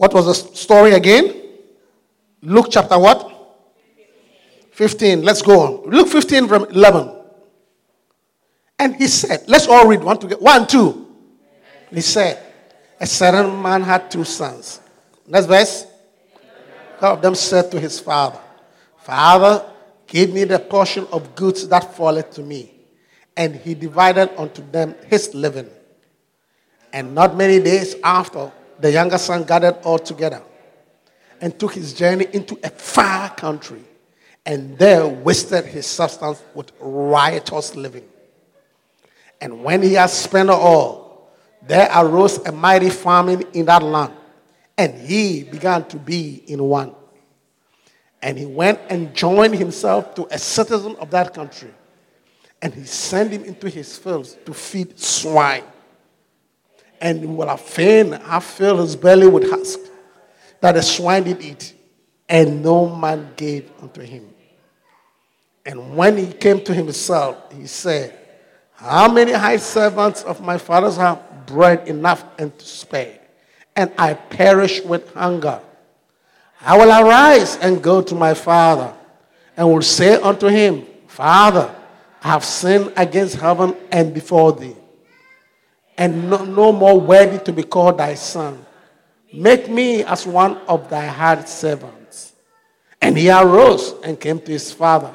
What 0.00 0.14
was 0.14 0.24
the 0.26 0.56
story 0.56 0.92
again? 0.92 1.34
Luke 2.40 2.68
chapter 2.70 2.98
what? 2.98 3.30
15. 4.72 5.22
Let's 5.22 5.42
go 5.42 5.60
on. 5.60 5.90
Luke 5.90 6.08
15 6.08 6.48
from 6.48 6.64
11. 6.64 7.16
And 8.78 8.96
he 8.96 9.06
said, 9.08 9.44
let's 9.46 9.68
all 9.68 9.86
read 9.86 10.02
one 10.02 10.18
together. 10.18 10.40
One, 10.40 10.66
two. 10.66 11.14
He 11.90 12.00
said, 12.00 12.42
a 12.98 13.06
certain 13.06 13.60
man 13.60 13.82
had 13.82 14.10
two 14.10 14.24
sons. 14.24 14.80
Next 15.26 15.44
verse. 15.44 15.84
One 16.98 17.12
of 17.12 17.20
them 17.20 17.34
said 17.34 17.70
to 17.72 17.78
his 17.78 18.00
father, 18.00 18.38
Father, 18.96 19.66
give 20.06 20.32
me 20.32 20.44
the 20.44 20.58
portion 20.58 21.06
of 21.12 21.34
goods 21.34 21.68
that 21.68 21.94
falleth 21.94 22.30
to 22.32 22.42
me. 22.42 22.79
And 23.36 23.54
he 23.56 23.74
divided 23.74 24.38
unto 24.38 24.68
them 24.70 24.94
his 25.06 25.34
living. 25.34 25.68
And 26.92 27.14
not 27.14 27.36
many 27.36 27.60
days 27.60 27.94
after, 28.02 28.50
the 28.78 28.90
younger 28.90 29.18
son 29.18 29.44
gathered 29.44 29.78
all 29.84 29.98
together 29.98 30.42
and 31.40 31.58
took 31.58 31.74
his 31.74 31.92
journey 31.92 32.26
into 32.32 32.58
a 32.62 32.70
far 32.70 33.30
country 33.30 33.84
and 34.46 34.76
there 34.78 35.06
wasted 35.06 35.64
his 35.66 35.86
substance 35.86 36.42
with 36.54 36.72
riotous 36.80 37.76
living. 37.76 38.04
And 39.40 39.62
when 39.62 39.82
he 39.82 39.94
had 39.94 40.10
spent 40.10 40.50
all, 40.50 41.30
there 41.62 41.88
arose 41.94 42.38
a 42.46 42.52
mighty 42.52 42.90
famine 42.90 43.44
in 43.52 43.66
that 43.66 43.82
land, 43.82 44.12
and 44.76 44.94
he 44.94 45.44
began 45.44 45.86
to 45.88 45.96
be 45.96 46.42
in 46.46 46.62
one. 46.62 46.94
And 48.22 48.38
he 48.38 48.46
went 48.46 48.80
and 48.88 49.14
joined 49.14 49.54
himself 49.54 50.14
to 50.14 50.26
a 50.30 50.38
citizen 50.38 50.96
of 50.96 51.10
that 51.10 51.34
country, 51.34 51.72
and 52.62 52.74
he 52.74 52.84
sent 52.84 53.32
him 53.32 53.44
into 53.44 53.68
his 53.68 53.96
fields 53.96 54.36
to 54.44 54.52
feed 54.52 54.98
swine. 54.98 55.64
And 57.00 57.20
he 57.20 57.26
would 57.26 57.48
have 57.48 57.60
fain 57.60 58.12
have 58.12 58.44
filled 58.44 58.80
his 58.80 58.94
belly 58.94 59.26
with 59.26 59.48
husk 59.50 59.80
that 60.60 60.72
the 60.72 60.82
swine 60.82 61.24
did 61.24 61.40
eat, 61.40 61.74
and 62.28 62.62
no 62.62 62.94
man 62.94 63.30
gave 63.36 63.70
unto 63.80 64.02
him. 64.02 64.28
And 65.64 65.96
when 65.96 66.18
he 66.18 66.32
came 66.32 66.62
to 66.64 66.74
himself, 66.74 67.52
he 67.52 67.66
said, 67.66 68.18
How 68.74 69.10
many 69.10 69.32
high 69.32 69.56
servants 69.56 70.22
of 70.22 70.42
my 70.42 70.58
father's 70.58 70.96
have 70.96 71.46
bread 71.46 71.88
enough 71.88 72.24
and 72.38 72.56
to 72.58 72.64
spare, 72.64 73.18
and 73.74 73.90
I 73.96 74.14
perish 74.14 74.82
with 74.82 75.12
hunger? 75.14 75.60
I 76.60 76.76
will 76.76 76.90
arise 76.90 77.56
and 77.56 77.82
go 77.82 78.02
to 78.02 78.14
my 78.14 78.34
father, 78.34 78.92
and 79.56 79.66
will 79.66 79.80
say 79.80 80.20
unto 80.20 80.48
him, 80.48 80.86
Father, 81.06 81.74
have 82.20 82.44
sinned 82.44 82.92
against 82.96 83.36
heaven 83.36 83.76
and 83.90 84.12
before 84.14 84.52
thee, 84.52 84.76
and 85.96 86.30
no, 86.30 86.44
no 86.44 86.72
more 86.72 87.00
worthy 87.00 87.38
to 87.44 87.52
be 87.52 87.62
called 87.62 87.98
thy 87.98 88.14
son. 88.14 88.64
Make 89.32 89.68
me 89.68 90.02
as 90.02 90.26
one 90.26 90.58
of 90.68 90.90
thy 90.90 91.06
hired 91.06 91.48
servants. 91.48 92.32
And 93.00 93.16
he 93.16 93.30
arose 93.30 93.94
and 94.02 94.18
came 94.20 94.40
to 94.40 94.52
his 94.52 94.72
father. 94.72 95.14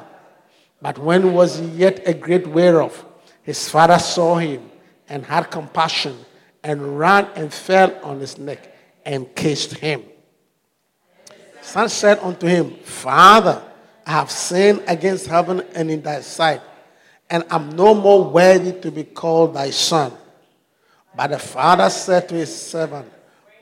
But 0.80 0.98
when 0.98 1.32
was 1.32 1.58
he 1.58 1.66
yet 1.66 2.02
a 2.06 2.14
great 2.14 2.46
way 2.46 2.72
off, 2.72 3.04
his 3.42 3.68
father 3.68 3.98
saw 3.98 4.36
him 4.36 4.70
and 5.08 5.24
had 5.24 5.50
compassion 5.50 6.16
and 6.64 6.98
ran 6.98 7.28
and 7.36 7.52
fell 7.52 7.96
on 8.02 8.20
his 8.20 8.38
neck 8.38 8.76
and 9.04 9.32
kissed 9.34 9.74
him. 9.74 10.02
Son 11.62 11.88
said 11.88 12.18
unto 12.18 12.46
him, 12.46 12.70
Father, 12.82 13.62
I 14.06 14.12
have 14.12 14.30
sinned 14.30 14.82
against 14.86 15.26
heaven 15.26 15.62
and 15.74 15.90
in 15.90 16.02
thy 16.02 16.20
sight, 16.20 16.60
and 17.28 17.44
I 17.50 17.56
am 17.56 17.70
no 17.70 17.94
more 17.94 18.24
worthy 18.24 18.72
to 18.80 18.90
be 18.90 19.04
called 19.04 19.54
thy 19.54 19.70
son. 19.70 20.12
But 21.16 21.28
the 21.28 21.38
father 21.38 21.90
said 21.90 22.28
to 22.28 22.34
his 22.34 22.54
servant, 22.54 23.10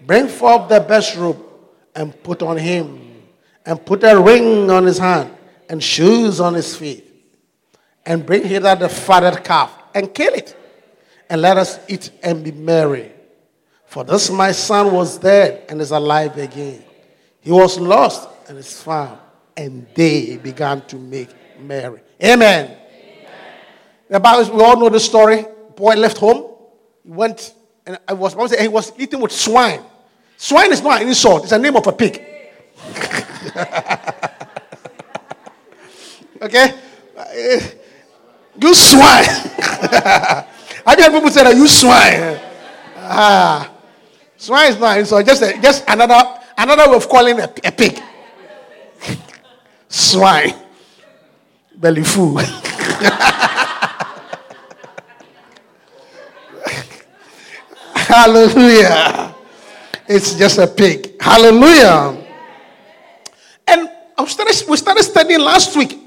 Bring 0.06 0.28
forth 0.28 0.68
the 0.68 0.80
best 0.80 1.16
robe 1.16 1.42
and 1.94 2.20
put 2.22 2.42
on 2.42 2.56
him, 2.56 3.22
and 3.64 3.84
put 3.84 4.02
a 4.04 4.20
ring 4.20 4.70
on 4.70 4.84
his 4.84 4.98
hand 4.98 5.30
and 5.68 5.82
shoes 5.82 6.40
on 6.40 6.54
his 6.54 6.76
feet. 6.76 7.10
And 8.04 8.26
bring 8.26 8.44
hither 8.44 8.74
the 8.74 8.88
fatted 8.88 9.44
calf 9.44 9.72
and 9.94 10.12
kill 10.12 10.34
it, 10.34 10.54
and 11.30 11.40
let 11.40 11.56
us 11.56 11.78
eat 11.88 12.10
and 12.22 12.44
be 12.44 12.52
merry. 12.52 13.12
For 13.86 14.04
this 14.04 14.28
my 14.28 14.52
son 14.52 14.92
was 14.92 15.16
dead 15.18 15.64
and 15.68 15.80
is 15.80 15.92
alive 15.92 16.36
again. 16.36 16.84
He 17.40 17.50
was 17.52 17.78
lost 17.78 18.28
and 18.48 18.58
is 18.58 18.82
found, 18.82 19.18
and 19.56 19.86
they 19.94 20.36
began 20.36 20.82
to 20.86 20.96
make 20.96 21.30
merry. 21.60 22.00
Amen. 22.22 22.76
The 24.14 24.20
Bible, 24.20 24.54
we 24.54 24.62
all 24.62 24.78
know 24.78 24.88
the 24.88 25.00
story. 25.00 25.44
Boy 25.74 25.94
left 25.94 26.18
home, 26.18 26.46
he 27.02 27.10
went, 27.10 27.52
and 27.84 27.98
I 28.06 28.12
was, 28.12 28.36
I 28.36 28.62
he 28.62 28.68
was 28.68 28.92
eating 28.96 29.20
with 29.20 29.32
swine. 29.32 29.80
Swine 30.36 30.70
is 30.70 30.80
not 30.80 31.02
an 31.02 31.08
insult, 31.08 31.42
it's 31.42 31.50
a 31.50 31.58
name 31.58 31.74
of 31.74 31.84
a 31.84 31.90
pig. 31.90 32.22
okay? 36.42 36.74
You 38.56 38.72
swine. 38.72 39.02
I 40.86 40.94
heard 40.96 41.12
people 41.12 41.30
say 41.30 41.42
that 41.42 41.56
you 41.56 41.66
swine. 41.66 42.38
Ah. 42.98 43.68
Swine 44.36 44.70
is 44.70 44.78
not 44.78 44.96
insult, 44.96 45.26
just, 45.26 45.42
a, 45.42 45.60
just 45.60 45.82
another, 45.88 46.40
another 46.56 46.88
way 46.88 46.96
of 46.98 47.08
calling 47.08 47.40
a, 47.40 47.52
a 47.64 47.72
pig. 47.72 48.00
swine. 49.88 50.54
Belly 51.74 52.04
fool. 52.04 52.40
Hallelujah. 58.14 59.34
It's 60.06 60.34
just 60.34 60.58
a 60.58 60.68
pig. 60.68 61.20
Hallelujah. 61.20 62.16
And 63.66 63.90
we 64.16 64.26
started, 64.26 64.68
we 64.68 64.76
started 64.76 65.02
studying 65.02 65.40
last 65.40 65.76
week 65.76 65.98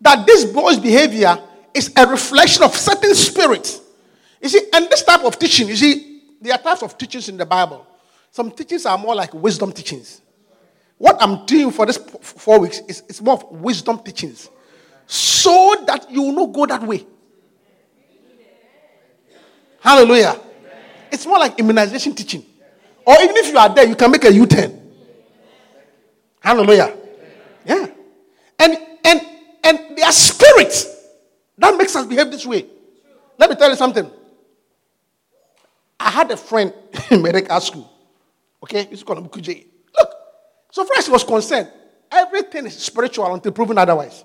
that 0.00 0.24
this 0.26 0.44
boy's 0.44 0.78
behavior 0.78 1.36
is 1.74 1.92
a 1.96 2.06
reflection 2.06 2.62
of 2.62 2.76
certain 2.76 3.16
spirits. 3.16 3.80
You 4.40 4.48
see, 4.48 4.60
and 4.72 4.88
this 4.88 5.02
type 5.02 5.24
of 5.24 5.40
teaching, 5.40 5.66
you 5.66 5.74
see, 5.74 6.22
there 6.40 6.54
are 6.54 6.58
types 6.58 6.84
of 6.84 6.96
teachings 6.96 7.28
in 7.28 7.36
the 7.36 7.46
Bible. 7.46 7.84
Some 8.30 8.52
teachings 8.52 8.86
are 8.86 8.96
more 8.96 9.16
like 9.16 9.34
wisdom 9.34 9.72
teachings. 9.72 10.20
What 10.98 11.20
I'm 11.20 11.46
doing 11.46 11.72
for 11.72 11.84
this 11.84 11.96
four 11.96 12.60
weeks 12.60 12.78
is 12.86 13.02
it's 13.08 13.20
more 13.20 13.34
of 13.34 13.50
wisdom 13.50 13.98
teachings. 13.98 14.48
So 15.08 15.82
that 15.88 16.08
you 16.12 16.22
will 16.22 16.46
not 16.46 16.52
go 16.54 16.66
that 16.66 16.82
way. 16.84 17.04
Hallelujah. 19.80 20.38
It's 21.12 21.26
more 21.26 21.38
like 21.38 21.58
immunization 21.58 22.14
teaching. 22.14 22.44
Or 23.04 23.14
even 23.22 23.36
if 23.36 23.48
you 23.52 23.58
are 23.58 23.68
there, 23.74 23.86
you 23.86 23.96
can 23.96 24.10
make 24.10 24.24
a 24.24 24.32
U 24.32 24.46
10. 24.46 24.80
Hallelujah. 26.40 26.96
Yeah. 27.64 27.86
And 28.58 28.78
and 29.04 29.20
and 29.64 29.96
their 29.96 30.12
spirits 30.12 30.96
that 31.58 31.76
makes 31.76 31.94
us 31.94 32.06
behave 32.06 32.30
this 32.30 32.46
way. 32.46 32.66
Let 33.38 33.50
me 33.50 33.56
tell 33.56 33.68
you 33.70 33.76
something. 33.76 34.10
I 35.98 36.10
had 36.10 36.30
a 36.30 36.36
friend 36.36 36.72
in 37.10 37.20
medical 37.22 37.60
school. 37.60 37.90
Okay, 38.62 38.84
he's 38.86 39.02
called 39.02 39.30
Bukuji. 39.30 39.66
Look, 39.98 40.10
so 40.70 40.86
as 40.96 41.06
he 41.06 41.12
was 41.12 41.24
concerned, 41.24 41.70
everything 42.10 42.66
is 42.66 42.78
spiritual 42.78 43.32
until 43.34 43.52
proven 43.52 43.76
otherwise. 43.76 44.24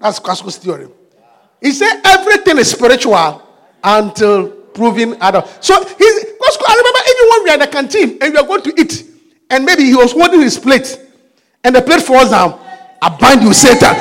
That's 0.00 0.18
Casco's 0.18 0.56
theory. 0.56 0.88
He 1.60 1.72
said 1.72 2.00
everything 2.04 2.58
is 2.58 2.70
spiritual 2.70 3.42
until 3.82 4.50
proven 4.74 5.16
otherwise. 5.20 5.58
So 5.60 5.74
he's. 5.84 6.24
I 6.66 6.74
remember 6.74 7.00
even 7.10 7.28
when 7.30 7.44
we 7.44 7.50
are 7.50 7.54
in 7.54 7.60
the 7.60 7.66
canteen 7.66 8.18
and 8.20 8.32
we 8.32 8.38
are 8.38 8.46
going 8.46 8.62
to 8.62 8.80
eat, 8.80 9.04
and 9.50 9.64
maybe 9.64 9.84
he 9.84 9.94
was 9.94 10.12
holding 10.12 10.40
his 10.40 10.58
plate, 10.58 10.98
and 11.64 11.74
the 11.74 11.82
plate 11.82 12.02
falls 12.02 12.30
down. 12.30 12.58
I 13.00 13.08
bind 13.16 13.42
you, 13.42 13.52
Satan. 13.54 13.94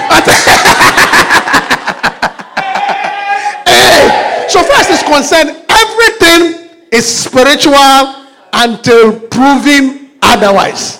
hey, 3.67 4.47
so 4.49 4.63
far 4.63 4.79
as 4.79 4.89
is 4.89 5.03
concerned, 5.03 5.49
everything 5.69 6.69
is 6.91 7.05
spiritual 7.05 8.25
until 8.53 9.19
proven 9.19 10.11
otherwise. 10.21 10.99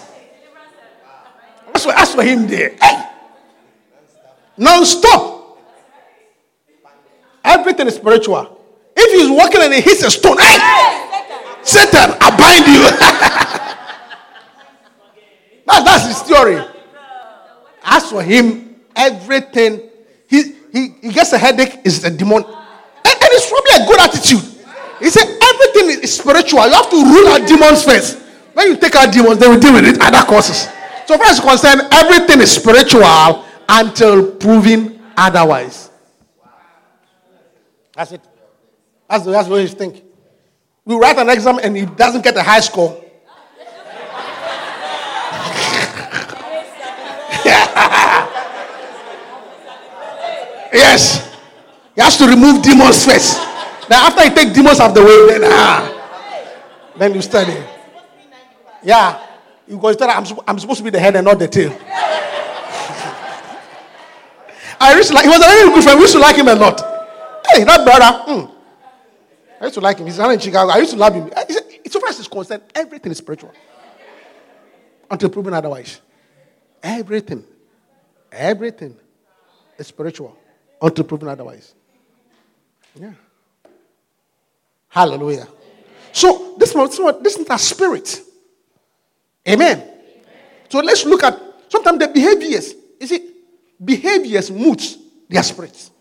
That's 1.73 1.85
for, 1.85 1.91
that's 1.91 2.13
for 2.13 2.23
him 2.23 2.47
there. 2.47 2.75
Hey. 2.81 3.03
Non 4.57 4.85
stop. 4.85 5.59
Everything 7.43 7.87
is 7.87 7.95
spiritual. 7.95 8.56
If 8.99 9.13
he's 9.13 9.29
walking 9.29 9.61
and 9.61 9.73
he 9.73 9.81
hits 9.81 10.01
a 10.03 10.09
stone, 10.09 10.37
hey, 10.39 10.57
Satan, 11.61 12.17
I 12.19 12.33
bind 12.33 12.65
you. 12.65 12.81
that, 15.67 15.85
that's 15.85 16.07
his 16.07 16.17
story. 16.17 16.57
As 17.83 18.09
for 18.09 18.23
him, 18.23 18.75
everything, 18.95 19.89
he, 20.27 20.55
he, 20.73 20.89
he 21.01 21.09
gets 21.09 21.31
a 21.33 21.37
headache, 21.37 21.79
is 21.85 22.03
a 22.03 22.09
demon. 22.09 22.43
And, 22.43 23.13
and 23.13 23.29
it's 23.37 23.49
probably 23.49 23.83
a 23.83 23.85
good 23.85 23.99
attitude. 24.01 24.41
He 24.99 25.09
said 25.11 25.27
everything 25.29 26.01
is 26.03 26.17
spiritual. 26.17 26.65
You 26.65 26.73
have 26.73 26.89
to 26.89 26.95
rule 26.97 27.27
out 27.27 27.47
demons 27.47 27.83
first. 27.83 28.17
When 28.53 28.69
you 28.69 28.77
take 28.77 28.95
out 28.95 29.13
demons, 29.13 29.37
they 29.37 29.47
will 29.47 29.59
deal 29.59 29.73
with 29.73 29.85
it, 29.85 30.01
other 30.01 30.25
causes. 30.27 30.67
So 31.05 31.17
far 31.17 31.27
as 31.27 31.39
concerned, 31.39 31.81
everything 31.91 32.41
is 32.41 32.51
spiritual 32.51 33.45
until 33.69 34.31
proven 34.31 34.99
otherwise. 35.15 35.91
That's 37.93 38.13
it. 38.13 38.21
That's, 39.09 39.25
that's 39.25 39.47
what 39.47 39.61
you 39.61 39.67
think. 39.67 40.03
We 40.85 40.95
write 40.95 41.17
an 41.17 41.29
exam 41.29 41.59
and 41.61 41.75
he 41.75 41.85
doesn't 41.85 42.23
get 42.23 42.35
a 42.37 42.43
high 42.43 42.59
score. 42.59 43.03
yes. 50.73 51.35
He 51.95 52.01
has 52.01 52.17
to 52.17 52.27
remove 52.27 52.61
demons 52.61 53.05
first. 53.05 53.37
Then 53.89 53.99
after 53.99 54.25
you 54.25 54.35
take 54.35 54.53
demons 54.53 54.79
out 54.79 54.89
of 54.89 54.95
the 54.95 55.03
way, 55.03 55.27
then 55.39 55.41
ah, 55.45 56.91
then 56.97 57.13
you 57.13 57.21
study. 57.21 57.63
Yeah. 58.83 59.23
You 59.67 59.77
go 59.77 59.93
I'm, 59.99 60.25
I'm 60.47 60.59
supposed 60.59 60.77
to 60.77 60.83
be 60.83 60.89
the 60.89 60.99
head 60.99 61.15
and 61.15 61.25
not 61.25 61.39
the 61.39 61.47
tail. 61.47 61.71
I 64.79 64.95
used 64.95 65.09
to 65.09 65.15
like, 65.15 65.23
he 65.23 65.29
was 65.29 65.39
a 65.39 65.47
very 65.47 65.69
good 65.69 65.83
friend. 65.83 65.97
We 65.99 66.03
used 66.03 66.13
to 66.13 66.19
like 66.19 66.37
him 66.37 66.47
a 66.47 66.55
lot. 66.55 66.79
Hey, 67.51 67.63
that 67.65 67.83
brother. 67.83 68.23
Mm. 68.31 68.56
I 69.59 69.65
used 69.65 69.75
to 69.75 69.81
like 69.81 69.97
him. 69.97 70.05
He's 70.05 70.17
not 70.17 70.31
in 70.31 70.39
Chicago. 70.39 70.71
I 70.71 70.77
used 70.77 70.91
to 70.91 70.97
love 70.97 71.13
him. 71.13 71.31
Eh, 71.35 71.45
so 71.89 71.99
far 71.99 72.09
as 72.09 72.19
is 72.19 72.27
concerned, 72.27 72.63
everything 72.75 73.11
is 73.11 73.17
spiritual. 73.17 73.51
Until 75.09 75.29
proven 75.29 75.53
otherwise. 75.53 76.01
Everything. 76.83 77.43
Everything 78.31 78.95
is 79.77 79.87
spiritual. 79.87 80.37
Until 80.81 81.05
proven 81.05 81.29
otherwise. 81.29 81.73
Yeah. 82.95 83.13
Hallelujah. 84.89 85.47
So 86.11 86.55
this 86.57 86.73
this, 86.73 86.99
this 87.21 87.37
is 87.37 87.47
a 87.49 87.57
spirit. 87.57 88.21
Amen. 89.47 89.79
Amen. 89.79 89.93
So 90.69 90.79
let's 90.79 91.05
look 91.05 91.23
at 91.23 91.39
sometimes 91.69 91.99
the 91.99 92.07
behaviors. 92.09 92.73
You 92.99 93.07
see, 93.07 93.31
behaviors, 93.83 94.51
moods, 94.51 94.97
they 95.29 95.37
are 95.37 95.43
spirits. 95.43 95.91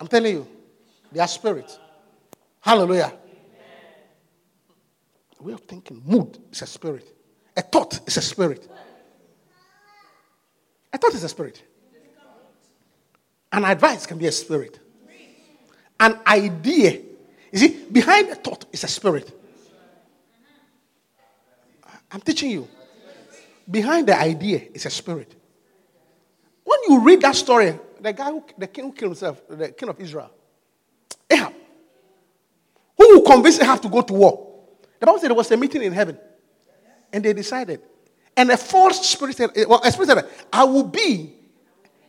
I'm 0.00 0.06
telling 0.06 0.34
you, 0.36 0.46
they 1.12 1.20
are 1.20 1.28
spirits. 1.28 1.78
Hallelujah. 2.60 3.12
Way 5.40 5.52
of 5.52 5.60
thinking, 5.60 6.02
mood 6.04 6.38
is 6.50 6.62
a 6.62 6.66
spirit. 6.66 7.06
A 7.56 7.62
thought 7.62 8.00
is 8.06 8.16
a 8.16 8.22
spirit. 8.22 8.68
A 10.92 10.98
thought 10.98 11.14
is 11.14 11.22
a 11.22 11.28
spirit. 11.28 11.62
An 13.52 13.64
advice 13.64 14.06
can 14.06 14.18
be 14.18 14.26
a 14.26 14.32
spirit. 14.32 14.78
An 16.00 16.18
idea. 16.26 17.00
You 17.52 17.58
see, 17.58 17.84
behind 17.90 18.28
a 18.30 18.34
thought 18.34 18.66
is 18.72 18.84
a 18.84 18.88
spirit. 18.88 19.32
I'm 22.10 22.20
teaching 22.20 22.50
you. 22.50 22.68
Behind 23.70 24.06
the 24.06 24.18
idea 24.18 24.62
is 24.72 24.86
a 24.86 24.90
spirit. 24.90 25.34
When 26.64 26.78
you 26.88 27.00
read 27.00 27.20
that 27.22 27.36
story, 27.36 27.78
the 28.00 28.12
guy 28.12 28.30
who, 28.30 28.44
the 28.56 28.66
king 28.66 28.84
who 28.84 28.92
killed 28.92 29.12
himself, 29.12 29.42
the 29.48 29.70
king 29.70 29.88
of 29.88 30.00
Israel, 30.00 30.30
Ahab, 31.30 31.52
who 32.96 33.08
will 33.14 33.22
convince 33.22 33.58
Ahab 33.60 33.80
to 33.82 33.88
go 33.88 34.02
to 34.02 34.12
war? 34.12 34.48
The 34.98 35.06
Bible 35.06 35.18
said 35.20 35.28
there 35.28 35.36
was 35.36 35.50
a 35.50 35.56
meeting 35.56 35.82
in 35.82 35.92
heaven, 35.92 36.18
and 37.12 37.24
they 37.24 37.32
decided. 37.32 37.80
And 38.36 38.50
a 38.50 38.56
false 38.56 39.08
spirit 39.08 39.36
said, 39.36 39.50
eh, 39.56 39.64
well, 39.68 39.80
a 39.82 39.90
spirit 39.90 40.08
said, 40.08 40.24
I 40.52 40.64
will 40.64 40.84
be, 40.84 41.32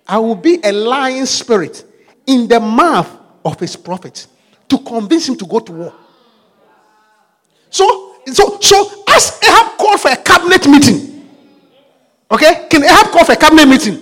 I 0.08 0.20
will 0.20 0.36
be 0.36 0.60
a 0.64 0.72
lying 0.72 1.26
spirit 1.26 1.84
in 2.26 2.48
the 2.48 2.60
mouth 2.60 3.10
of 3.44 3.60
his 3.60 3.76
prophets 3.76 4.28
to 4.68 4.78
convince 4.80 5.28
him 5.28 5.36
to 5.38 5.46
go 5.46 5.60
to 5.60 5.72
war. 5.72 5.94
So, 7.70 8.16
so, 8.28 8.60
so 8.60 9.04
as 9.08 9.40
Ahab 9.44 9.78
called 9.78 10.02
for 10.02 10.12
a 10.12 10.18
cabinet 10.18 10.68
meeting, 10.68 11.28
okay, 12.32 12.68
can 12.70 12.84
Ahab 12.84 13.08
call 13.08 13.26
for 13.26 13.34
a 13.34 13.36
cabinet 13.36 13.68
meeting? 13.68 14.02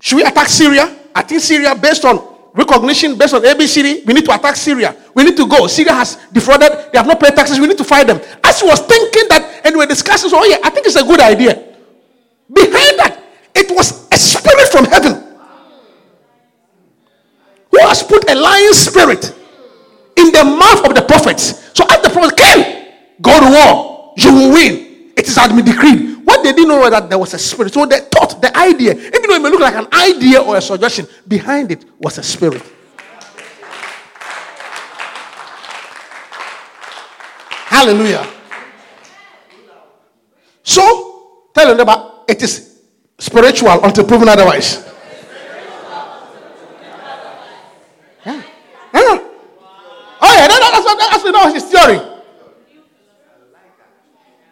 Should 0.00 0.16
we 0.16 0.24
attack 0.24 0.48
Syria? 0.48 0.96
I 1.14 1.22
think 1.22 1.40
Syria, 1.40 1.74
based 1.74 2.04
on 2.04 2.33
recognition, 2.54 3.18
based 3.18 3.34
on 3.34 3.42
ABCD, 3.42 4.06
we 4.06 4.14
need 4.14 4.24
to 4.24 4.34
attack 4.34 4.56
Syria. 4.56 4.96
We 5.12 5.24
need 5.24 5.36
to 5.36 5.46
go. 5.46 5.66
Syria 5.66 5.92
has 5.92 6.16
defrauded. 6.32 6.92
They 6.92 6.98
have 6.98 7.06
not 7.06 7.20
paid 7.20 7.34
taxes. 7.34 7.58
We 7.58 7.66
need 7.66 7.78
to 7.78 7.84
fight 7.84 8.06
them. 8.06 8.20
As 8.42 8.60
he 8.60 8.66
was 8.66 8.80
thinking 8.80 9.28
that, 9.28 9.60
and 9.64 9.74
we 9.74 9.80
were 9.80 9.86
discussing, 9.86 10.30
so, 10.30 10.38
oh 10.38 10.44
yeah, 10.44 10.58
I 10.62 10.70
think 10.70 10.86
it's 10.86 10.96
a 10.96 11.02
good 11.04 11.20
idea. 11.20 11.54
Behind 12.52 12.98
that, 13.00 13.20
it 13.54 13.70
was 13.74 14.08
a 14.10 14.16
spirit 14.16 14.68
from 14.68 14.84
heaven 14.84 15.22
who 17.70 17.78
has 17.80 18.02
put 18.02 18.30
a 18.30 18.34
lying 18.34 18.72
spirit 18.72 19.34
in 20.16 20.30
the 20.30 20.44
mouth 20.44 20.86
of 20.86 20.94
the 20.94 21.02
prophets. 21.02 21.72
So 21.74 21.84
as 21.90 22.02
the 22.02 22.10
prophet 22.10 22.36
came, 22.36 22.94
go 23.20 23.40
to 23.40 23.50
war, 23.50 24.14
you 24.16 24.32
will 24.32 24.52
win. 24.52 25.12
It 25.16 25.26
is 25.26 25.36
had 25.36 25.54
decreed. 25.64 26.13
What 26.34 26.42
they 26.42 26.52
didn't 26.52 26.68
know 26.68 26.80
was 26.80 26.90
that 26.90 27.08
there 27.08 27.18
was 27.18 27.32
a 27.32 27.38
spirit. 27.38 27.72
So 27.72 27.86
they 27.86 28.00
thought 28.00 28.42
the 28.42 28.56
idea, 28.56 28.92
even 28.92 29.22
though 29.22 29.34
it 29.36 29.42
may 29.42 29.50
look 29.50 29.60
like 29.60 29.76
an 29.76 29.86
idea 29.92 30.42
or 30.42 30.56
a 30.56 30.60
suggestion, 30.60 31.06
behind 31.28 31.70
it 31.70 31.84
was 31.96 32.18
a 32.18 32.24
spirit. 32.24 32.60
Hallelujah. 37.70 38.26
So, 40.64 41.50
tell 41.54 41.68
them 41.68 41.78
about 41.78 42.24
it 42.26 42.42
is 42.42 42.80
spiritual 43.16 43.84
until 43.84 44.04
proven 44.04 44.28
otherwise. 44.28 44.84
Yeah. 48.26 48.42
Yeah. 48.92 49.28
Oh, 50.20 50.34
yeah, 50.36 50.48
that's, 50.48 50.84
what, 50.84 50.98
that's, 50.98 51.22
that's 51.22 51.54
his 51.54 51.64
theory. 51.70 52.13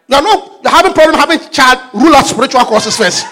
You're 0.09 0.23
not 0.23 0.61
you're 0.63 0.73
having 0.73 0.93
problem 0.93 1.19
having 1.19 1.41
child, 1.51 1.79
rule 1.95 2.15
out 2.15 2.27
spiritual 2.27 2.65
courses 2.65 2.97
first. 2.97 3.27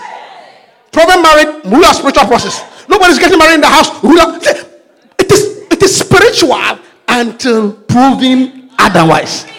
Problem 0.93 1.23
married, 1.23 1.65
rule 1.67 1.85
out 1.85 1.95
spiritual 1.97 2.27
process. 2.27 2.65
Nobody's 2.89 3.19
getting 3.19 3.39
married 3.39 3.55
in 3.55 3.61
the 3.61 3.69
house, 3.69 4.03
rule 4.03 4.21
out. 4.21 4.43
It 4.43 5.31
is 5.31 5.59
it 5.71 5.83
is 5.83 5.97
spiritual 5.99 6.79
until 7.09 7.73
proven 7.73 8.71
otherwise. 8.79 9.45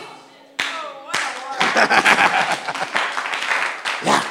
yeah. 4.03 4.23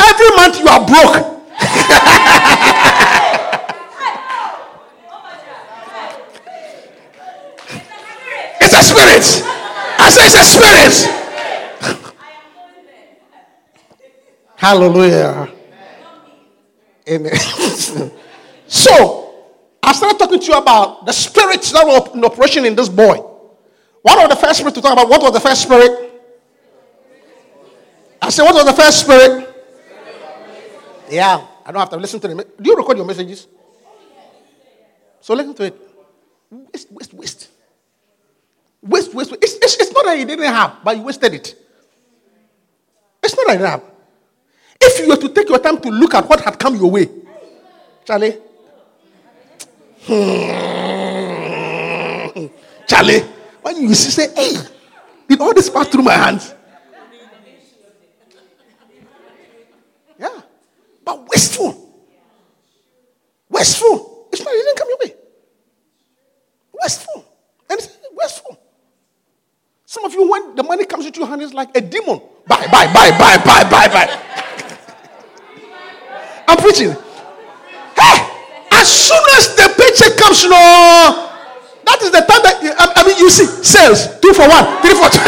Every 0.00 0.30
month 0.36 0.60
you 0.60 0.68
are 0.68 0.86
broke. 0.86 1.34
it's 8.60 8.74
a 8.74 8.82
spirit. 8.82 9.57
I 10.08 10.10
say 10.10 10.24
it's 10.24 10.34
a 10.34 10.44
spirit. 10.48 10.94
Hallelujah. 14.56 15.52
Amen. 17.06 17.34
so, 18.66 19.44
I 19.82 19.92
started 19.92 20.18
talking 20.18 20.40
to 20.40 20.46
you 20.46 20.54
about 20.56 21.04
the 21.04 21.12
spirits 21.12 21.72
that 21.72 21.84
were 21.84 22.16
in 22.16 22.24
operation 22.24 22.64
in 22.64 22.74
this 22.74 22.88
boy. 22.88 23.16
What 24.00 24.16
was 24.16 24.28
the 24.30 24.36
first 24.36 24.60
spirit 24.60 24.74
to 24.76 24.80
talk 24.80 24.94
about? 24.94 25.10
What 25.10 25.20
was 25.20 25.32
the 25.32 25.40
first 25.40 25.62
spirit? 25.62 26.10
I 28.22 28.30
said, 28.30 28.44
what 28.44 28.54
was 28.54 28.64
the 28.64 28.72
first 28.72 29.00
spirit? 29.00 29.46
Yeah, 31.10 31.46
I 31.66 31.70
don't 31.70 31.80
have 31.80 31.90
to 31.90 31.96
listen 31.98 32.18
to 32.20 32.28
them. 32.28 32.38
Do 32.38 32.70
you 32.70 32.76
record 32.76 32.96
your 32.96 33.06
messages? 33.06 33.46
So 35.20 35.34
listen 35.34 35.52
to 35.54 35.64
it. 35.64 35.76
Waste, 36.50 36.90
waste, 36.92 37.12
waste. 37.12 37.48
Waste, 38.82 39.14
waste, 39.14 39.30
waste. 39.30 39.42
It's, 39.42 39.54
it's, 39.54 39.76
it's 39.80 39.92
not 39.92 40.04
that 40.04 40.18
you 40.18 40.24
didn't 40.24 40.44
have, 40.44 40.76
but 40.84 40.96
you 40.96 41.02
wasted 41.02 41.34
it. 41.34 41.54
It's 43.22 43.36
not 43.36 43.46
that 43.46 43.52
you 43.54 43.58
didn't 43.58 43.70
have. 43.70 43.82
If 44.80 45.00
you 45.00 45.08
were 45.08 45.16
to 45.16 45.28
take 45.28 45.48
your 45.48 45.58
time 45.58 45.80
to 45.80 45.90
look 45.90 46.14
at 46.14 46.28
what 46.28 46.40
had 46.40 46.58
come 46.58 46.76
your 46.76 46.90
way, 46.90 47.08
Charlie, 48.04 48.38
hmm, 50.02 50.58
Charlie, 52.86 53.20
when 53.62 53.82
you 53.82 53.94
see, 53.94 54.10
say, 54.10 54.32
hey, 54.34 54.56
did 55.28 55.40
all 55.40 55.52
this 55.52 55.68
pass 55.68 55.88
through 55.88 56.04
my 56.04 56.14
hands? 56.14 56.54
Yeah, 60.18 60.40
but 61.04 61.28
wasteful. 61.28 61.74
Wasteful. 63.50 64.28
It's 64.32 64.44
not, 64.44 64.54
it 64.54 64.62
didn't 64.64 64.78
come 64.78 64.88
your 64.88 64.98
way. 64.98 65.14
Wasteful. 66.72 67.24
And 67.68 67.80
wasteful. 68.12 68.58
Some 69.98 70.04
of 70.04 70.14
you, 70.14 70.30
when 70.30 70.54
the 70.54 70.62
money 70.62 70.84
comes 70.86 71.06
into 71.06 71.18
your 71.18 71.26
hand, 71.26 71.42
it's 71.42 71.52
like 71.52 71.76
a 71.76 71.80
demon. 71.80 72.22
Buy, 72.46 72.68
buy, 72.70 72.86
buy, 72.94 73.10
buy, 73.18 73.34
buy, 73.42 73.66
buy, 73.66 73.88
buy. 73.90 74.06
I'm 76.46 76.56
preaching. 76.56 76.94
Hey, 77.98 78.18
as 78.78 78.86
soon 78.86 79.18
as 79.34 79.58
the 79.58 79.66
paycheck 79.74 80.14
comes, 80.14 80.44
you 80.46 80.50
that 80.54 81.98
is 81.98 82.14
the 82.14 82.22
time 82.22 82.46
that 82.46 82.62
I, 82.78 83.02
I 83.02 83.02
mean, 83.10 83.18
you 83.18 83.26
see 83.26 83.42
sales 83.66 84.06
two 84.22 84.30
for 84.38 84.46
one, 84.46 84.70
three 84.86 84.94
for 84.94 85.10
two. 85.10 85.18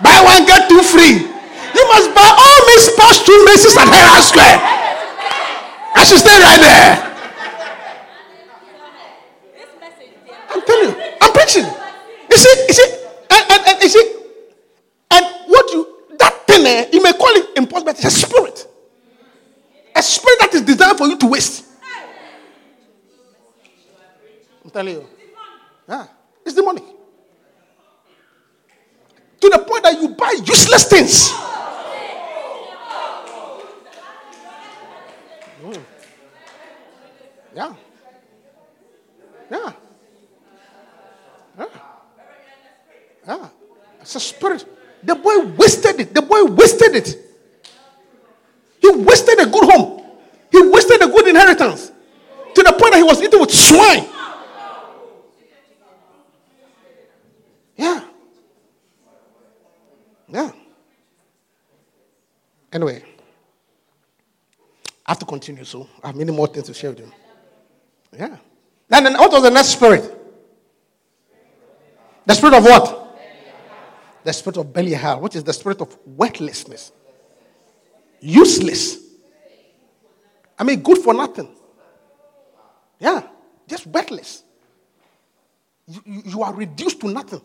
buy 0.00 0.24
one 0.24 0.48
get 0.48 0.72
two 0.72 0.80
free. 0.80 1.20
You 1.20 1.84
must 1.84 2.16
buy 2.16 2.32
all 2.32 2.60
Miss 2.72 2.96
Posh 2.96 3.28
two 3.28 3.44
Macy's 3.44 3.76
at 3.76 3.92
Herald 3.92 4.24
Square. 4.24 4.56
I 4.56 6.04
should 6.08 6.16
stay 6.16 6.32
right 6.32 6.64
there. 6.64 6.96
I'm 10.48 10.64
telling 10.64 10.96
you, 10.96 10.96
I'm 11.20 11.32
preaching. 11.36 11.79
You 12.30 12.36
see, 12.36 12.64
you 12.68 12.74
see, 12.74 13.04
and, 13.30 13.50
and, 13.50 13.66
and 13.68 13.82
you 13.82 13.88
see, 13.88 14.16
and 15.10 15.26
what 15.46 15.72
you 15.72 15.96
that 16.18 16.46
thing, 16.46 16.64
eh, 16.66 16.88
you 16.92 17.02
may 17.02 17.12
call 17.12 17.34
it 17.34 17.56
impossible, 17.56 17.86
but 17.86 17.96
it's 17.96 18.04
a 18.04 18.10
spirit. 18.10 18.66
A 19.96 20.02
spirit 20.02 20.38
that 20.40 20.54
is 20.54 20.62
designed 20.62 20.96
for 20.96 21.06
you 21.08 21.18
to 21.18 21.26
waste. 21.26 21.66
I'm 24.64 24.70
telling 24.70 24.94
you. 24.94 25.06
Yeah, 25.88 26.06
it's 26.46 26.54
demonic. 26.54 26.84
To 29.40 29.48
the 29.48 29.58
point 29.58 29.82
that 29.82 30.00
you 30.00 30.10
buy 30.10 30.36
useless 30.44 30.84
things. 30.88 31.30
Mm. 35.62 35.82
Yeah. 37.54 37.74
Yeah. 39.50 39.72
Yeah. 41.58 41.89
Yeah. 43.30 43.48
It's 44.00 44.16
a 44.16 44.20
spirit. 44.20 44.64
The 45.04 45.14
boy 45.14 45.46
wasted 45.56 46.00
it. 46.00 46.12
The 46.12 46.22
boy 46.22 46.44
wasted 46.46 46.96
it. 46.96 47.16
He 48.80 48.90
wasted 48.90 49.38
a 49.38 49.46
good 49.46 49.70
home. 49.70 50.02
He 50.50 50.60
wasted 50.68 51.00
a 51.00 51.06
good 51.06 51.28
inheritance. 51.28 51.92
To 52.54 52.62
the 52.62 52.72
point 52.72 52.92
that 52.92 52.96
he 52.96 53.04
was 53.04 53.22
eating 53.22 53.38
with 53.40 53.52
swine. 53.52 54.08
Yeah. 57.76 58.04
Yeah. 60.28 60.50
Anyway, 62.72 63.04
I 65.06 65.10
have 65.12 65.18
to 65.20 65.24
continue, 65.24 65.64
so 65.64 65.88
I 66.02 66.08
have 66.08 66.16
many 66.16 66.32
more 66.32 66.48
things 66.48 66.66
to 66.66 66.74
share 66.74 66.90
with 66.90 67.00
you. 67.00 67.12
Yeah. 68.12 68.36
And 68.90 69.06
then 69.06 69.14
what 69.14 69.30
was 69.30 69.42
the 69.44 69.50
next 69.50 69.68
spirit? 69.68 70.16
The 72.26 72.34
spirit 72.34 72.54
of 72.54 72.64
what? 72.64 72.99
The 74.24 74.32
spirit 74.32 74.58
of 74.58 74.72
Belial, 74.72 75.20
which 75.20 75.36
is 75.36 75.44
the 75.44 75.52
spirit 75.52 75.80
of 75.80 75.96
worthlessness. 76.06 76.92
Useless. 78.20 78.98
I 80.58 80.64
mean, 80.64 80.80
good 80.80 80.98
for 80.98 81.14
nothing. 81.14 81.48
Yeah, 82.98 83.22
just 83.66 83.86
worthless. 83.86 84.44
You, 85.86 86.22
you, 86.26 86.42
are 86.42 86.54
reduced 86.54 87.00
to 87.00 87.08
nothing. 87.08 87.40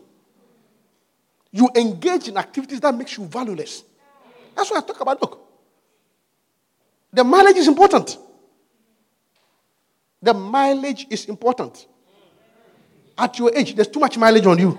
You 1.50 1.70
engage 1.74 2.28
in 2.28 2.36
activities 2.36 2.80
that 2.80 2.94
makes 2.94 3.16
you 3.16 3.24
valueless. 3.24 3.82
That's 4.54 4.70
what 4.70 4.84
I 4.84 4.86
talk 4.86 5.00
about. 5.00 5.20
Look, 5.20 5.40
the 7.12 7.24
mileage 7.24 7.56
is 7.56 7.68
important. 7.68 8.18
The 10.20 10.34
mileage 10.34 11.06
is 11.08 11.24
important. 11.26 11.86
At 13.16 13.38
your 13.38 13.50
age, 13.56 13.74
there's 13.74 13.88
too 13.88 14.00
much 14.00 14.18
mileage 14.18 14.44
on 14.44 14.58
you. 14.58 14.78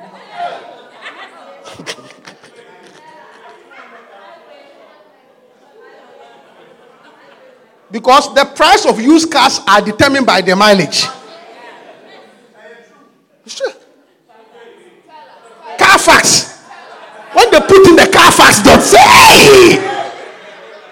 Because 7.90 8.34
the 8.36 8.46
price 8.46 8.86
of 8.86 9.00
used 9.00 9.32
cars 9.32 9.60
are 9.68 9.82
determined 9.82 10.26
by 10.26 10.42
the 10.42 10.56
mileage. 10.56 11.06
Carfax. 15.78 16.58
When 17.34 17.50
they 17.52 17.60
put 17.62 17.88
in 17.88 17.96
the 17.96 18.10
Carfax, 18.12 18.62
don't 18.62 18.82
say, 18.82 18.98
hey, 19.00 19.78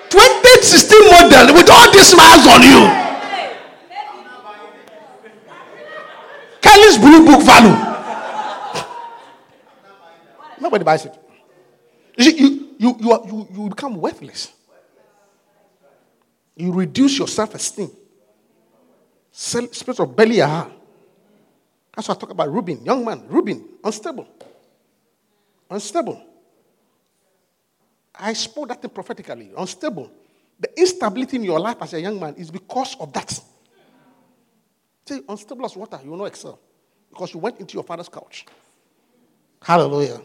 2016 0.09 1.11
model 1.11 1.55
with 1.55 1.69
all 1.69 1.91
these 1.91 2.15
miles 2.15 2.47
on 2.47 2.61
you. 2.63 2.87
Kelley's 6.61 6.97
Blue 6.97 7.25
Book 7.25 7.43
value. 7.43 7.94
Nobody 10.65 10.83
buys 10.83 11.05
it. 11.05 11.13
You, 12.17 12.31
you, 12.31 12.69
you, 12.79 12.97
you, 12.99 13.11
are, 13.11 13.21
you, 13.27 13.47
you 13.53 13.69
become 13.69 14.01
worthless. 14.01 14.51
You 16.55 16.73
reduce 16.73 17.19
your 17.19 17.27
self 17.27 17.53
esteem. 17.53 17.91
Spirit 19.31 19.99
of 19.99 20.15
Belial. 20.15 20.71
That's 21.95 22.07
what 22.07 22.17
I 22.17 22.19
talk 22.19 22.31
about 22.31 22.51
Reuben, 22.51 22.83
young 22.83 23.05
man, 23.05 23.27
Reuben, 23.27 23.63
unstable. 23.83 24.27
Unstable. 25.69 26.25
I 28.15 28.33
spoke 28.33 28.69
that 28.69 28.81
thing 28.81 28.89
prophetically. 28.89 29.51
Unstable. 29.55 30.09
The 30.59 30.79
instability 30.79 31.37
in 31.37 31.43
your 31.43 31.59
life 31.59 31.77
as 31.81 31.93
a 31.93 32.01
young 32.01 32.19
man 32.19 32.33
is 32.37 32.49
because 32.49 32.95
of 32.99 33.13
that. 33.13 33.39
Say, 35.05 35.21
unstable 35.29 35.65
as 35.65 35.75
water, 35.75 35.99
you 36.03 36.09
will 36.09 36.17
not 36.17 36.25
excel. 36.25 36.59
Because 37.11 37.35
you 37.35 37.39
went 37.39 37.59
into 37.59 37.75
your 37.75 37.83
father's 37.83 38.09
couch. 38.09 38.47
Hallelujah. 39.61 40.21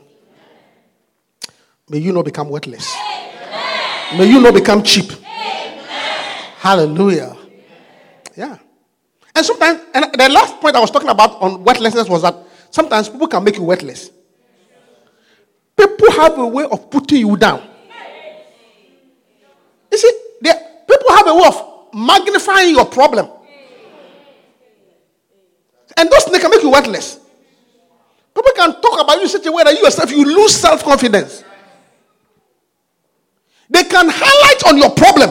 May 1.90 1.98
you 1.98 2.12
not 2.12 2.24
become 2.24 2.48
worthless. 2.48 2.94
Amen. 2.94 4.18
May 4.18 4.30
you 4.30 4.40
not 4.40 4.54
become 4.54 4.80
cheap. 4.84 5.10
Amen. 5.10 5.84
Hallelujah. 6.58 7.36
Yeah. 8.36 8.58
And 9.34 9.44
sometimes, 9.44 9.80
and 9.92 10.04
the 10.14 10.28
last 10.28 10.60
point 10.60 10.76
I 10.76 10.80
was 10.80 10.92
talking 10.92 11.08
about 11.08 11.42
on 11.42 11.64
worthlessness 11.64 12.08
was 12.08 12.22
that 12.22 12.36
sometimes 12.70 13.08
people 13.08 13.26
can 13.26 13.42
make 13.42 13.56
you 13.56 13.64
worthless. 13.64 14.08
People 15.76 16.12
have 16.12 16.38
a 16.38 16.46
way 16.46 16.62
of 16.70 16.88
putting 16.90 17.18
you 17.26 17.36
down. 17.36 17.60
You 19.90 19.98
see, 19.98 20.12
they, 20.42 20.52
people 20.88 21.16
have 21.16 21.26
a 21.26 21.34
way 21.34 21.46
of 21.48 21.88
magnifying 21.92 22.70
your 22.70 22.84
problem. 22.86 23.28
And 25.96 26.08
those 26.08 26.22
things 26.22 26.38
can 26.38 26.50
make 26.52 26.62
you 26.62 26.70
worthless. 26.70 27.18
People 28.32 28.52
can 28.54 28.80
talk 28.80 29.00
about 29.00 29.16
you 29.16 29.22
in 29.22 29.28
such 29.28 29.44
a 29.46 29.50
way 29.50 29.64
that 29.64 29.74
you 29.74 29.82
yourself 29.82 30.08
you 30.12 30.24
lose 30.24 30.54
self 30.54 30.84
confidence. 30.84 31.42
They 33.70 33.84
can 33.84 34.08
highlight 34.10 34.66
on 34.66 34.76
your 34.76 34.90
problem. 34.90 35.30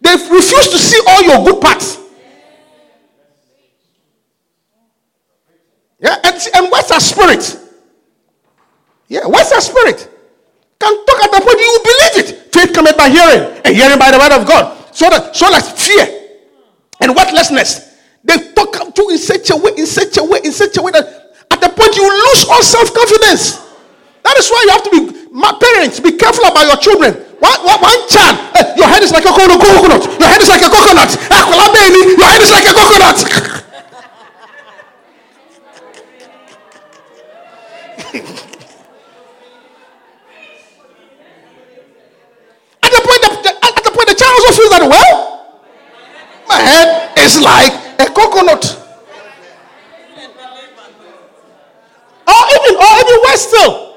They 0.00 0.12
refuse 0.12 0.68
to 0.68 0.78
see 0.78 1.00
all 1.06 1.22
your 1.22 1.44
good 1.44 1.60
parts. 1.60 1.98
Yeah, 6.00 6.16
and, 6.24 6.34
and 6.54 6.70
what's 6.72 6.90
our 6.90 6.98
spirit? 6.98 7.60
Yeah, 9.06 9.26
what's 9.26 9.52
our 9.52 9.60
spirit? 9.60 10.08
Can 10.80 11.06
talk 11.06 11.22
at 11.22 11.30
the 11.30 11.40
point 11.40 11.60
you 11.60 11.80
believe 11.84 12.26
it. 12.26 12.52
Faith 12.52 12.74
cometh 12.74 12.96
by 12.96 13.08
hearing, 13.08 13.60
and 13.64 13.76
hearing 13.76 13.98
by 13.98 14.10
the 14.10 14.18
word 14.18 14.32
of 14.32 14.48
God. 14.48 14.76
So 14.92 15.08
that 15.08 15.36
so 15.36 15.48
that 15.50 15.62
fear 15.78 16.08
and 17.00 17.14
worthlessness, 17.14 18.00
they 18.24 18.52
talk 18.52 18.72
to 18.72 19.08
in 19.10 19.18
such 19.18 19.50
a 19.50 19.56
way, 19.56 19.72
in 19.76 19.86
such 19.86 20.16
a 20.18 20.24
way, 20.24 20.40
in 20.42 20.50
such 20.50 20.76
a 20.76 20.82
way 20.82 20.90
that 20.90 21.36
at 21.50 21.60
the 21.60 21.68
point 21.68 21.94
you 21.94 22.02
lose 22.02 22.46
all 22.50 22.62
self-confidence. 22.62 23.62
That 24.24 24.36
is 24.38 24.50
why 24.50 24.62
you 24.64 24.70
have 24.70 24.82
to 24.82 24.90
be 24.90 25.21
my 25.32 25.50
parents, 25.58 25.98
be 25.98 26.12
careful 26.12 26.44
about 26.44 26.66
your 26.66 26.76
children. 26.76 27.14
One, 27.40 27.64
one, 27.64 27.80
one 27.80 28.08
child, 28.08 28.36
hey, 28.54 28.74
your 28.76 28.86
head 28.86 29.02
is 29.02 29.10
like 29.12 29.24
a 29.24 29.32
coconut. 29.32 29.64
Your 30.20 30.28
head 30.28 30.42
is 30.42 30.48
like 30.48 30.60
a 30.60 30.68
coconut. 30.68 31.08
Eh, 31.08 31.48
your 31.48 31.56
head 32.28 32.42
is 32.42 32.52
like 32.52 32.68
a 32.68 32.74
coconut. 32.76 33.16
at 42.82 42.90
the 42.92 43.00
point, 43.00 43.22
the, 43.24 43.30
at 43.56 43.84
the 43.84 43.90
point, 43.90 44.08
the 44.08 44.14
child 44.14 44.32
also 44.36 44.52
feels 44.52 44.68
that 44.68 44.84
well, 44.86 45.56
my 46.46 46.60
head 46.60 47.08
is 47.18 47.40
like 47.40 47.72
a 48.00 48.04
coconut. 48.12 48.76
Or 52.28 52.44
even, 52.52 52.76
or 52.76 53.00
even 53.00 53.16
worse 53.24 53.48
still, 53.48 53.96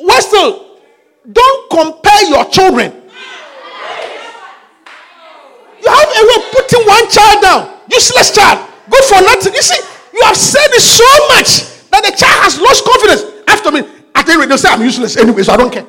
worse 0.00 0.24
still 0.26 0.70
don't 1.32 1.70
compare 1.70 2.28
your 2.28 2.44
children. 2.50 2.92
You 5.82 5.88
have 5.88 6.08
a 6.08 6.22
way 6.26 6.36
of 6.36 6.52
putting 6.52 6.86
one 6.86 7.08
child 7.10 7.42
down, 7.42 7.78
useless 7.90 8.34
child, 8.34 8.68
good 8.90 9.04
for 9.04 9.20
nothing. 9.20 9.54
You 9.54 9.62
see, 9.62 9.80
you 10.12 10.22
have 10.24 10.36
said 10.36 10.68
it 10.72 10.80
so 10.80 11.04
much 11.28 11.88
that 11.90 12.04
the 12.04 12.12
child 12.16 12.44
has 12.44 12.60
lost 12.60 12.84
confidence. 12.84 13.24
After 13.48 13.70
me, 13.72 13.80
at 14.14 14.28
any 14.28 14.38
rate, 14.40 14.48
they'll 14.48 14.58
say 14.58 14.68
I'm 14.68 14.82
useless 14.82 15.16
anyway, 15.16 15.42
so 15.42 15.52
I 15.52 15.56
don't 15.56 15.72
care. 15.72 15.86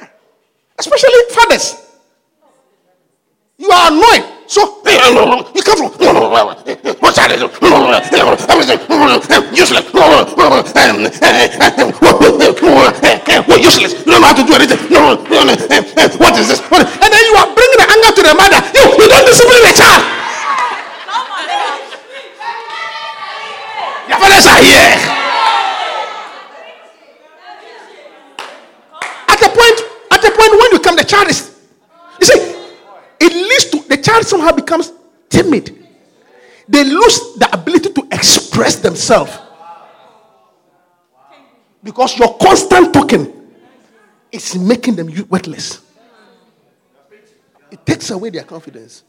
Yeah. 0.00 0.08
Especially 0.78 1.10
fathers. 1.30 1.80
You 3.56 3.70
are 3.70 3.90
annoyed. 3.92 4.33
So, 4.46 4.82
you 5.54 5.62
come 5.62 5.78
from. 5.78 6.04
child 7.14 7.32
is 7.32 7.42
useless. 12.60 13.46
We're 13.48 13.58
useless. 13.58 13.92
You 14.04 14.12
don't 14.12 14.20
know 14.20 14.28
how 14.28 14.34
to 14.34 14.44
do 14.44 14.54
anything. 14.54 14.78
What 16.20 16.38
is 16.38 16.48
this? 16.48 16.60
And 16.60 17.10
then 17.12 17.22
you 17.24 17.34
are 17.36 17.48
bringing 17.54 17.80
the 17.80 17.86
anger 17.88 18.12
to 18.14 18.22
the 18.22 18.34
mother. 18.34 18.60
You, 18.74 18.84
you 19.00 19.08
don't 19.08 19.26
discipline 19.26 19.64
the 19.64 19.74
child. 19.74 20.02
Your 24.08 24.18
fathers 24.20 24.46
are 24.46 24.60
here. 24.60 24.96
At 29.28 29.40
a 29.40 29.48
point, 29.48 29.78
at 30.12 30.24
a 30.24 30.30
point 30.30 30.52
when 30.60 30.70
you 30.72 30.80
come, 30.80 30.96
the 30.96 31.04
child 31.04 31.28
is. 31.28 31.56
You 32.20 32.26
see, 32.26 32.54
it 33.20 33.32
leads 33.32 33.64
to 33.70 33.78
the 33.88 33.96
child 34.14 34.26
somehow 34.26 34.52
becomes 34.52 34.92
timid. 35.28 35.76
They 36.68 36.84
lose 36.84 37.34
the 37.36 37.48
ability 37.52 37.92
to 37.92 38.06
express 38.10 38.76
themselves 38.76 39.36
because 41.82 42.16
your 42.18 42.36
constant 42.38 42.94
talking 42.94 43.32
is 44.32 44.56
making 44.56 44.96
them 44.96 45.12
worthless. 45.28 45.82
It 47.70 47.84
takes 47.84 48.10
away 48.10 48.30
their 48.30 48.44
confidence. 48.44 49.02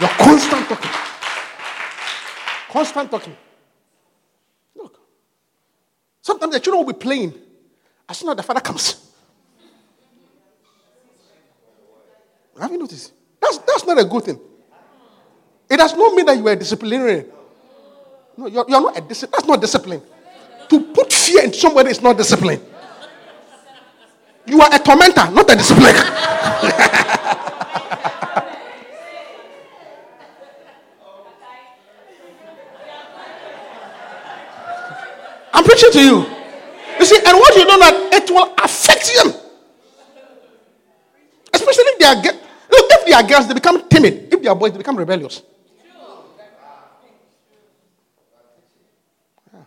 Your 0.00 0.10
constant 0.10 0.68
talking. 0.68 0.90
Constant 2.70 3.10
talking. 3.10 3.36
Look. 4.74 4.98
Sometimes 6.22 6.54
the 6.54 6.60
children 6.60 6.86
will 6.86 6.92
be 6.92 6.98
playing. 6.98 7.34
As 8.08 8.16
soon 8.16 8.30
as 8.30 8.36
the 8.36 8.42
father 8.42 8.60
comes. 8.60 9.09
Have 12.60 12.70
you 12.70 12.78
noticed? 12.78 13.12
That's, 13.40 13.58
that's 13.58 13.86
not 13.86 13.98
a 13.98 14.04
good 14.04 14.24
thing. 14.24 14.40
It 15.70 15.76
does 15.76 15.96
not 15.96 16.14
mean 16.14 16.26
that 16.26 16.36
you 16.36 16.46
are 16.46 16.52
a 16.52 16.56
disciplinarian. 16.56 17.26
No, 18.36 18.46
you're, 18.46 18.64
you're 18.68 18.80
not 18.80 18.98
a 18.98 19.00
discipline. 19.00 19.30
That's 19.32 19.48
not 19.48 19.60
discipline. 19.60 20.02
To 20.68 20.80
put 20.92 21.12
fear 21.12 21.44
in 21.44 21.52
somebody 21.52 21.90
is 21.90 22.02
not 22.02 22.16
discipline. 22.16 22.60
You 24.46 24.60
are 24.60 24.74
a 24.74 24.78
tormentor, 24.78 25.30
not 25.30 25.50
a 25.50 25.54
discipliner. 25.54 26.04
I'm 35.52 35.64
preaching 35.64 35.92
to 35.92 36.00
you. 36.00 36.26
You 36.98 37.04
see, 37.04 37.16
and 37.16 37.38
what 37.38 37.56
you 37.56 37.64
know 37.64 37.78
that 37.78 38.08
it 38.12 38.30
will 38.30 38.54
affect 38.62 39.10
them. 39.14 39.32
Especially 41.52 41.84
if 41.84 41.98
they 41.98 42.04
are 42.06 42.22
get, 42.22 42.34
look, 42.34 42.42
if 42.42 42.49
they 43.10 43.16
are 43.16 43.24
girls, 43.24 43.48
they 43.48 43.54
become 43.54 43.88
timid. 43.88 44.32
If 44.32 44.40
they 44.40 44.48
are 44.48 44.54
boys, 44.54 44.70
they 44.70 44.78
become 44.78 44.94
rebellious. 44.96 45.42
Yeah. 49.52 49.64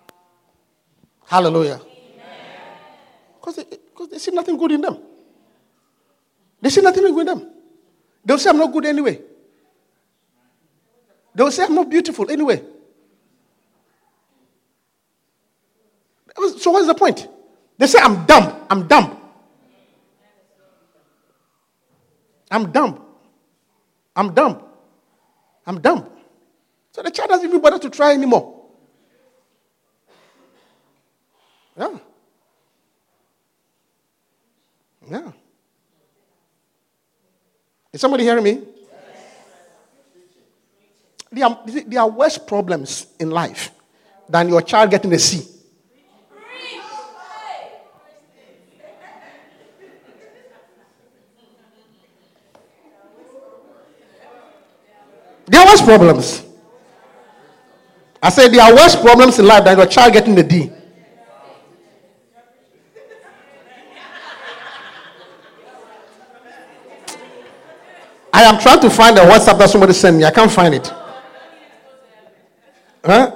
Hallelujah. 1.26 1.82
Because 3.38 3.58
they, 3.58 3.66
because 3.66 4.08
they 4.08 4.18
see 4.18 4.32
nothing 4.32 4.58
good 4.58 4.72
in 4.72 4.80
them. 4.80 4.98
They 6.62 6.70
see 6.70 6.80
nothing 6.80 7.04
good 7.04 7.20
in 7.20 7.26
them. 7.26 7.50
They'll 8.24 8.38
say, 8.38 8.50
I'm 8.50 8.58
not 8.58 8.72
good 8.72 8.86
anyway. 8.86 9.20
They'll 11.36 11.52
say, 11.52 11.66
I'm 11.66 11.76
not 11.76 11.90
beautiful 11.90 12.32
anyway. 12.32 12.64
So 16.60 16.72
what's 16.72 16.88
the 16.88 16.96
point? 16.96 17.28
They 17.78 17.88
say, 17.88 18.00
I'm 18.02 18.26
dumb. 18.26 18.66
I'm 18.70 18.88
dumb. 18.88 19.18
I'm 22.50 22.72
dumb. 22.72 23.03
I'm 24.16 24.34
dumb. 24.34 24.64
I'm 25.66 25.80
dumb. 25.80 26.10
So 26.92 27.02
the 27.02 27.12
child 27.12 27.30
doesn't 27.30 27.48
even 27.48 27.62
bother 27.62 27.80
to 27.80 27.90
try 27.90 28.14
anymore. 28.14 28.62
Yeah. 31.78 31.98
Yeah. 35.10 35.32
Is 37.92 38.02
somebody 38.02 38.24
hearing 38.24 38.44
me? 38.44 38.62
There 41.32 41.46
are, 41.46 41.64
there 41.66 42.00
are 42.00 42.10
worse 42.10 42.38
problems 42.38 43.08
in 43.20 43.32
life 43.32 43.72
than 44.30 44.50
your 44.50 44.62
child 44.62 44.92
getting 44.92 45.12
a 45.14 45.20
C. 45.20 45.53
There 55.46 55.60
are 55.62 55.68
worse 55.68 55.82
problems. 55.82 56.46
I 58.22 58.30
said 58.30 58.50
there 58.50 58.62
are 58.62 58.74
worse 58.74 58.96
problems 58.96 59.38
in 59.40 59.46
life 59.46 59.66
than 59.66 59.78
your 59.78 59.88
child 59.88 60.14
getting 60.14 60.36
the 60.36 60.44
D. 60.44 60.72
I 68.36 68.44
am 68.44 68.60
trying 68.60 68.80
to 68.80 68.90
find 68.90 69.18
a 69.18 69.22
WhatsApp 69.22 69.60
that 69.60 69.70
somebody 69.70 69.94
sent 69.94 70.18
me. 70.18 70.26
I 70.26 70.32
can't 70.32 70.52
find 70.52 70.74
it. 70.74 70.92
Huh? 73.06 73.36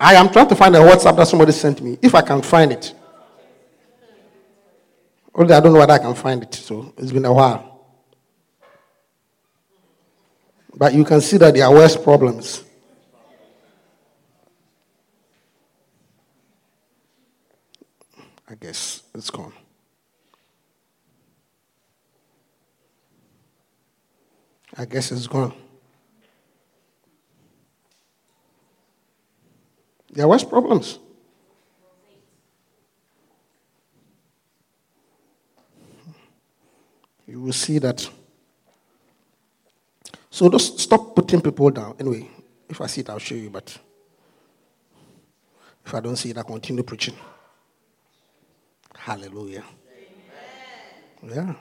I 0.00 0.14
am 0.14 0.30
trying 0.32 0.48
to 0.48 0.56
find 0.56 0.74
a 0.74 0.80
WhatsApp 0.80 1.16
that 1.16 1.28
somebody 1.28 1.52
sent 1.52 1.80
me. 1.80 1.96
If 2.02 2.14
I 2.14 2.22
can 2.22 2.42
find 2.42 2.72
it. 2.72 2.92
Only 5.34 5.54
I 5.54 5.60
don't 5.60 5.72
know 5.72 5.78
whether 5.78 5.92
I 5.92 5.98
can 5.98 6.14
find 6.14 6.42
it. 6.42 6.54
So 6.54 6.92
it's 6.98 7.12
been 7.12 7.24
a 7.24 7.32
while. 7.32 7.71
But 10.74 10.94
you 10.94 11.04
can 11.04 11.20
see 11.20 11.36
that 11.36 11.54
there 11.54 11.64
are 11.66 11.72
worse 11.72 11.96
problems. 11.96 12.64
I 18.48 18.54
guess 18.54 19.02
it's 19.14 19.30
gone. 19.30 19.52
I 24.76 24.84
guess 24.84 25.12
it's 25.12 25.26
gone. 25.26 25.54
There 30.10 30.24
are 30.24 30.28
worse 30.28 30.44
problems. 30.44 30.98
You 37.26 37.40
will 37.40 37.52
see 37.52 37.78
that. 37.78 38.08
So 40.32 40.48
just 40.48 40.78
stop 40.78 41.14
putting 41.14 41.42
people 41.42 41.68
down. 41.68 41.94
Anyway, 42.00 42.26
if 42.66 42.80
I 42.80 42.86
see 42.86 43.02
it, 43.02 43.10
I'll 43.10 43.18
show 43.18 43.34
you. 43.34 43.50
But 43.50 43.78
if 45.84 45.94
I 45.94 46.00
don't 46.00 46.16
see 46.16 46.30
it, 46.30 46.38
I'll 46.38 46.44
continue 46.44 46.82
preaching. 46.82 47.14
Hallelujah. 48.96 49.62
Yeah. 51.22 51.52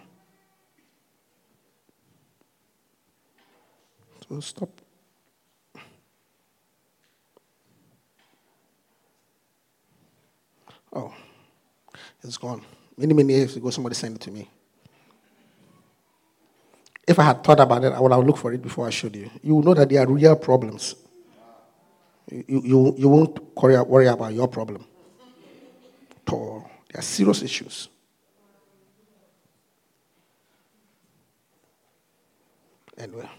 So 4.29 4.39
stop. 4.39 4.69
Oh, 10.93 11.13
it's 12.23 12.38
gone. 12.38 12.62
Many, 12.95 13.13
many 13.13 13.34
years 13.34 13.53
ago, 13.57 13.69
somebody 13.69 13.95
sent 13.95 14.15
it 14.15 14.21
to 14.21 14.31
me. 14.31 14.49
If 17.08 17.18
I 17.20 17.24
had 17.24 17.44
thought 17.44 17.60
about 17.60 17.84
it, 17.84 17.94
I 17.94 18.00
would 18.00 18.12
have 18.12 18.26
looked 18.26 18.40
for 18.40 18.54
it 18.54 18.62
before 18.62 18.88
I 18.88 18.90
showed 18.90 19.16
you. 19.16 19.30
You 19.42 19.56
will 19.56 19.64
know 19.64 19.74
that 19.74 19.90
there 19.90 20.02
are 20.02 20.08
real 20.08 20.36
problems. 20.36 20.96
You, 22.30 22.62
you, 22.64 22.96
you 22.98 23.10
won't 23.10 23.56
worry, 23.58 24.08
about 24.08 24.34
your 24.34 24.48
problem. 24.48 24.86
At 26.28 26.34
all. 26.34 26.70
There 26.92 27.00
are 27.00 27.04
serious 27.04 27.42
issues. 27.42 27.90
Anyway. 32.98 33.30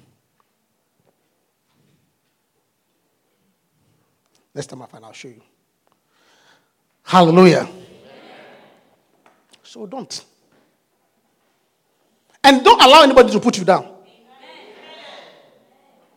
Next 4.55 4.67
time 4.67 4.83
I 4.83 4.87
find, 4.87 5.05
I'll 5.05 5.13
show 5.13 5.29
you. 5.29 5.43
Hallelujah. 7.05 7.69
So 9.63 9.87
don't. 9.87 10.25
And 12.45 12.65
don't 12.65 12.83
allow 12.83 13.03
anybody 13.03 13.33
to 13.33 13.41
put 13.41 13.59
you 13.59 13.65
down. 13.65 13.89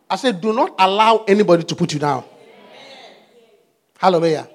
I 0.08 0.16
said, 0.16 0.40
do 0.40 0.52
not 0.52 0.74
allow 0.78 1.24
anybody 1.26 1.64
to 1.64 1.74
put 1.74 1.92
you 1.92 1.98
down. 1.98 2.24
Hallelujah. 3.98 4.48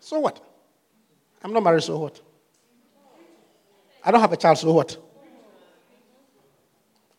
So 0.00 0.20
what? 0.20 0.42
I'm 1.42 1.52
not 1.52 1.62
married, 1.62 1.82
so 1.82 1.98
what? 1.98 2.20
I 4.04 4.10
don't 4.10 4.20
have 4.20 4.32
a 4.32 4.36
child, 4.36 4.58
so 4.58 4.72
what? 4.72 4.96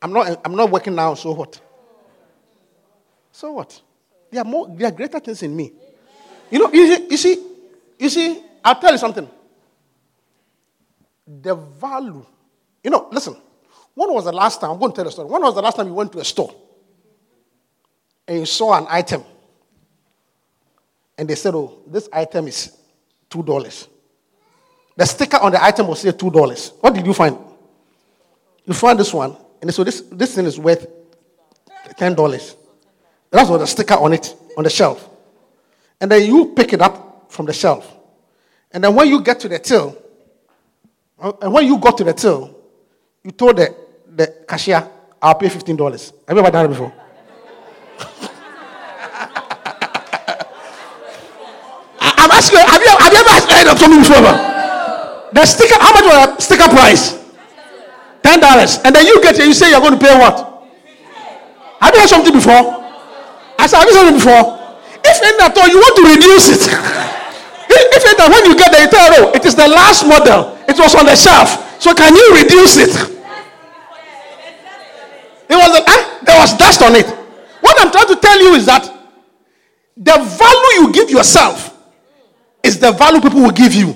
I'm 0.01 0.11
not, 0.11 0.41
I'm 0.43 0.55
not 0.55 0.71
working 0.71 0.95
now, 0.95 1.13
so 1.13 1.33
what? 1.33 1.59
So 3.31 3.51
what? 3.51 3.81
There 4.31 4.41
are 4.41 4.45
more, 4.45 4.67
there 4.69 4.87
are 4.87 4.91
greater 4.91 5.19
things 5.19 5.43
in 5.43 5.55
me. 5.55 5.71
You 6.49 6.59
know, 6.59 6.71
you 6.73 6.95
see, 6.95 7.07
you 7.09 7.17
see, 7.17 7.47
you 7.99 8.09
see, 8.09 8.43
I'll 8.63 8.79
tell 8.79 8.91
you 8.91 8.97
something. 8.97 9.29
The 11.27 11.53
value, 11.53 12.25
you 12.83 12.89
know, 12.89 13.07
listen, 13.11 13.35
When 13.99 14.13
was 14.13 14.23
the 14.23 14.31
last 14.31 14.61
time? 14.61 14.71
I'm 14.71 14.79
going 14.79 14.93
to 14.93 14.95
tell 14.95 15.07
a 15.07 15.11
story. 15.11 15.27
When 15.27 15.41
was 15.41 15.55
the 15.55 15.61
last 15.61 15.75
time 15.75 15.87
you 15.87 15.93
went 15.93 16.13
to 16.13 16.19
a 16.19 16.23
store 16.23 16.55
and 18.25 18.39
you 18.39 18.45
saw 18.45 18.77
an 18.77 18.87
item 18.89 19.25
and 21.17 21.27
they 21.27 21.35
said, 21.35 21.53
oh, 21.53 21.81
this 21.85 22.07
item 22.13 22.47
is 22.47 22.77
$2. 23.29 23.87
The 24.95 25.05
sticker 25.05 25.35
on 25.37 25.51
the 25.51 25.61
item 25.61 25.87
will 25.87 25.95
say 25.95 26.11
$2. 26.11 26.73
What 26.79 26.93
did 26.93 27.05
you 27.05 27.13
find? 27.13 27.37
You 28.63 28.73
find 28.73 28.97
this 28.97 29.13
one, 29.13 29.35
and 29.61 29.73
so 29.73 29.83
this, 29.83 29.99
this 30.11 30.35
thing 30.35 30.45
is 30.45 30.57
worth 30.57 30.87
$10. 31.97 32.55
That's 33.31 33.49
what 33.49 33.57
the 33.57 33.67
sticker 33.67 33.95
on 33.95 34.13
it, 34.13 34.33
on 34.57 34.63
the 34.63 34.69
shelf. 34.69 35.09
And 35.99 36.09
then 36.09 36.25
you 36.25 36.53
pick 36.55 36.71
it 36.71 36.81
up 36.81 37.31
from 37.33 37.47
the 37.47 37.53
shelf. 37.53 37.97
And 38.71 38.81
then 38.81 38.95
when 38.95 39.09
you 39.09 39.21
get 39.21 39.41
to 39.41 39.49
the 39.49 39.59
till, 39.59 39.97
uh, 41.19 41.33
and 41.41 41.51
when 41.51 41.65
you 41.67 41.77
got 41.79 41.97
to 41.97 42.05
the 42.05 42.13
till, 42.13 42.58
you 43.23 43.31
told 43.31 43.57
the, 43.57 43.75
the 44.15 44.27
cashier, 44.47 44.87
I'll 45.21 45.35
pay 45.35 45.47
$15. 45.47 45.77
Have 46.27 46.37
you 46.37 46.41
ever 46.41 46.51
done 46.51 46.65
it 46.65 46.69
before? 46.69 46.93
I'm 52.01 52.31
asking 52.31 52.59
have 52.59 52.81
you, 52.81 52.95
have 52.97 53.13
you 53.13 53.19
ever 53.19 53.35
heard 53.51 53.67
of 53.71 53.79
something 53.79 53.99
before? 53.99 54.21
The 55.31 55.45
sticker, 55.45 55.79
how 55.79 55.93
much 55.93 56.03
was 56.03 56.35
the 56.37 56.41
sticker 56.41 56.69
price? 56.69 57.19
Ten 58.23 58.39
dollars. 58.39 58.79
And 58.83 58.95
then 58.95 59.05
you 59.05 59.21
get 59.21 59.35
here, 59.35 59.45
you 59.45 59.53
say 59.53 59.69
you're 59.69 59.79
going 59.81 59.93
to 59.93 59.99
pay 59.99 60.17
what? 60.17 60.67
Have 61.81 61.93
you 61.93 61.99
heard 62.01 62.09
something 62.09 62.33
before? 62.33 62.85
I 63.57 63.67
said, 63.67 63.79
have 63.79 63.87
you 63.89 63.95
heard 63.95 64.07
something 64.07 64.19
before? 64.19 64.55
If 65.03 65.21
in 65.23 65.39
at 65.41 65.57
all, 65.57 65.67
you 65.67 65.77
want 65.77 65.95
to 65.95 66.03
reduce 66.15 66.67
it. 66.67 67.15
if 67.69 68.17
that 68.17 68.29
when 68.29 68.45
you 68.49 68.57
get 68.57 68.71
there, 68.71 68.83
you 68.83 68.89
oh, 69.27 69.31
it 69.33 69.45
is 69.45 69.55
the 69.55 69.67
last 69.67 70.05
model. 70.05 70.57
It 70.67 70.77
was 70.77 70.95
on 70.95 71.05
the 71.05 71.15
shelf. 71.15 71.79
So 71.81 71.93
can 71.93 72.15
you 72.15 72.27
reduce 72.35 72.77
it? 72.77 72.89
It 75.49 75.55
was 75.55 75.71
eh? 75.75 76.19
there 76.25 76.39
was 76.39 76.57
dust 76.57 76.81
on 76.81 76.95
it. 76.95 77.07
What 77.61 77.79
I'm 77.79 77.91
trying 77.91 78.07
to 78.07 78.15
tell 78.15 78.39
you 78.41 78.53
is 78.55 78.65
that 78.65 78.83
the 79.97 80.17
value 80.17 80.87
you 80.87 80.93
give 80.93 81.09
yourself 81.09 81.75
is 82.63 82.79
the 82.79 82.91
value 82.91 83.21
people 83.21 83.41
will 83.41 83.51
give 83.51 83.73
you. 83.73 83.95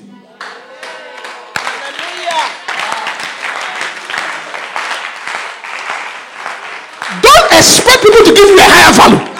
Don't 7.22 7.52
expect 7.54 8.02
people 8.04 8.24
to 8.26 8.34
give 8.34 8.50
you 8.50 8.58
a 8.58 8.68
higher 8.68 8.94
value. 8.94 9.34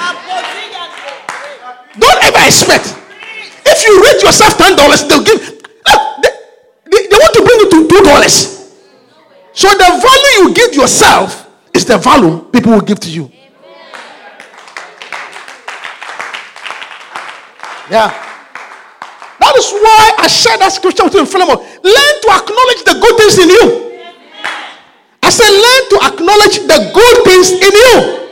Don't 2.00 2.24
ever 2.24 2.46
expect. 2.48 3.03
If 3.74 3.82
you 3.86 3.94
rate 4.06 4.22
yourself 4.22 4.58
ten 4.58 4.76
dollars, 4.78 5.02
they'll 5.08 5.24
give. 5.24 5.40
They, 5.42 6.30
they, 6.92 7.08
they 7.10 7.18
want 7.18 7.34
to 7.34 7.42
bring 7.42 7.60
you 7.60 7.70
to 7.74 7.88
two 7.90 8.02
dollars. 8.06 8.70
So 9.54 9.68
the 9.70 9.90
value 9.98 10.48
you 10.48 10.54
give 10.54 10.76
yourself 10.76 11.50
is 11.74 11.86
the 11.86 11.98
value 11.98 12.46
people 12.52 12.74
will 12.74 12.82
give 12.82 13.00
to 13.02 13.10
you. 13.10 13.32
Yeah. 17.90 18.14
That 19.40 19.56
is 19.58 19.72
why 19.74 20.14
I 20.20 20.28
shared 20.28 20.62
that 20.62 20.72
scripture 20.72 21.04
with 21.04 21.14
you 21.16 21.20
in 21.22 21.26
Philemon. 21.26 21.58
Learn 21.58 22.14
to 22.22 22.30
acknowledge 22.32 22.82
the 22.86 22.96
good 23.02 23.16
things 23.18 23.38
in 23.42 23.50
you. 23.50 23.66
I 25.22 25.30
said, 25.30 25.50
learn 25.50 25.84
to 25.92 25.98
acknowledge 26.14 26.58
the 26.64 26.80
good 26.94 27.16
things 27.26 27.52
in 27.52 27.74
you. 27.74 28.30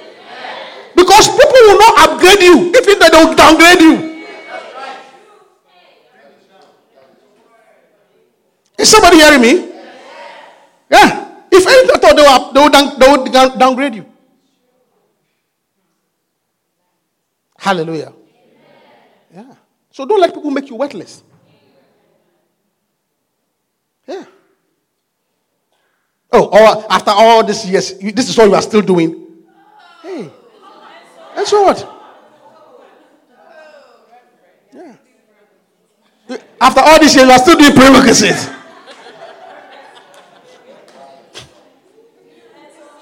Because 0.95 1.27
people 1.29 1.61
will 1.65 1.79
not 1.81 1.93
upgrade 2.09 2.41
you. 2.41 2.71
If 2.73 2.85
they 2.85 3.09
will 3.11 3.35
downgrade 3.35 3.81
you. 3.81 4.10
Is 8.81 8.89
somebody 8.89 9.17
hearing 9.17 9.41
me? 9.41 9.71
Yeah. 10.89 11.27
If 11.51 11.67
anything 11.67 11.95
at 11.95 12.03
all, 12.03 12.15
they 12.15 12.21
will, 12.23 12.53
they 12.53 12.59
will, 12.59 12.69
down, 12.69 13.23
they 13.25 13.31
down- 13.31 13.57
downgrade 13.59 13.95
you. 13.95 14.05
Hallelujah. 17.57 18.11
Yeah. 19.33 19.53
So 19.91 20.05
don't 20.05 20.19
let 20.19 20.33
people 20.33 20.49
make 20.49 20.67
you 20.69 20.75
worthless. 20.75 21.23
Yeah. 24.07 24.25
Oh, 26.31 26.45
or 26.45 26.85
after 26.91 27.11
all 27.11 27.43
these 27.43 27.65
years, 27.69 27.93
this 27.99 28.29
is 28.29 28.37
what 28.37 28.47
you 28.47 28.55
are 28.55 28.61
still 28.61 28.81
doing. 28.81 29.27
Hey. 30.01 30.31
And 31.35 31.47
so 31.47 31.61
what? 31.63 31.87
Yeah. 34.73 34.95
After 36.59 36.79
all 36.81 36.99
these 36.99 37.15
years, 37.15 37.27
you 37.27 37.31
are 37.33 37.39
still 37.39 37.57
doing 37.57 37.73
prerequisites. 37.73 38.45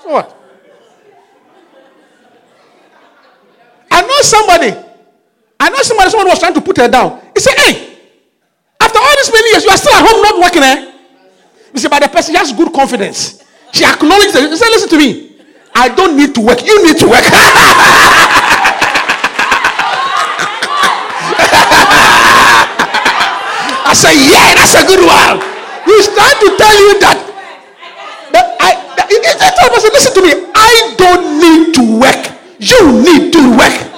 So 0.02 0.10
what? 0.10 0.36
I 3.92 4.02
know 4.20 4.24
somebody. 4.28 4.76
I 5.60 5.70
know 5.70 5.82
somebody, 5.82 6.10
someone 6.10 6.28
was 6.28 6.40
trying 6.40 6.54
to 6.54 6.62
put 6.62 6.78
her 6.78 6.88
down. 6.88 7.22
He 7.34 7.40
said, 7.40 7.56
Hey, 7.58 7.98
after 8.80 9.00
all 9.00 9.16
these 9.16 9.32
many 9.32 9.50
years, 9.52 9.64
you 9.64 9.72
are 9.72 9.78
still 9.78 9.94
at 9.96 10.04
home 10.04 10.22
not 10.22 10.36
working, 10.40 10.64
eh? 10.64 10.92
You 11.74 11.80
see, 11.80 11.88
but 11.88 12.02
the 12.02 12.10
person 12.10 12.36
has 12.36 12.52
good 12.52 12.72
confidence. 12.74 13.44
She 13.72 13.86
acknowledged 13.86 14.36
it. 14.36 14.50
He 14.50 14.58
said, 14.58 14.70
Listen 14.72 14.90
to 14.90 14.98
me. 14.98 15.36
I 15.76 15.88
don't 15.90 16.18
need 16.18 16.34
to 16.36 16.42
work. 16.42 16.66
You 16.66 16.84
need 16.86 16.98
to 17.00 17.08
work. 17.08 17.24
I 23.88 23.94
said, 23.96 24.16
Yeah, 24.16 24.56
that's 24.56 24.76
a 24.76 24.84
good 24.88 25.04
one. 25.04 25.40
He's 25.86 26.08
trying 26.12 26.40
to 26.44 26.50
tell 26.60 26.76
you 26.80 27.00
that. 27.04 27.18
that 28.36 28.46
I, 28.60 28.76
that, 28.96 29.08
he- 29.08 29.20
he 29.24 29.70
person, 29.70 29.92
Listen 29.94 30.14
to 30.16 30.22
me. 30.24 30.34
I 30.56 30.96
don't 30.98 31.40
need 31.40 31.74
to 31.76 31.84
work. 32.00 32.24
You 32.60 33.02
need 33.04 33.32
to 33.34 33.58
work. 33.58 33.89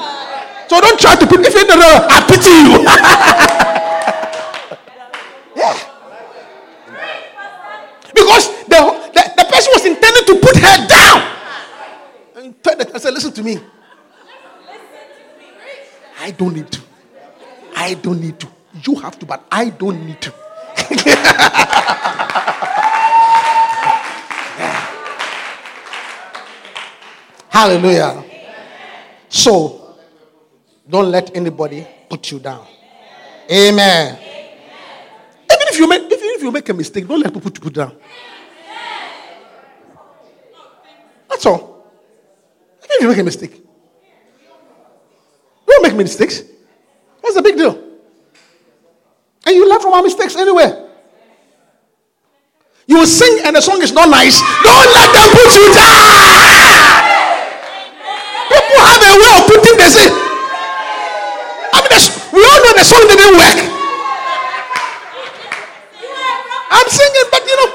So 0.72 0.80
don't 0.80 0.96
try 0.98 1.16
to 1.18 1.28
put, 1.28 1.42
if 1.42 1.54
you 1.54 1.68
don't 1.68 1.80
know, 1.80 2.08
I 2.10 2.22
pity 2.32 2.50
you. 2.64 2.80
yeah. 5.62 5.76
Because 8.16 8.48
the, 8.70 8.80
the, 9.12 9.24
the 9.36 9.44
person 9.52 9.72
was 9.76 9.84
intended 9.86 10.26
to 10.28 10.40
put 10.40 10.56
her 10.56 10.88
down. 10.88 11.28
And 12.38 12.64
told 12.64 12.80
the 12.80 12.86
person, 12.86 13.14
listen 13.14 13.34
to 13.34 13.44
me. 13.44 13.60
I 16.22 16.32
don't 16.32 16.56
need 16.56 16.72
to. 16.72 16.80
I 17.76 17.96
don't 17.96 18.22
need 18.22 18.40
to. 18.40 18.48
You 18.86 18.96
have 19.02 19.20
to, 19.20 19.26
but 19.26 19.46
I 19.52 19.72
don't 19.72 20.06
need 20.06 20.22
to. 20.22 20.32
Hallelujah. 27.50 28.24
So, 29.28 29.81
don't 30.92 31.10
let 31.10 31.34
anybody 31.36 31.88
put 32.10 32.30
you 32.32 32.40
down. 32.40 32.68
Amen. 33.50 34.20
Even 35.52 35.68
if 35.72 35.80
you 35.80 35.88
make, 35.88 36.02
even 36.04 36.30
if 36.36 36.42
you 36.44 36.52
make 36.52 36.68
a 36.68 36.74
mistake, 36.74 37.08
don't 37.08 37.20
let 37.22 37.34
people 37.34 37.50
put 37.50 37.64
you 37.64 37.70
down. 37.72 37.96
That's 41.30 41.46
all. 41.46 41.88
Even 42.84 42.90
if 42.98 43.02
you 43.02 43.08
make 43.08 43.18
a 43.20 43.24
mistake, 43.24 43.64
don't 45.66 45.84
make 45.84 45.96
mistakes. 45.96 46.44
What's 47.22 47.36
the 47.36 47.42
big 47.42 47.56
deal? 47.56 47.82
And 49.46 49.56
you 49.56 49.70
learn 49.70 49.80
from 49.80 49.94
our 49.94 50.04
mistakes 50.04 50.36
anyway. 50.36 50.90
You 52.86 53.06
sing 53.06 53.40
and 53.46 53.56
the 53.56 53.62
song 53.62 53.82
is 53.82 53.94
not 53.94 54.10
nice. 54.10 54.36
Don't 54.64 54.90
let 54.92 55.08
them 55.16 55.30
put 55.32 55.50
you 55.56 55.68
down. 55.72 56.92
People 58.52 58.80
have 58.84 59.02
a 59.02 59.12
way 59.16 59.32
of 59.40 59.44
putting 59.48 59.78
this 59.80 59.96
in. 60.06 60.12
I 61.72 61.80
mean, 61.80 61.92
the- 61.96 62.12
we 62.36 62.44
all 62.44 62.60
know 62.64 62.71
the 62.82 62.90
song 62.90 63.06
didn't 63.06 63.38
work. 63.38 63.60
I'm 66.74 66.88
singing, 66.90 67.28
but 67.30 67.42
you 67.46 67.56
know, 67.62 67.70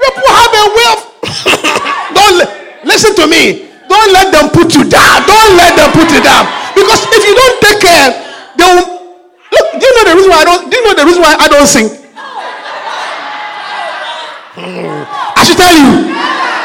people 0.00 0.24
have 0.32 0.52
a 0.56 0.64
way 0.72 0.86
of. 0.96 1.00
don't 2.16 2.40
listen 2.88 3.12
to 3.20 3.28
me. 3.28 3.68
Don't 3.84 4.10
let 4.16 4.32
them 4.32 4.48
put 4.48 4.72
you 4.72 4.88
down. 4.88 5.28
Don't 5.28 5.60
let 5.60 5.76
them 5.76 5.92
put 5.92 6.08
you 6.08 6.24
down. 6.24 6.48
Because 6.72 7.04
if 7.04 7.20
you 7.20 7.36
don't 7.36 7.56
take 7.60 7.80
care, 7.84 8.08
they 8.56 8.64
will. 8.64 8.88
Look, 9.52 9.66
do 9.76 9.84
you 9.84 9.92
know 9.92 10.04
the 10.08 10.14
reason 10.16 10.30
why 10.32 10.40
I 10.40 10.46
don't? 10.48 10.70
Do 10.72 10.76
you 10.76 10.84
know 10.88 10.94
the 10.96 11.04
reason 11.04 11.20
why 11.20 11.36
I 11.36 11.48
don't 11.52 11.68
sing? 11.68 11.88
Hmm. 14.56 15.04
I 15.36 15.44
should 15.44 15.60
tell 15.60 15.76
you. 15.76 16.16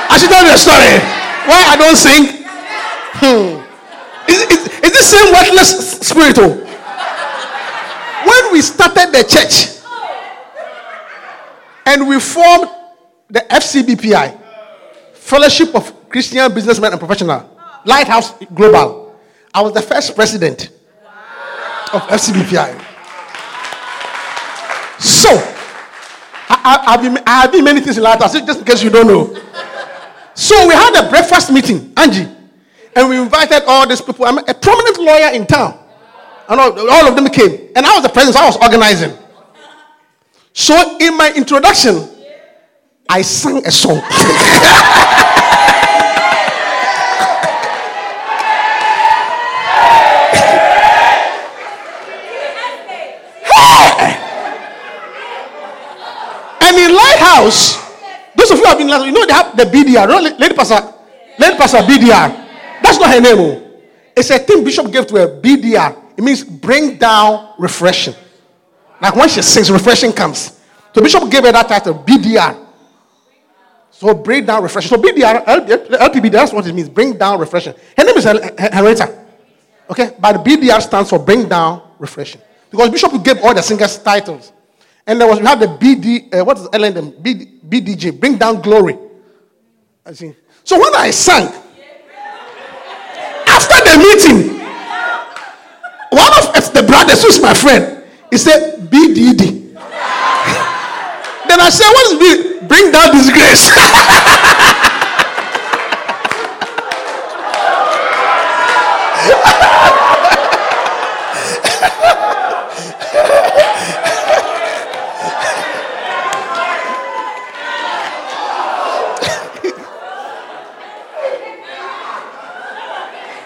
I 0.07 0.15
should 0.15 0.31
tell 0.31 0.47
you 0.47 0.55
a 0.55 0.61
story. 0.63 0.95
Why 1.43 1.59
I 1.67 1.75
don't 1.75 1.99
sing? 1.99 2.47
Hmm. 3.19 3.59
Is, 4.31 4.39
is, 4.47 4.59
is 4.79 4.91
this 4.95 5.11
same 5.11 5.27
worthless 5.35 5.99
spirit? 6.07 6.70
We 8.51 8.61
started 8.61 9.11
the 9.11 9.23
church 9.23 9.81
and 11.85 12.07
we 12.07 12.19
formed 12.19 12.69
the 13.29 13.39
FCBPI, 13.39 14.39
Fellowship 15.13 15.73
of 15.75 16.09
Christian 16.09 16.53
Businessmen 16.53 16.91
and 16.91 16.99
Professional, 16.99 17.57
Lighthouse 17.85 18.33
Global, 18.53 19.15
I 19.53 19.61
was 19.61 19.73
the 19.73 19.81
first 19.81 20.15
president 20.15 20.69
of 21.93 22.01
FCBPI. 22.03 22.79
So, 24.99 25.29
I, 26.49 26.55
I, 26.63 26.93
I've 26.93 27.01
been, 27.01 27.17
I 27.25 27.41
have 27.41 27.51
been 27.51 27.63
many 27.63 27.81
things 27.81 27.97
in 27.97 28.03
Lighthouse, 28.03 28.33
just 28.33 28.59
in 28.59 28.65
case 28.65 28.83
you 28.83 28.89
don't 28.89 29.07
know. 29.07 29.35
So 30.33 30.67
we 30.67 30.73
had 30.73 31.05
a 31.05 31.09
breakfast 31.09 31.51
meeting, 31.51 31.91
Angie, 31.97 32.27
and 32.95 33.09
we 33.09 33.17
invited 33.19 33.63
all 33.67 33.87
these 33.87 34.01
people. 34.01 34.25
I'm 34.25 34.37
a 34.37 34.53
prominent 34.53 34.97
lawyer 34.99 35.31
in 35.33 35.45
town. 35.45 35.80
And 36.49 36.59
all, 36.59 36.89
all 36.89 37.07
of 37.07 37.15
them 37.15 37.27
came. 37.29 37.69
And 37.75 37.85
I 37.85 37.93
was 37.95 38.03
the 38.03 38.09
president, 38.09 38.35
so 38.35 38.41
I 38.41 38.45
was 38.47 38.57
organizing. 38.57 39.17
So 40.53 40.97
in 40.99 41.17
my 41.17 41.31
introduction, 41.33 42.07
I 43.07 43.21
sang 43.21 43.65
a 43.65 43.71
song. 43.71 43.97
and 56.61 56.77
in 56.77 56.95
Lighthouse, 56.95 57.77
those 58.35 58.51
of 58.51 58.57
you 58.59 58.65
have 58.65 58.77
been, 58.77 58.87
you 58.87 59.11
know, 59.11 59.25
they 59.25 59.33
have 59.33 59.55
the 59.55 59.63
BDR, 59.63 60.39
Lady 60.39 60.55
Pastor, 60.55 60.93
Lady 61.39 61.57
Pastor 61.57 61.77
BDR. 61.79 62.81
That's 62.81 62.97
not 62.99 63.13
her 63.13 63.21
name. 63.21 63.37
oh. 63.39 63.67
It's 64.15 64.29
a 64.29 64.39
thing 64.39 64.63
Bishop 64.63 64.91
gave 64.91 65.07
to 65.07 65.15
a 65.23 65.27
BDR. 65.41 66.00
It 66.17 66.23
means 66.23 66.43
bring 66.43 66.97
down 66.97 67.53
refreshing. 67.57 68.15
Like 69.01 69.15
when 69.15 69.29
she 69.29 69.41
sings, 69.41 69.71
refreshing 69.71 70.13
comes. 70.13 70.59
So 70.93 71.01
Bishop 71.01 71.29
gave 71.31 71.43
her 71.43 71.51
that 71.51 71.67
title, 71.67 71.95
BDR. 71.95 72.67
So 73.91 74.13
bring 74.13 74.45
down 74.45 74.63
refreshing. 74.63 74.89
So 74.89 75.01
BDR, 75.01 75.45
LPB, 75.45 76.31
that's 76.31 76.51
what 76.51 76.65
it 76.67 76.73
means. 76.73 76.89
Bring 76.89 77.17
down 77.17 77.39
refreshing. 77.39 77.73
Her 77.97 78.03
name 78.03 78.17
is 78.17 78.23
Henrietta. 78.23 79.25
Okay, 79.89 80.11
but 80.19 80.43
BDR 80.43 80.81
stands 80.81 81.09
for 81.09 81.19
bring 81.19 81.47
down 81.47 81.81
refreshing. 81.99 82.41
Because 82.69 82.89
Bishop 82.89 83.23
gave 83.23 83.39
all 83.43 83.53
the 83.53 83.61
singers 83.61 83.97
titles. 83.99 84.53
And 85.05 85.19
there 85.19 85.27
was 85.27 85.39
we 85.39 85.45
had 85.45 85.59
the 85.59 85.67
BD, 85.67 86.33
uh, 86.33 86.45
what 86.45 86.57
is 86.57 86.67
LNM? 86.67 87.21
BD, 87.21 87.59
BDJ, 87.67 88.19
bring 88.19 88.37
down 88.37 88.61
glory. 88.61 88.97
I 90.05 90.13
see. 90.13 90.33
So 90.63 90.79
when 90.79 90.95
I 90.95 91.11
sang, 91.11 91.47
after 93.47 93.75
the 93.83 93.97
meeting, 93.97 94.60
one 96.11 96.33
of 96.37 96.51
the 96.73 96.83
brothers 96.83 97.23
who's 97.23 97.41
my 97.41 97.53
friend, 97.53 98.03
he 98.29 98.37
said 98.37 98.79
BDD. 98.91 99.73
then 101.47 101.59
I 101.59 101.69
said, 101.71 101.87
what 101.89 102.05
is 102.11 102.19
B? 102.19 102.67
Bring 102.67 102.91
down 102.91 103.11
disgrace. 103.15 103.71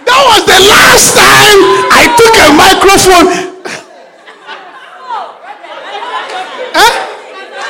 That 0.06 0.21
was 0.30 0.45
the 0.45 0.60
last 0.69 1.15
time 1.17 1.94
I 2.05 2.13
took 2.13 2.37
a 2.37 2.53
microphone. 2.53 3.27
Huh? 6.77 6.93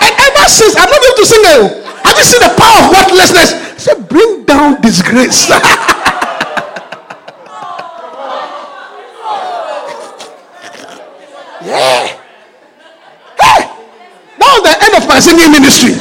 And 0.04 0.12
ever 0.12 0.46
since, 0.52 0.76
I'm 0.76 0.92
not 0.92 1.00
able 1.00 1.16
to 1.16 1.26
sing 1.26 1.40
it. 1.40 1.72
Have 2.04 2.18
you 2.20 2.26
seen 2.28 2.42
the 2.44 2.52
power 2.60 2.84
of 2.84 2.92
worthlessness? 2.92 3.56
Said, 3.82 4.10
bring 4.10 4.44
down 4.44 4.82
disgrace. 4.82 5.48
yeah. 11.64 12.20
Hey, 13.40 13.62
that 14.36 14.50
was 14.52 14.64
the 14.68 14.76
end 14.84 14.94
of 15.00 15.08
my 15.08 15.20
singing 15.24 15.52
ministry. 15.52 15.96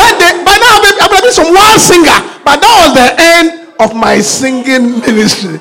That 0.00 0.16
day, 0.16 0.32
by 0.44 0.56
now 0.56 0.80
I've 0.80 1.12
been 1.22 1.32
some 1.32 1.52
one 1.52 1.78
singer, 1.78 2.24
but 2.40 2.56
that 2.56 2.72
was 2.80 2.94
the 2.96 3.12
end 3.20 3.68
of 3.78 3.94
my 3.94 4.20
singing 4.20 5.00
ministry. 5.00 5.60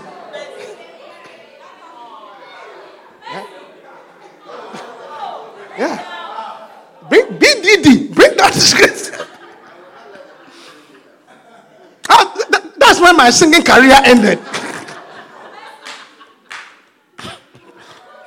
Yeah. 5.77 5.99
Bring 7.83 8.13
Bring 8.13 8.37
that 8.37 8.53
disgrace. 8.53 9.11
Ah, 12.09 12.31
th- 12.35 12.47
th- 12.47 12.73
that's 12.77 12.99
when 13.01 13.15
my 13.17 13.29
singing 13.29 13.63
career 13.63 13.97
ended. 14.05 14.39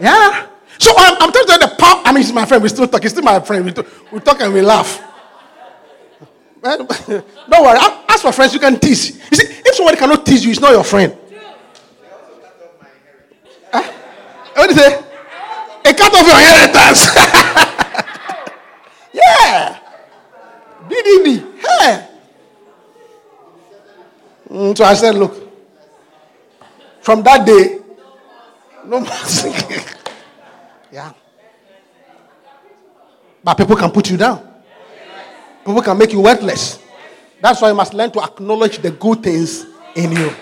yeah. 0.01 0.47
So 0.79 0.93
I'm, 0.97 1.17
I'm 1.21 1.33
telling 1.33 1.49
you 1.49 1.59
the 1.59 1.75
power. 1.79 2.03
I 2.05 2.13
mean, 2.13 2.23
he's 2.23 2.33
my 2.33 2.45
friend. 2.45 2.63
We 2.63 2.69
still 2.69 2.87
talk. 2.89 3.03
He's 3.03 3.13
still 3.13 3.23
my 3.25 3.41
friend. 3.41 3.65
We 3.65 3.73
talk, 3.73 3.87
we 4.13 4.21
talk 4.21 4.41
and 4.41 4.53
we 4.55 4.63
laugh. 4.63 5.03
Well, 6.61 6.79
Don't 6.87 7.63
worry. 7.65 7.79
Ask 8.09 8.23
for 8.23 8.33
friends. 8.33 8.53
You 8.55 8.61
can 8.61 8.79
tease. 8.79 9.17
You 9.31 9.37
see, 9.37 9.47
if 9.65 9.75
somebody 9.75 9.97
cannot 9.97 10.25
tease 10.27 10.45
you, 10.45 10.51
it's 10.51 10.61
not 10.61 10.73
your 10.73 10.85
friend. 10.85 11.17
Huh? 13.73 13.93
What 14.55 14.71
do 14.71 14.75
you 14.75 14.81
say? 14.81 15.05
A 15.85 15.95
cut 15.95 16.15
off 16.15 16.27
your 16.27 16.39
inheritance. 16.39 17.75
yeah. 19.19 19.79
BDB. 20.89 21.61
Hey. 21.61 22.09
Mm, 24.51 24.77
so 24.77 24.85
I 24.85 24.95
said, 24.95 25.15
look, 25.15 25.35
from 27.01 27.23
that 27.23 27.47
day, 27.47 27.81
no 28.85 29.01
more 29.01 29.11
singing. 29.27 29.85
yeah. 30.93 31.13
But 33.45 33.55
people 33.55 33.77
can 33.77 33.91
put 33.91 34.11
you 34.11 34.17
down. 34.17 34.47
People 35.65 35.83
can 35.83 35.99
make 35.99 36.13
you 36.13 36.21
worthless. 36.21 36.83
That's 37.41 37.61
why 37.61 37.69
you 37.69 37.75
must 37.75 37.95
learn 37.95 38.11
to 38.13 38.23
acknowledge 38.23 38.79
the 38.79 38.91
good 38.91 39.23
things 39.23 39.67
in 39.95 40.13
you. 40.13 40.35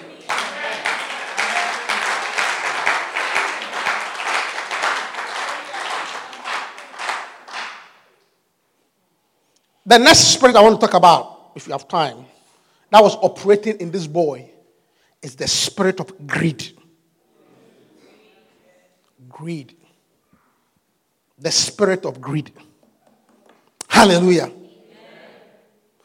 The 9.87 9.99
next 9.99 10.35
spirit 10.35 10.57
I 10.57 10.63
want 10.63 10.81
to 10.81 10.85
talk 10.85 10.95
about, 10.95 11.53
if 11.55 11.69
you 11.69 11.73
have 11.73 11.87
time, 11.87 12.27
that 12.91 13.01
was 13.01 13.15
operating 13.17 13.79
in 13.79 13.93
this 13.93 14.09
boy 14.09 14.51
is 15.23 15.37
the 15.37 15.47
spirit 15.47 16.01
of 16.01 16.27
greed. 16.27 16.73
Greed. 19.29 19.77
The 21.39 21.53
spirit 21.53 22.05
of 22.05 22.21
greed. 22.21 22.53
Hallelujah. 23.87 24.51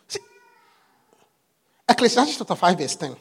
See, 0.08 0.20
Ecclesiastes 1.90 2.38
chapter 2.38 2.56
5, 2.56 2.78
verse 2.78 2.96
10. 2.96 3.16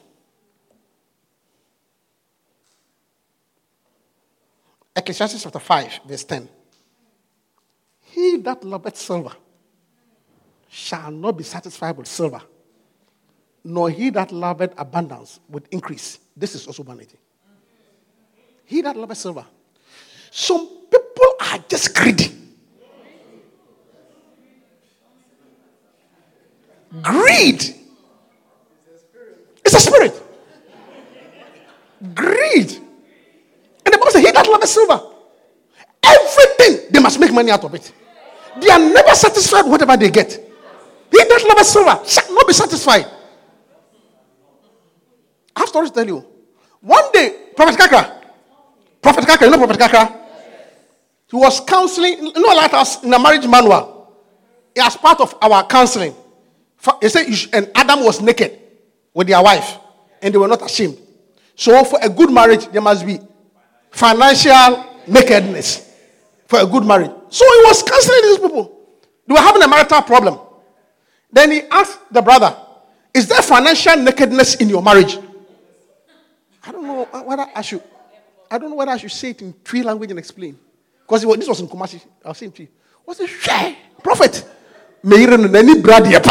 Ecclesiastes 4.94 5.42
chapter 5.42 5.58
5, 5.58 6.00
verse 6.06 6.24
10. 6.24 6.48
He 8.02 8.36
that 8.38 8.62
loveth 8.62 8.98
silver 8.98 9.32
shall 10.70 11.10
not 11.10 11.36
be 11.36 11.42
satisfied 11.42 11.96
with 11.96 12.06
silver, 12.06 12.40
nor 13.64 13.90
he 13.90 14.08
that 14.10 14.30
loveth 14.30 14.72
abundance 14.78 15.40
with 15.48 15.66
increase. 15.72 16.20
This 16.36 16.54
is 16.54 16.66
also 16.66 16.84
vanity. 16.84 17.18
He 18.64 18.80
that 18.82 18.96
loveth 18.96 19.18
silver. 19.18 19.44
Some 20.30 20.68
people 20.88 21.34
are 21.40 21.58
just 21.68 21.92
greedy. 21.94 22.32
Greed. 27.02 27.74
It's 29.64 29.74
a 29.74 29.80
spirit. 29.80 30.22
Greed. 32.14 32.70
And 33.84 33.92
the 33.92 33.98
Bible 33.98 34.12
says, 34.12 34.24
He 34.24 34.30
that 34.30 34.46
loveth 34.46 34.68
silver. 34.68 35.02
Everything, 36.02 36.92
they 36.92 37.00
must 37.00 37.18
make 37.18 37.32
money 37.32 37.50
out 37.50 37.64
of 37.64 37.74
it. 37.74 37.92
They 38.60 38.70
are 38.70 38.78
never 38.78 39.14
satisfied 39.16 39.62
whatever 39.66 39.96
they 39.96 40.10
get. 40.10 40.49
He 41.20 41.28
that 41.28 41.44
loveth 41.46 41.66
silver 41.66 42.00
shall 42.06 42.34
not 42.34 42.46
be 42.46 42.54
satisfied. 42.54 43.04
I 45.54 45.60
have 45.60 45.68
stories 45.68 45.90
to 45.90 45.96
tell 45.96 46.06
you. 46.06 46.24
One 46.80 47.12
day, 47.12 47.50
Prophet 47.54 47.78
Kakra, 47.78 48.22
Prophet 49.02 49.24
Kakra, 49.24 49.44
you 49.44 49.50
know 49.50 49.58
Prophet 49.58 49.78
Kakra? 49.78 50.18
He 51.30 51.36
was 51.36 51.60
counseling, 51.60 52.24
you 52.24 52.32
know, 52.40 52.54
like 52.54 52.72
us 52.72 53.04
in 53.04 53.12
a 53.12 53.18
marriage 53.18 53.46
manual, 53.46 54.16
as 54.80 54.96
part 54.96 55.20
of 55.20 55.34
our 55.42 55.66
counseling. 55.66 56.14
He 57.02 57.08
said, 57.10 57.26
and 57.52 57.70
Adam 57.74 58.02
was 58.02 58.22
naked 58.22 58.58
with 59.12 59.26
their 59.28 59.42
wife, 59.42 59.76
and 60.22 60.32
they 60.32 60.38
were 60.38 60.48
not 60.48 60.62
ashamed. 60.64 60.96
So, 61.54 61.84
for 61.84 61.98
a 62.02 62.08
good 62.08 62.32
marriage, 62.32 62.66
there 62.68 62.80
must 62.80 63.04
be 63.04 63.18
financial 63.90 64.86
nakedness 65.06 65.86
for 66.46 66.60
a 66.60 66.66
good 66.66 66.86
marriage. 66.86 67.10
So, 67.28 67.44
he 67.44 67.64
was 67.66 67.82
counseling 67.82 68.22
these 68.22 68.38
people. 68.38 68.88
They 69.26 69.34
were 69.34 69.40
having 69.40 69.62
a 69.62 69.68
marital 69.68 70.00
problem. 70.00 70.38
Then 71.32 71.50
he 71.52 71.62
asked 71.70 71.98
the 72.12 72.20
brother, 72.22 72.56
Is 73.14 73.26
there 73.28 73.42
financial 73.42 73.96
nakedness 73.96 74.56
in 74.56 74.68
your 74.68 74.82
marriage? 74.82 75.18
I 76.64 76.72
don't 76.72 76.86
know 76.86 77.04
whether 77.24 77.46
I 77.54 77.62
should. 77.62 77.82
I 78.50 78.58
don't 78.58 78.70
know 78.70 78.76
whether 78.76 78.90
I 78.90 78.96
should 78.96 79.12
say 79.12 79.30
it 79.30 79.42
in 79.42 79.52
Twi 79.64 79.82
language 79.82 80.10
and 80.10 80.18
explain. 80.18 80.58
Because 81.02 81.22
this 81.22 81.48
was 81.48 81.60
in 81.60 81.68
Kumasi. 81.68 82.00
I 82.24 82.28
was 82.28 82.38
saying 82.38 82.52
Twi. 82.52 82.68
What's 83.04 83.20
it? 83.20 83.30
Hey, 83.30 83.78
prophet. 84.02 84.44
any 85.04 85.80
brad 85.80 86.04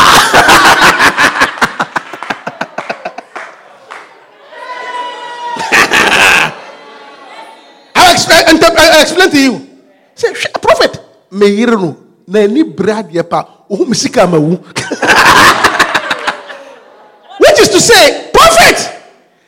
I'll 7.95 9.01
explain, 9.01 9.29
to 9.31 9.39
you. 9.39 9.69
Say, 10.15 10.33
prophet. 10.61 10.99
Meirenu 11.31 12.08
na 12.29 12.45
ni 12.45 12.63
brad 12.63 13.09
yepa 13.09 13.45
ohu 13.69 13.85
misika 13.85 14.27
mawu. 14.27 14.57
Which 17.41 17.59
is 17.59 17.69
to 17.69 17.79
say, 17.81 18.29
prophet, 18.31 18.77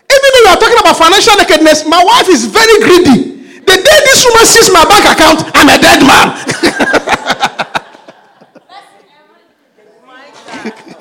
even 0.10 0.30
though 0.34 0.42
you 0.42 0.50
are 0.50 0.58
talking 0.58 0.80
about 0.80 0.98
financial 0.98 1.38
nakedness, 1.38 1.86
my 1.86 2.04
wife 2.04 2.30
is 2.30 2.46
very 2.46 2.80
greedy. 2.82 3.38
The 3.62 3.76
day 3.78 4.00
this 4.10 4.26
woman 4.26 4.46
sees 4.46 4.74
my 4.74 4.84
bank 4.90 5.06
account, 5.06 5.46
I'm 5.54 5.70
a 5.70 5.78
dead 5.78 6.02
man. 6.02 6.34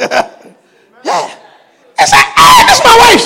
yeah. 1.04 1.30
I 1.98 2.04
said, 2.04 2.24
hey, 2.36 2.64
this 2.68 2.76
is 2.78 2.84
my 2.84 2.96
wife. 3.00 3.24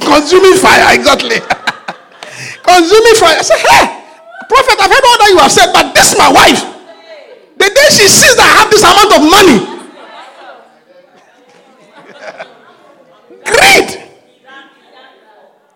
Consuming 0.00 0.56
fire, 0.56 0.94
exactly. 0.94 1.36
Consuming 2.62 3.14
fire. 3.14 3.36
I 3.38 3.42
said, 3.42 3.58
hey, 3.58 3.97
prophet, 4.48 4.76
I've 4.80 4.90
heard 4.90 5.04
all 5.04 5.18
that 5.18 5.28
you 5.30 5.38
have 5.38 5.52
said, 5.52 5.72
but 5.72 5.94
this 5.94 6.12
is 6.12 6.18
my 6.18 6.32
wife. 6.32 6.60
The 7.56 7.68
day 7.68 7.88
she 7.90 8.08
sees 8.08 8.36
that 8.36 8.46
I 8.46 8.52
have 8.62 8.70
this 8.70 8.82
amount 8.82 9.12
of 9.12 9.22
money, 9.28 9.58
greed. 13.44 13.88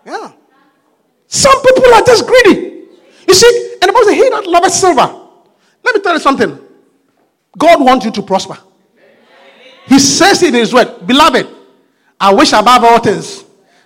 Yeah. 0.05 0.31
Some 1.27 1.61
people 1.61 1.93
are 1.93 2.03
just 2.03 2.25
greedy. 2.27 2.87
You 3.27 3.33
see, 3.33 3.77
and 3.81 3.89
the 3.89 3.93
Bible 3.93 4.05
says, 4.05 4.15
He 4.15 4.29
that 4.29 4.47
loveth 4.47 4.73
silver. 4.73 5.23
Let 5.83 5.95
me 5.95 6.01
tell 6.01 6.13
you 6.13 6.19
something. 6.19 6.59
God 7.57 7.83
wants 7.83 8.05
you 8.05 8.11
to 8.11 8.21
prosper. 8.21 8.57
He 9.87 9.99
says 9.99 10.41
it 10.43 10.49
in 10.49 10.55
His 10.55 10.73
word, 10.73 11.05
Beloved, 11.05 11.47
I 12.19 12.33
wish 12.33 12.53
above 12.53 12.83
all 12.83 12.99
things 12.99 13.43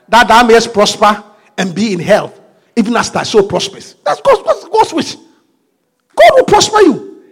that 0.07 0.27
thou 0.27 0.43
mayest 0.43 0.73
prosper 0.73 1.23
and 1.57 1.73
be 1.73 1.93
in 1.93 1.99
health, 1.99 2.36
even 2.77 2.95
as 2.95 3.09
thy 3.09 3.23
soul 3.23 3.43
prospers. 3.43 3.95
That's 4.05 4.21
God's, 4.21 4.43
God's, 4.43 4.63
God's 4.69 4.93
wish. 4.93 5.15
God 5.15 6.31
will 6.35 6.45
prosper 6.45 6.79
you. 6.81 7.25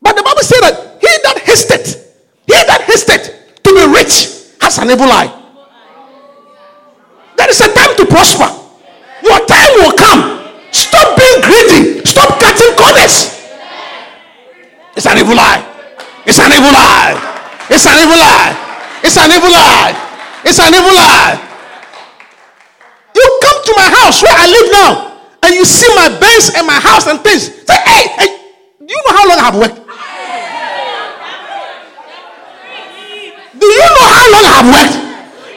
But 0.00 0.16
the 0.16 0.22
Bible 0.22 0.40
says 0.40 0.60
that 0.60 0.96
he 1.00 1.12
that 1.22 1.38
hasted, 1.44 1.84
he 2.48 2.56
that 2.64 2.80
hasted 2.88 3.62
to 3.62 3.70
be 3.70 3.84
rich 3.92 4.56
has 4.60 4.78
an 4.78 4.90
evil 4.90 5.04
eye. 5.04 5.28
There 7.36 7.50
is 7.50 7.60
a 7.60 7.72
time 7.74 7.94
to 7.96 8.06
prosper. 8.06 8.48
Your 9.22 9.44
time 9.44 9.72
will 9.84 9.92
come. 9.92 10.48
Stop 10.72 11.16
being 11.20 11.40
greedy. 11.44 12.04
Stop 12.06 12.40
cutting 12.40 12.72
corners. 12.80 13.36
It's 14.96 15.04
an 15.04 15.18
evil 15.18 15.36
eye. 15.38 15.60
It's 16.24 16.40
an 16.40 16.52
evil 16.52 16.72
eye. 16.72 17.20
It's 17.68 17.84
an 17.84 18.00
evil 18.00 18.16
eye. 18.16 18.56
It's 19.04 19.16
an 19.16 19.30
evil 19.30 19.52
eye. 19.52 19.92
It's 20.44 20.58
an 20.58 20.72
evil 20.72 20.96
eye. 20.96 21.49
You 23.20 23.28
come 23.44 23.58
to 23.68 23.72
my 23.76 23.88
house 24.00 24.24
where 24.24 24.32
I 24.32 24.46
live 24.48 24.68
now, 24.72 24.90
and 25.44 25.52
you 25.52 25.64
see 25.68 25.88
my 25.92 26.08
base 26.16 26.56
and 26.56 26.64
my 26.64 26.80
house 26.80 27.04
and 27.04 27.20
things. 27.20 27.52
Say, 27.52 27.76
hey, 27.84 28.04
hey, 28.16 28.30
do 28.80 28.88
you 28.88 29.00
know 29.04 29.12
how 29.12 29.24
long 29.28 29.38
I've 29.44 29.58
worked? 29.60 29.78
Do 33.60 33.66
you 33.68 33.88
know 33.92 34.08
how 34.08 34.26
long 34.32 34.44
I've 34.56 34.68
worked? 34.72 34.96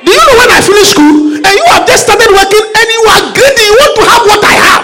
Do 0.04 0.12
you 0.12 0.20
know 0.20 0.36
when 0.44 0.52
I 0.52 0.60
finished 0.60 0.92
school 0.92 1.40
and 1.40 1.54
you 1.56 1.66
have 1.72 1.88
just 1.88 2.04
started 2.04 2.28
working 2.36 2.66
and 2.68 2.88
you 2.92 3.02
are 3.16 3.22
greedy? 3.32 3.64
You 3.64 3.76
want 3.80 3.94
to 3.96 4.04
have 4.12 4.24
what 4.28 4.42
I 4.44 4.56
have? 4.60 4.84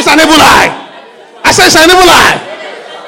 It's 0.00 0.08
an 0.08 0.24
evil 0.24 0.40
eye. 0.40 0.72
I 1.44 1.52
said 1.52 1.68
it's 1.68 1.76
an 1.76 1.92
evil 1.92 2.08
eye. 2.08 2.40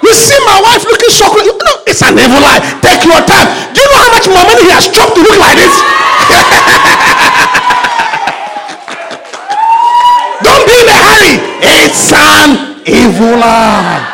You 0.05 0.12
see 0.12 0.37
my 0.44 0.61
wife 0.61 0.85
looking 0.85 1.09
good. 1.16 1.44
You 1.48 1.57
know, 1.57 1.77
it's 1.88 2.05
an 2.05 2.12
evil 2.20 2.44
eye. 2.44 2.61
Take 2.85 3.09
your 3.09 3.24
time. 3.24 3.48
Do 3.72 3.81
you 3.81 3.88
know 3.88 4.00
how 4.05 4.12
much 4.12 4.29
more 4.29 4.44
money 4.44 4.68
he 4.68 4.72
has 4.77 4.85
chopped 4.92 5.16
to 5.16 5.24
look 5.24 5.40
like 5.40 5.57
this? 5.57 5.72
An 12.16 12.80
evil 12.87 13.42
eye. 13.42 14.11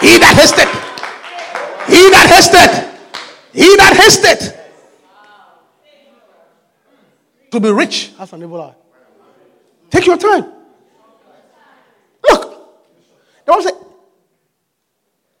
He 0.00 0.18
that 0.18 0.34
hasted. 0.36 0.68
He 1.88 2.10
that 2.10 2.26
hasted. 2.28 2.70
He 3.52 3.76
that 3.76 3.96
hasted. 3.96 4.58
To 7.50 7.60
be 7.60 7.70
rich 7.70 8.12
has 8.18 8.32
an 8.32 8.42
evil 8.42 8.60
eye. 8.60 8.74
Take 9.90 10.06
your 10.06 10.16
time. 10.16 10.44
Look, 12.28 12.42
the 13.44 13.52
Bible 13.52 13.62
said, 13.62 13.74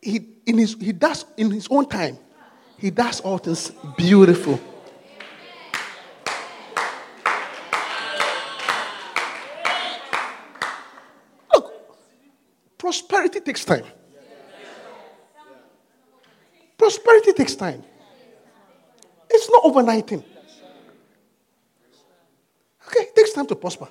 he, 0.00 0.26
in 0.46 0.58
his, 0.58 0.74
he 0.80 0.92
does 0.92 1.24
in 1.36 1.50
his 1.50 1.68
own 1.70 1.88
time, 1.88 2.18
he 2.78 2.90
does 2.90 3.20
all 3.20 3.38
things 3.38 3.72
beautiful. 3.96 4.60
Prosperity 12.86 13.40
takes 13.40 13.64
time. 13.64 13.82
Prosperity 16.78 17.32
takes 17.32 17.56
time. 17.56 17.82
It's 19.28 19.50
not 19.50 19.64
overnight 19.64 20.06
thing. 20.06 20.22
Okay, 22.86 23.00
it 23.00 23.16
takes 23.16 23.32
time 23.32 23.46
to 23.48 23.56
prosper. 23.56 23.88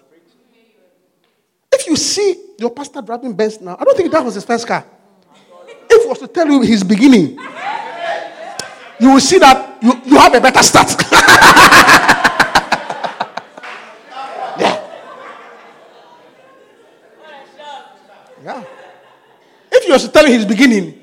If 1.73 1.85
you 1.87 1.97
see 1.97 2.41
your 2.57 2.69
pastor 2.69 3.01
driving 3.01 3.33
Benz 3.33 3.59
now, 3.59 3.75
I 3.77 3.83
don't 3.83 3.97
think 3.97 4.09
that 4.13 4.23
was 4.23 4.35
his 4.35 4.45
first 4.45 4.65
car. 4.65 4.85
If 5.89 6.03
he 6.03 6.07
was 6.07 6.19
to 6.19 6.27
tell 6.29 6.47
you 6.47 6.61
his 6.61 6.81
beginning, 6.81 7.37
you 8.97 9.11
will 9.11 9.19
see 9.19 9.39
that 9.39 9.77
you, 9.83 9.91
you 10.05 10.17
have 10.17 10.33
a 10.33 10.39
better 10.39 10.63
start. 10.63 10.87
yeah. 14.57 14.87
Yeah. 18.41 18.63
If 19.71 19.84
you 20.03 20.09
tell 20.09 20.27
you 20.27 20.33
his 20.33 20.45
beginning, 20.45 21.01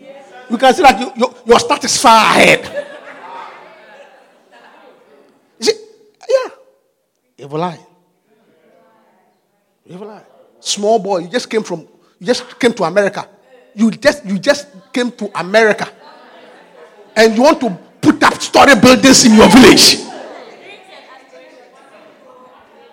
you 0.51 0.59
can 0.59 0.75
see 0.75 0.83
that 0.83 1.01
you, 1.01 1.13
your, 1.17 1.35
your 1.47 1.59
start 1.59 1.83
is 1.85 1.97
far 2.01 2.37
ahead. 2.37 2.87
You 5.59 5.67
see, 5.67 5.85
yeah. 6.29 7.45
Evil 7.45 7.63
eye. 7.63 7.81
Evil 9.87 10.11
eye. 10.11 10.25
Small 10.61 10.99
boy, 10.99 11.19
you 11.19 11.29
just 11.29 11.49
came 11.49 11.63
from, 11.63 11.81
you 12.19 12.27
just 12.27 12.59
came 12.59 12.73
to 12.73 12.85
America. 12.85 13.29
You 13.75 13.91
just, 13.91 14.25
you 14.25 14.39
just 14.39 14.69
came 14.93 15.11
to 15.13 15.31
America. 15.41 15.89
And 17.17 17.37
you 17.37 17.43
want 17.43 17.61
to 17.61 17.71
put 18.01 18.23
up 18.23 18.41
story 18.41 18.75
buildings 18.77 19.25
in 19.25 19.35
your 19.35 19.49
village. 19.49 19.97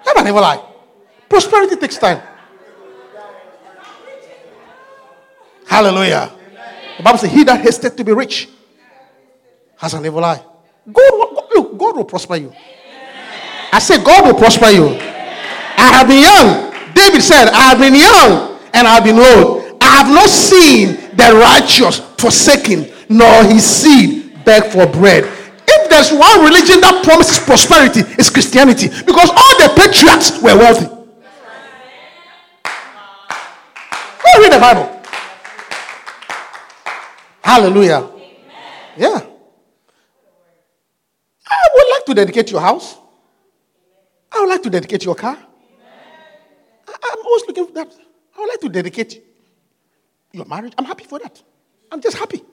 Have 0.06 0.18
an 0.18 0.28
evil 0.28 0.44
eye. 0.44 0.64
Prosperity 1.28 1.76
takes 1.76 1.98
time. 1.98 2.22
Hallelujah. 5.70 6.32
The 6.98 7.04
Bible 7.04 7.20
says, 7.20 7.32
He 7.32 7.44
that 7.44 7.62
hasted 7.62 7.96
to 7.96 8.04
be 8.04 8.12
rich 8.12 8.50
has 9.78 9.94
an 9.94 10.04
evil 10.04 10.26
eye. 10.26 10.44
God 10.92 11.12
will, 11.14 11.48
look, 11.54 11.78
God 11.78 11.96
will 11.96 12.06
prosper 12.06 12.38
you. 12.38 12.52
I 13.72 13.78
say, 13.78 14.04
God 14.04 14.26
will 14.26 14.34
prosper 14.34 14.70
you. 14.70 14.88
I 14.90 15.94
have 15.94 16.08
been 16.08 16.24
young. 16.26 16.74
David 16.96 17.22
said, 17.22 17.50
I 17.50 17.70
have 17.70 17.78
been 17.78 17.94
young 17.94 18.60
and 18.74 18.88
I 18.88 18.96
have 18.96 19.04
been 19.04 19.20
old. 19.20 19.78
I 19.80 20.04
have 20.04 20.10
not 20.10 20.28
seen 20.28 20.96
the 21.16 21.38
righteous 21.38 22.00
forsaken, 22.18 22.92
nor 23.08 23.44
his 23.44 23.64
seed 23.64 24.44
beg 24.44 24.66
for 24.66 24.88
bread. 24.88 25.24
If 25.68 25.90
there's 25.90 26.12
one 26.12 26.44
religion 26.44 26.82
that 26.82 27.04
promises 27.06 27.38
prosperity, 27.38 28.02
it's 28.18 28.32
Christianity. 28.32 28.88
Because 29.06 29.30
all 29.30 29.58
the 29.62 29.72
patriarchs 29.78 30.42
were 30.42 30.58
wealthy. 30.58 30.88
Go 34.26 34.42
read 34.42 34.52
the 34.52 34.60
Bible. 34.60 34.99
Hallelujah. 37.50 38.08
Yeah. 38.96 39.26
I 41.48 41.68
would 41.74 41.88
like 41.94 42.06
to 42.06 42.14
dedicate 42.14 42.52
your 42.52 42.62
house. 42.62 42.96
I 44.32 44.40
would 44.42 44.50
like 44.50 44.62
to 44.62 44.70
dedicate 44.70 45.04
your 45.04 45.16
car. 45.16 45.36
I, 46.88 47.10
am 47.12 47.26
always 47.26 47.44
looking 47.48 47.66
for 47.66 47.74
that. 47.74 47.92
I 48.36 48.40
would 48.40 48.50
like 48.50 48.60
to 48.62 48.70
dedicate 48.70 49.24
your 50.32 50.46
marriage. 50.46 50.74
I'm 50.78 50.86
happy 50.86 51.06
for 51.06 51.18
that. 51.18 51.42
I'm 51.92 52.00
just 52.02 52.18
happy. 52.18 52.44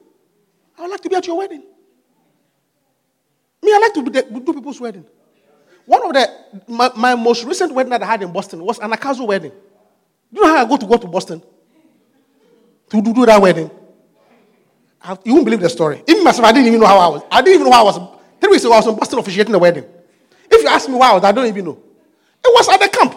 I 0.78 0.82
would 0.82 0.90
like 0.92 1.02
to 1.02 1.10
be 1.10 1.16
at 1.16 1.26
your 1.26 1.36
wedding. 1.36 1.62
Me, 3.62 3.74
I 3.74 3.78
like 3.78 3.92
to 3.94 4.02
do, 4.02 4.40
do 4.40 4.52
people's 4.54 4.80
wedding. 4.80 5.04
One 5.84 6.06
of 6.06 6.12
the 6.14 6.24
my, 6.68 6.90
my, 6.96 7.14
most 7.14 7.44
recent 7.44 7.70
wedding 7.74 7.90
that 7.90 8.02
I 8.02 8.06
had 8.06 8.22
in 8.22 8.32
Boston 8.32 8.64
was 8.64 8.78
an 8.78 8.90
Akazu 8.92 9.26
wedding. 9.26 9.52
Do 10.32 10.40
you 10.40 10.40
know 10.40 10.56
how 10.56 10.64
I 10.64 10.68
go 10.68 10.78
to 10.78 10.86
go 10.86 10.96
to 10.96 11.06
Boston 11.06 11.42
to 12.88 13.02
do, 13.02 13.12
do 13.12 13.26
that 13.26 13.42
wedding? 13.42 13.70
I, 15.02 15.16
you 15.24 15.34
won't 15.34 15.44
believe 15.44 15.60
the 15.60 15.68
story. 15.68 16.02
Even 16.06 16.24
myself, 16.24 16.46
I 16.46 16.52
didn't 16.52 16.68
even 16.68 16.80
know 16.80 16.86
how 16.86 16.98
I 16.98 17.08
was. 17.08 17.22
I 17.30 17.42
didn't 17.42 17.60
even 17.60 17.66
know 17.66 17.72
how 17.72 17.86
I 17.86 17.96
was. 17.96 18.18
Three 18.40 18.50
weeks 18.50 18.64
ago, 18.64 18.72
I 18.72 18.76
was 18.78 18.86
in 18.86 18.96
Boston 18.96 19.18
officiating 19.18 19.52
the 19.52 19.58
wedding. 19.58 19.84
If 20.50 20.62
you 20.62 20.68
ask 20.68 20.88
me 20.88 20.94
why 20.94 21.10
I 21.10 21.14
was, 21.14 21.24
I 21.24 21.32
don't 21.32 21.46
even 21.46 21.64
know. 21.64 21.78
It 22.44 22.52
was 22.54 22.68
at 22.68 22.80
the 22.80 22.88
camp, 22.88 23.16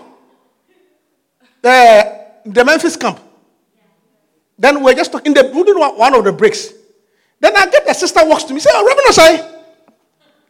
the, 1.62 2.26
the 2.46 2.66
Memphis 2.66 2.96
camp. 2.96 3.20
Then 4.58 4.78
we 4.78 4.84
we're 4.86 4.96
just 4.96 5.12
talking, 5.12 5.34
the, 5.34 5.44
did 5.44 5.78
one 5.78 6.16
of 6.16 6.24
the 6.24 6.34
breaks. 6.34 6.74
Then 7.40 7.56
I 7.56 7.68
get 7.68 7.86
the 7.86 7.94
sister 7.94 8.20
walks 8.26 8.44
to 8.46 8.54
me, 8.54 8.60
say, 8.60 8.70
Oh, 8.74 8.86
Reverend 8.86 9.08
Osai, 9.10 9.60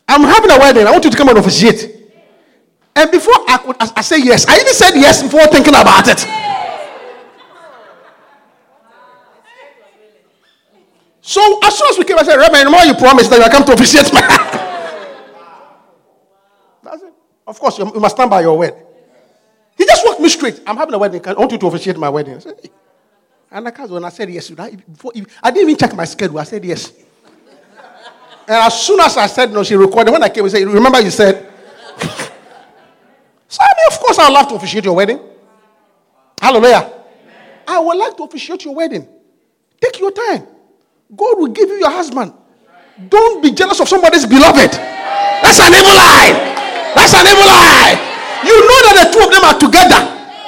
I'm 0.07 0.21
having 0.21 0.49
a 0.49 0.57
wedding. 0.57 0.87
I 0.87 0.91
want 0.91 1.03
you 1.03 1.11
to 1.11 1.17
come 1.17 1.29
and 1.29 1.37
officiate. 1.37 1.95
And 2.95 3.11
before 3.11 3.35
I 3.47 3.57
could, 3.57 3.75
I, 3.79 3.91
I 3.97 4.01
say 4.01 4.19
yes. 4.21 4.47
I 4.47 4.55
even 4.59 4.73
said 4.73 4.91
yes 4.95 5.21
before 5.21 5.45
thinking 5.47 5.75
about 5.75 6.07
it. 6.07 6.25
So 11.29 11.59
as 11.61 11.77
soon 11.77 11.87
as 11.91 11.97
we 11.99 12.05
came, 12.05 12.17
I 12.17 12.23
said, 12.23 12.37
Reverend, 12.37 12.65
tomorrow 12.65 12.85
you 12.85 12.95
promised 12.95 13.29
that 13.29 13.37
will 13.37 13.49
come 13.49 13.63
to 13.63 13.73
officiate 13.73 14.11
my. 14.11 14.21
That's 16.81 17.03
it. 17.03 17.13
Of 17.45 17.59
course, 17.59 17.77
you 17.77 17.85
must 17.85 18.15
stand 18.15 18.31
by 18.31 18.41
your 18.41 18.57
word. 18.57 18.73
He 19.77 19.85
just 19.85 20.03
walked 20.03 20.21
me 20.21 20.29
straight. 20.29 20.59
I'm 20.65 20.75
having 20.75 20.95
a 20.95 20.97
wedding. 20.97 21.21
I 21.27 21.33
want 21.33 21.51
you 21.51 21.59
to 21.59 21.67
officiate 21.67 21.99
my 21.99 22.09
wedding. 22.09 22.37
I 22.37 22.39
said, 22.39 22.59
hey. 22.63 22.71
And 23.51 23.67
I 23.67 23.85
when 23.85 24.05
I 24.05 24.09
said 24.09 24.31
yes, 24.31 24.51
I, 24.57 24.75
I 25.43 25.51
didn't 25.51 25.69
even 25.69 25.77
check 25.77 25.93
my 25.93 26.05
schedule. 26.05 26.39
I 26.39 26.45
said 26.45 26.65
yes. 26.65 26.93
And 28.47 28.57
as 28.65 28.81
soon 28.81 28.99
as 28.99 29.15
I 29.15 29.27
said 29.27 29.53
no, 29.53 29.61
she 29.61 29.75
recorded. 29.75 30.09
When 30.09 30.23
I 30.23 30.29
came, 30.29 30.45
she 30.45 30.49
said, 30.49 30.67
Remember, 30.67 30.99
you 30.99 31.11
said. 31.11 31.47
so, 33.47 33.59
I 33.61 33.69
mean, 33.77 33.85
of 33.91 33.99
course, 33.99 34.17
I'd 34.17 34.33
love 34.33 34.47
to 34.47 34.55
officiate 34.55 34.85
your 34.85 34.95
wedding. 34.95 35.19
Hallelujah. 36.41 36.91
I 37.67 37.77
would 37.77 37.97
like 37.97 38.17
to 38.17 38.23
officiate 38.23 38.65
your 38.65 38.73
wedding. 38.73 39.07
Take 39.79 39.99
your 39.99 40.09
time. 40.09 40.55
God 41.15 41.41
will 41.41 41.49
give 41.49 41.69
you 41.69 41.81
your 41.81 41.89
husband. 41.89 42.33
Don't 43.09 43.41
be 43.41 43.49
jealous 43.51 43.79
of 43.81 43.89
somebody's 43.89 44.25
beloved. 44.29 44.69
That's 45.41 45.57
an 45.57 45.73
evil 45.73 45.95
lie. 45.97 46.37
That's 46.93 47.17
an 47.17 47.25
evil 47.25 47.49
lie. 47.49 47.97
You 48.45 48.53
know 48.53 48.79
that 48.85 48.95
the 49.01 49.07
two 49.09 49.21
of 49.25 49.31
them 49.33 49.41
are 49.41 49.57
together, 49.57 49.99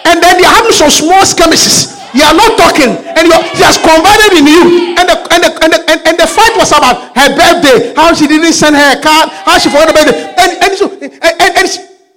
and 0.06 0.22
then 0.22 0.38
they're 0.38 0.54
having 0.54 0.76
some 0.76 0.94
small 0.94 1.26
skirmishes. 1.26 1.98
You 2.14 2.28
are 2.28 2.36
not 2.36 2.60
talking, 2.60 2.94
and 2.94 3.24
he 3.26 3.64
has 3.64 3.80
confided 3.82 4.38
in 4.38 4.46
you. 4.46 4.94
And 5.00 5.10
the, 5.10 5.18
and, 5.34 5.42
the, 5.42 5.52
and, 5.64 5.70
the, 5.74 5.80
and, 5.90 6.00
and, 6.12 6.16
the 6.20 6.28
fight 6.28 6.54
was 6.60 6.70
about 6.76 7.16
her 7.16 7.30
birthday, 7.34 7.96
how 7.96 8.14
she 8.14 8.28
didn't 8.28 8.52
send 8.54 8.76
her 8.76 9.00
card, 9.02 9.32
how 9.48 9.58
she 9.58 9.72
forgot 9.72 9.90
the 9.90 9.96
birthday. 9.96 10.20
And, 10.36 10.52
and, 10.62 10.72
so, 10.78 10.92
and, 10.92 11.24
and, 11.24 11.52
and 11.58 11.66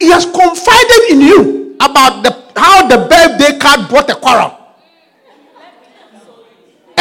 he 0.02 0.10
has 0.10 0.26
confided 0.26 1.02
in 1.14 1.22
you 1.22 1.78
about 1.78 2.26
the, 2.26 2.34
how 2.58 2.90
the 2.90 3.06
birthday 3.06 3.56
card 3.56 3.88
brought 3.88 4.10
a 4.10 4.18
quarrel. 4.18 4.63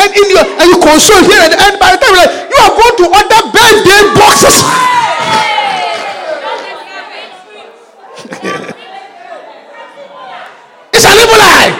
And 0.04 0.12
in 0.20 0.28
your 0.36 0.44
and 0.44 0.68
you 0.68 0.76
console 0.84 1.24
here 1.24 1.40
and, 1.40 1.56
and 1.56 1.80
by 1.80 1.96
the 1.96 2.00
time 2.04 2.12
like, 2.12 2.28
you 2.52 2.60
are 2.60 2.76
going 2.76 2.96
to 3.00 3.08
order 3.08 3.40
birthday 3.56 4.04
boxes. 4.20 4.60
it's 10.92 11.08
an 11.08 11.16
evil 11.24 11.40
lie. 11.40 11.72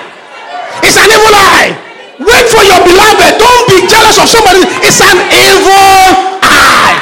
It's 0.88 0.96
an 0.96 1.12
evil 1.12 1.36
lie. 1.36 1.76
Wait 2.24 2.48
for 2.48 2.64
your 2.64 2.80
beloved. 2.88 3.44
Don't 3.44 3.68
be 3.68 3.84
jealous 3.92 4.16
of 4.16 4.32
somebody. 4.32 4.72
It's 4.88 5.04
an 5.04 5.20
evil 5.28 6.40
eye. 6.48 6.96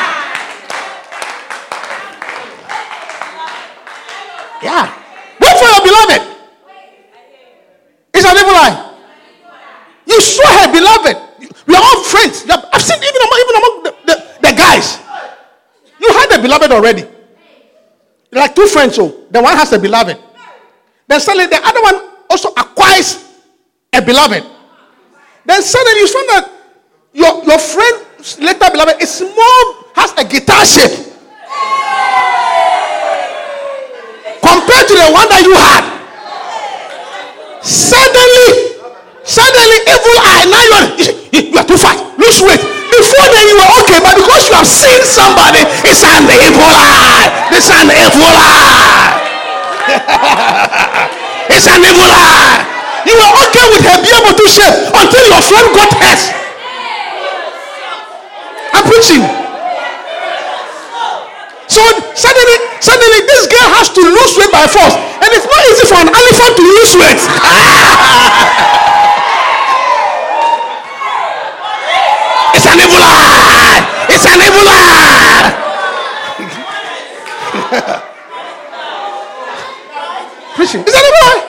Yeah. 4.63 4.89
Wait 5.37 5.53
for 5.53 5.69
your 5.69 5.85
beloved. 5.85 6.21
It's 8.11 8.25
an 8.25 8.37
evil 8.37 8.57
eye. 8.57 8.90
You 10.21 10.27
saw 10.27 10.45
her 10.61 10.69
beloved. 10.71 11.17
We 11.65 11.73
are 11.73 11.81
all 11.81 12.03
friends. 12.03 12.45
I've 12.45 12.81
seen 12.81 13.01
even 13.01 13.21
among, 13.25 13.39
even 13.41 13.55
among 13.57 13.73
the, 13.81 13.91
the, 14.05 14.15
the 14.49 14.53
guys. 14.53 15.01
You 15.97 16.13
had 16.13 16.37
a 16.37 16.41
beloved 16.41 16.71
already. 16.71 17.05
Like 18.31 18.53
two 18.53 18.67
friends, 18.67 18.95
so 18.95 19.25
the 19.31 19.41
one 19.41 19.57
has 19.57 19.73
a 19.73 19.79
beloved. 19.79 20.21
Then 21.07 21.19
suddenly 21.19 21.47
the 21.47 21.57
other 21.65 21.81
one 21.81 22.09
also 22.29 22.49
acquires 22.49 23.33
a 23.91 23.99
beloved. 23.99 24.45
Then 25.43 25.63
suddenly 25.63 25.99
you 26.01 26.07
find 26.07 26.29
that 26.29 26.51
your, 27.13 27.43
your 27.43 27.57
friend's 27.57 28.37
later 28.37 28.69
beloved 28.69 29.01
is 29.01 29.21
more, 29.21 29.65
has 29.95 30.13
a 30.21 30.23
guitar 30.23 30.63
shape. 30.65 31.01
Compared 34.37 34.85
to 34.85 34.93
the 35.01 35.09
one 35.09 35.27
that 35.33 35.41
you 35.41 35.55
had. 35.57 35.83
Suddenly, 37.63 38.70
suddenly 39.23 39.79
evil 39.85 40.17
eye, 40.21 40.45
now 40.49 40.61
you 40.61 40.73
are, 40.77 40.87
you 41.31 41.59
are 41.59 41.67
too 41.67 41.77
fat, 41.77 41.97
lose 42.17 42.41
weight. 42.41 42.61
Before 42.61 43.27
then 43.31 43.47
you 43.47 43.55
were 43.55 43.71
okay, 43.81 43.99
but 44.03 44.15
because 44.19 44.49
you 44.51 44.55
have 44.55 44.67
seen 44.67 44.99
somebody, 45.07 45.63
it's 45.87 46.03
an 46.03 46.27
evil 46.27 46.67
eye. 46.67 47.31
It's 47.55 47.71
an 47.71 47.87
evil 47.87 48.35
eye. 48.35 49.15
it's 51.55 51.67
an 51.67 51.81
evil 51.81 52.11
eye. 52.11 52.71
You 53.05 53.17
were 53.17 53.33
okay 53.47 53.65
with 53.73 53.83
her 53.87 53.97
being 54.03 54.13
able 54.13 54.35
to 54.37 54.45
shave 54.45 54.93
until 54.93 55.23
your 55.25 55.41
friend 55.41 55.73
got 55.73 55.89
hurt. 55.97 56.21
I'm 58.73 58.83
preaching. 58.85 59.25
So 61.71 61.81
suddenly, 62.13 62.57
suddenly 62.79 63.21
this 63.25 63.47
girl 63.47 63.69
has 63.79 63.89
to 63.95 64.01
lose 64.03 64.37
weight 64.37 64.51
by 64.51 64.67
force. 64.67 64.93
And 64.93 65.33
it's 65.33 65.47
not 65.47 65.63
easy 65.71 65.85
for 65.87 65.95
an 66.03 66.09
elephant 66.11 66.55
to 66.59 66.63
lose 66.67 66.93
weight. 66.99 67.15
it's 72.55 72.65
an 72.67 72.79
evil 72.79 73.01
eye. 73.01 73.79
It's 74.11 74.25
an 74.27 74.41
evil 74.43 74.67
eye. 74.67 75.55
Preaching. 80.59 80.83
Is 80.83 80.91
that 80.91 81.07
a 81.07 81.11
eye. 81.23 81.39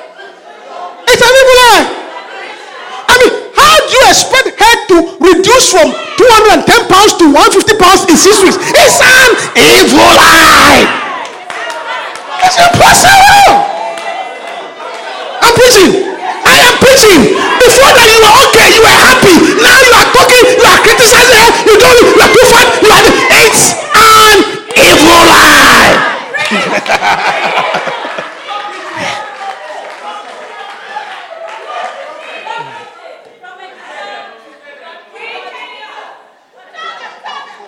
It's 1.10 1.18
an 1.18 1.34
evil 1.34 1.58
eye. 1.66 1.82
I 3.10 3.14
mean, 3.18 3.34
how 3.58 3.74
do 3.82 3.90
you 3.90 4.06
expect 4.06 4.54
her 4.54 4.74
to 4.94 5.18
reduce 5.18 5.74
from 5.74 5.90
210 5.90 6.62
pounds 6.86 7.18
to 7.18 7.26
150 7.26 7.74
pounds 7.74 8.06
in 8.06 8.14
six 8.14 8.38
weeks? 8.38 8.54
It's 8.54 9.02
an 9.02 9.34
evil 9.58 10.14
eye. 10.14 10.86
It's 12.46 12.54
impossible. 12.54 13.66
I'm 15.42 15.58
preaching. 15.58 16.06
I 16.46 16.70
am 16.70 16.78
preaching. 16.78 17.34
Before 17.34 17.90
that, 17.98 18.06
you 18.06 18.22
were 18.22 18.30
okay, 18.46 18.70
you 18.70 18.78
were 18.78 18.94
happy. 18.94 19.58
Now 19.58 19.74
you 19.74 19.90
are 19.90 20.06
talking, 20.14 20.54
you 20.54 20.70
are 20.70 20.78
criticizing 20.86 21.34
her, 21.34 21.50
you 21.66 21.82
don't, 21.82 22.14
you 22.14 22.22
are 22.22 22.30
too 22.30 22.46
fat, 22.46 22.78
you 22.78 22.94
are. 22.94 23.10
It's 23.42 23.74
an 23.74 24.38
evil 24.78 25.18
eye. 25.34 25.61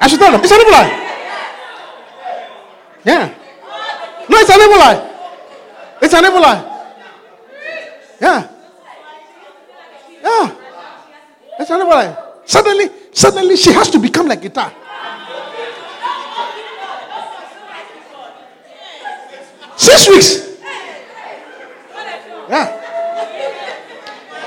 I 0.00 0.06
should 0.08 0.18
tell 0.18 0.32
them. 0.32 0.40
It's 0.42 0.52
evil 0.52 0.70
lie. 0.70 0.90
Yeah. 3.04 3.34
No, 4.28 4.36
it's 4.38 4.50
evil 4.50 4.78
lie. 4.78 5.10
It's 6.02 6.14
evil 6.14 6.40
lie. 6.40 6.62
Yeah. 8.20 8.48
Yeah. 10.22 10.54
It's 11.58 11.70
evil 11.70 11.88
lie. 11.88 12.16
Suddenly, 12.44 12.90
suddenly 13.12 13.56
she 13.56 13.72
has 13.72 13.88
to 13.90 13.98
become 13.98 14.26
like 14.26 14.42
guitar. 14.42 14.72
Six 19.76 20.08
weeks. 20.08 20.58
Yeah. 22.48 22.80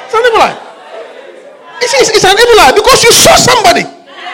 It's 0.06 0.14
an 0.14 0.24
evil. 0.26 0.42
It's, 1.82 1.94
it's, 1.94 2.10
it's 2.10 2.24
an 2.26 2.38
evil 2.38 2.58
lie 2.58 2.72
because 2.76 3.04
you 3.04 3.12
saw 3.12 3.36
somebody 3.36 3.84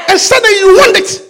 and 0.10 0.20
suddenly 0.20 0.60
you 0.60 0.78
want 0.78 0.98
it. 0.98 1.22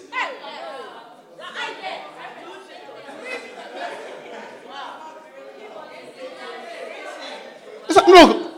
It's 7.88 7.98
a, 7.98 8.02
no, 8.08 8.52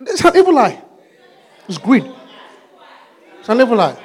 it's 0.00 0.24
an 0.24 0.36
evil 0.36 0.54
lie. 0.54 0.82
It's 1.68 1.78
greed. 1.78 2.10
It's 3.40 3.48
an 3.48 3.60
evil 3.60 3.76
lie. 3.76 3.96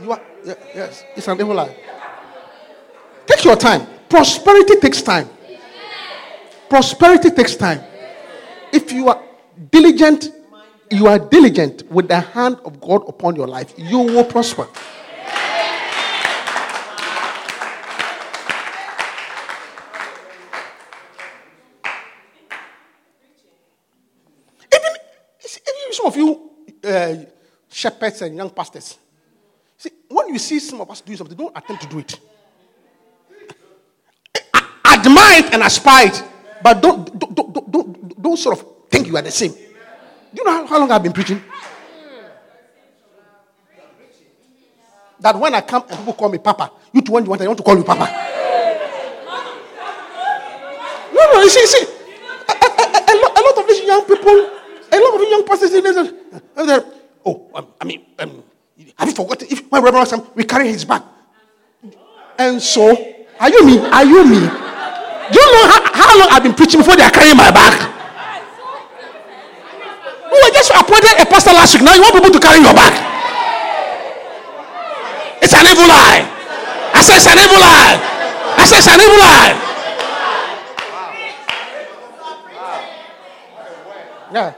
You 0.00 0.12
are, 0.12 0.20
yes, 0.44 1.04
it's 1.16 1.28
an 1.28 1.40
evil 1.40 1.54
lie. 1.54 1.74
Take 3.26 3.44
your 3.44 3.56
time. 3.56 3.86
Prosperity 4.10 4.76
takes 4.80 5.00
time. 5.00 5.30
Prosperity 6.68 7.30
takes 7.30 7.56
time. 7.56 7.80
If 8.72 8.92
you 8.92 9.08
are 9.08 9.22
diligent 9.70 10.30
you 10.90 11.06
are 11.06 11.18
diligent 11.18 11.88
with 11.90 12.08
the 12.08 12.20
hand 12.20 12.58
of 12.64 12.80
God 12.80 13.08
upon 13.08 13.36
your 13.36 13.46
life, 13.46 13.72
you 13.76 13.98
will 13.98 14.24
prosper. 14.24 14.66
Even, 24.74 24.96
some 25.92 26.06
of 26.06 26.16
you 26.16 26.50
uh, 26.82 27.16
shepherds 27.70 28.22
and 28.22 28.36
young 28.36 28.50
pastors, 28.50 28.98
see, 29.76 29.90
when 30.08 30.28
you 30.28 30.38
see 30.38 30.58
some 30.58 30.80
of 30.80 30.90
us 30.90 31.00
doing 31.00 31.16
something, 31.16 31.36
don't 31.36 31.56
attempt 31.56 31.82
to 31.82 31.88
do 31.88 32.00
it. 32.00 32.18
And 35.52 35.62
aspire 35.62 36.10
but 36.62 36.82
don't, 36.82 37.18
don't, 37.18 37.34
don't, 37.34 37.70
don't, 37.70 38.22
don't 38.22 38.36
sort 38.36 38.58
of 38.58 38.66
think 38.90 39.06
you 39.06 39.16
are 39.16 39.22
the 39.22 39.30
same. 39.30 39.52
Do 39.52 39.58
you 40.36 40.44
know 40.44 40.50
how, 40.50 40.66
how 40.66 40.78
long 40.78 40.90
I've 40.90 41.02
been 41.02 41.12
preaching? 41.12 41.42
that 45.20 45.36
when 45.38 45.54
I 45.54 45.60
come 45.60 45.84
and 45.88 45.98
people 45.98 46.14
call 46.14 46.28
me 46.30 46.38
Papa, 46.38 46.72
you 46.92 47.02
too, 47.02 47.12
when 47.12 47.24
you 47.24 47.30
want, 47.30 47.42
I 47.42 47.46
want 47.46 47.58
to 47.58 47.62
call 47.62 47.76
you 47.76 47.84
Papa. 47.84 48.06
No, 51.12 51.32
no, 51.32 51.40
you 51.42 51.50
see, 51.50 51.60
you 51.60 51.66
see, 51.66 51.84
a, 52.48 52.52
a, 52.52 52.66
a, 52.80 53.12
a 53.12 53.42
lot 53.44 53.58
of 53.58 53.68
these 53.68 53.84
young 53.84 54.04
people, 54.06 54.32
a 54.92 54.98
lot 54.98 55.20
of 55.20 55.28
young 55.28 55.44
pastors, 55.46 55.70
they 55.72 55.82
say, 55.82 56.10
uh, 56.56 56.80
oh, 57.26 57.50
um, 57.54 57.66
I 57.80 57.84
mean, 57.84 58.06
um, 58.18 58.42
have 58.96 59.08
you 59.08 59.14
forgotten? 59.14 59.48
If 59.50 59.70
my 59.70 59.78
Reverend 59.78 60.08
Sam, 60.08 60.22
we 60.34 60.44
carry 60.44 60.68
his 60.68 60.84
bag. 60.84 61.02
And 62.38 62.60
so, 62.62 62.96
are 63.38 63.50
you 63.50 63.66
me? 63.66 63.78
Are 63.78 64.04
you 64.04 64.26
me? 64.26 64.69
Do 65.32 65.38
you 65.38 65.48
know 65.54 65.64
how, 65.70 65.80
how 65.94 66.18
long 66.18 66.28
I've 66.30 66.42
been 66.42 66.54
preaching 66.54 66.80
before 66.80 66.96
they 66.96 67.02
are 67.02 67.10
carrying 67.10 67.36
my 67.36 67.50
bag? 67.50 67.78
We 70.30 70.36
were 70.38 70.54
just 70.54 70.70
appointed 70.70 71.18
a 71.18 71.26
pastor 71.26 71.52
last 71.52 71.74
week. 71.74 71.82
Now 71.82 71.94
you 71.94 72.02
want 72.02 72.14
people 72.14 72.30
to 72.30 72.40
carry 72.40 72.62
your 72.62 72.74
bag. 72.74 72.94
It's 75.42 75.54
an 75.54 75.66
evil 75.66 75.86
lie. 75.86 76.22
I 76.94 77.02
said 77.02 77.16
it's 77.16 77.26
an 77.26 77.38
evil 77.38 77.58
lie. 77.58 77.98
I 78.58 78.64
said 78.66 78.78
it's 78.78 78.88
an 78.88 79.00
evil 79.00 79.18
lie. 79.18 79.70
Yeah. 84.32 84.54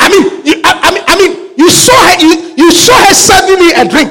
I 0.00 0.08
mean, 0.08 0.24
you, 0.44 0.60
I, 0.64 0.72
I 0.82 0.90
mean, 0.90 1.04
I 1.06 1.14
mean, 1.16 1.52
you 1.56 1.70
saw 1.70 1.94
her, 1.94 2.20
you, 2.20 2.54
you 2.56 2.72
saw 2.72 2.96
her 3.06 3.14
serving 3.14 3.58
me 3.60 3.72
a 3.72 3.84
drink. 3.88 4.10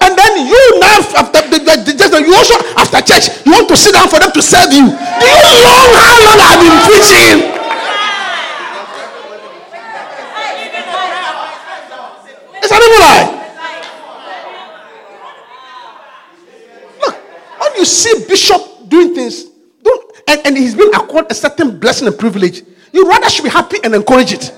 And 0.00 0.16
then 0.34 0.46
you 0.46 0.80
now, 0.80 0.98
after 0.98 1.40
the, 1.48 1.94
just 1.96 2.12
you 2.12 2.34
also 2.34 2.54
after 2.76 3.00
church, 3.00 3.46
you 3.46 3.52
want 3.52 3.68
to 3.68 3.76
sit 3.76 3.94
down 3.94 4.08
for 4.08 4.18
them 4.18 4.32
to 4.32 4.42
serve 4.42 4.72
you. 4.72 4.86
Do 4.86 5.24
you 5.26 5.38
know 5.42 5.62
how 5.62 6.14
long 6.26 6.38
I've 6.42 6.60
been 6.60 6.78
preaching? 6.86 7.38
It's 12.62 12.72
an 12.72 12.80
lie. 13.00 13.28
Look, 17.00 17.14
when 17.60 17.76
you 17.78 17.84
see 17.84 18.26
Bishop 18.26 18.88
doing 18.88 19.14
things, 19.14 19.44
don't, 19.82 20.12
and, 20.28 20.40
and 20.46 20.56
he's 20.56 20.74
been 20.74 20.94
accorded 20.94 21.30
a 21.30 21.34
certain 21.34 21.78
blessing 21.78 22.08
and 22.08 22.18
privilege, 22.18 22.62
you 22.92 23.08
rather 23.08 23.28
should 23.28 23.44
be 23.44 23.50
happy 23.50 23.78
and 23.84 23.94
encourage 23.94 24.32
it. 24.32 24.52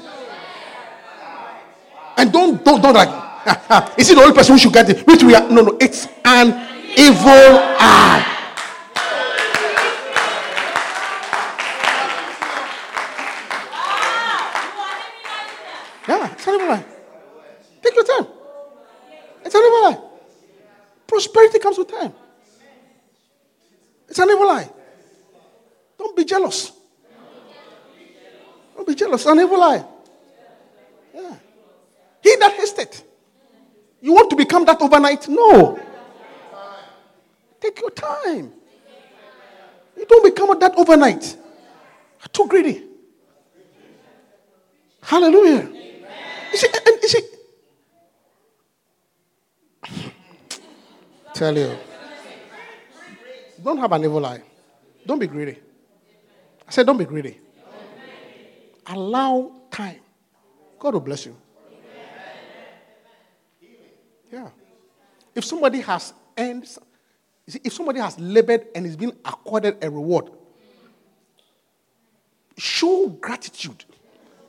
And 2.19 2.33
don't, 2.33 2.65
don't, 2.65 2.81
don't 2.81 2.95
like, 2.95 3.26
is 3.97 4.09
he 4.09 4.15
the 4.15 4.23
only 4.23 4.35
person 4.35 4.55
who 4.55 4.59
should 4.59 4.73
get 4.73 4.89
it? 4.89 5.07
Which 5.07 5.23
we 5.23 5.35
are, 5.35 5.49
no, 5.49 5.63
no, 5.63 5.77
it's 5.81 6.09
an 6.25 6.49
evil 6.97 7.61
eye. 7.79 8.33
Yeah, 16.09 16.33
it's 16.33 16.47
an 16.47 16.55
evil 16.55 16.71
eye. 16.73 16.85
Take 17.83 17.95
your 17.95 18.05
time. 18.05 18.27
It's 19.45 19.55
an 19.55 19.61
evil 19.61 19.85
eye. 19.87 19.99
Prosperity 21.07 21.61
comes 21.61 21.79
with 21.79 21.91
time. 21.91 22.13
It's 24.09 24.19
an 24.19 24.29
evil 24.29 24.49
eye. 24.51 24.69
Don't 25.99 26.17
be 26.17 26.25
jealous. 26.25 26.73
Don't 28.75 28.87
be 28.87 28.95
jealous. 28.97 29.21
It's 29.21 29.31
an 29.31 29.39
evil 29.39 29.63
eye. 29.63 29.85
Yeah. 31.15 31.35
He 32.23 32.37
that 32.37 32.53
hasted. 32.55 33.03
You 34.07 34.13
want 34.13 34.31
to 34.31 34.37
become 34.37 34.65
that 34.67 34.81
overnight? 34.81 35.29
No. 35.29 35.81
Take 37.61 37.81
your 37.81 37.91
time. 37.91 38.53
You 39.97 40.07
don't 40.07 40.23
become 40.23 40.57
that 40.61 40.77
overnight. 40.77 41.37
Too 42.33 42.47
greedy. 42.47 42.85
Hallelujah. 45.03 45.69
You 46.53 46.57
see, 46.57 46.69
and, 46.87 47.03
you 47.03 47.09
see, 47.09 47.23
tell 51.35 51.59
you, 51.59 51.77
don't 53.61 53.79
have 53.79 53.91
an 53.91 54.05
evil 54.05 54.25
eye. 54.25 54.43
Don't 55.05 55.19
be 55.19 55.27
greedy. 55.27 55.59
I 56.69 56.71
said, 56.71 56.87
don't 56.87 56.97
be 56.97 57.07
greedy. 57.07 57.41
Allow 58.87 59.51
time. 59.69 59.99
God 60.79 60.95
will 60.95 61.01
bless 61.01 61.27
you. 61.27 61.37
Yeah. 64.33 64.49
If 65.35 65.45
somebody 65.45 65.81
has 65.81 66.13
earned, 66.37 66.67
see, 66.67 67.61
if 67.63 67.73
somebody 67.73 68.01
has 68.01 68.19
labored 68.19 68.67
and 68.75 68.87
is 68.87 68.97
being 68.97 69.13
accorded 69.25 69.77
a 69.83 69.91
reward, 69.91 70.31
show 72.57 73.09
gratitude 73.09 73.85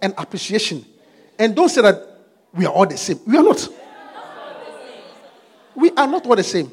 and 0.02 0.14
appreciation. 0.18 0.86
And 1.38 1.56
don't 1.56 1.70
say 1.70 1.82
that 1.82 2.02
we 2.54 2.66
are 2.66 2.74
all 2.74 2.86
the 2.86 2.98
same. 2.98 3.20
We 3.26 3.38
are 3.38 3.44
not. 3.44 3.70
We 5.76 5.92
are 5.92 6.08
not 6.08 6.26
all 6.26 6.36
the 6.36 6.44
same. 6.44 6.72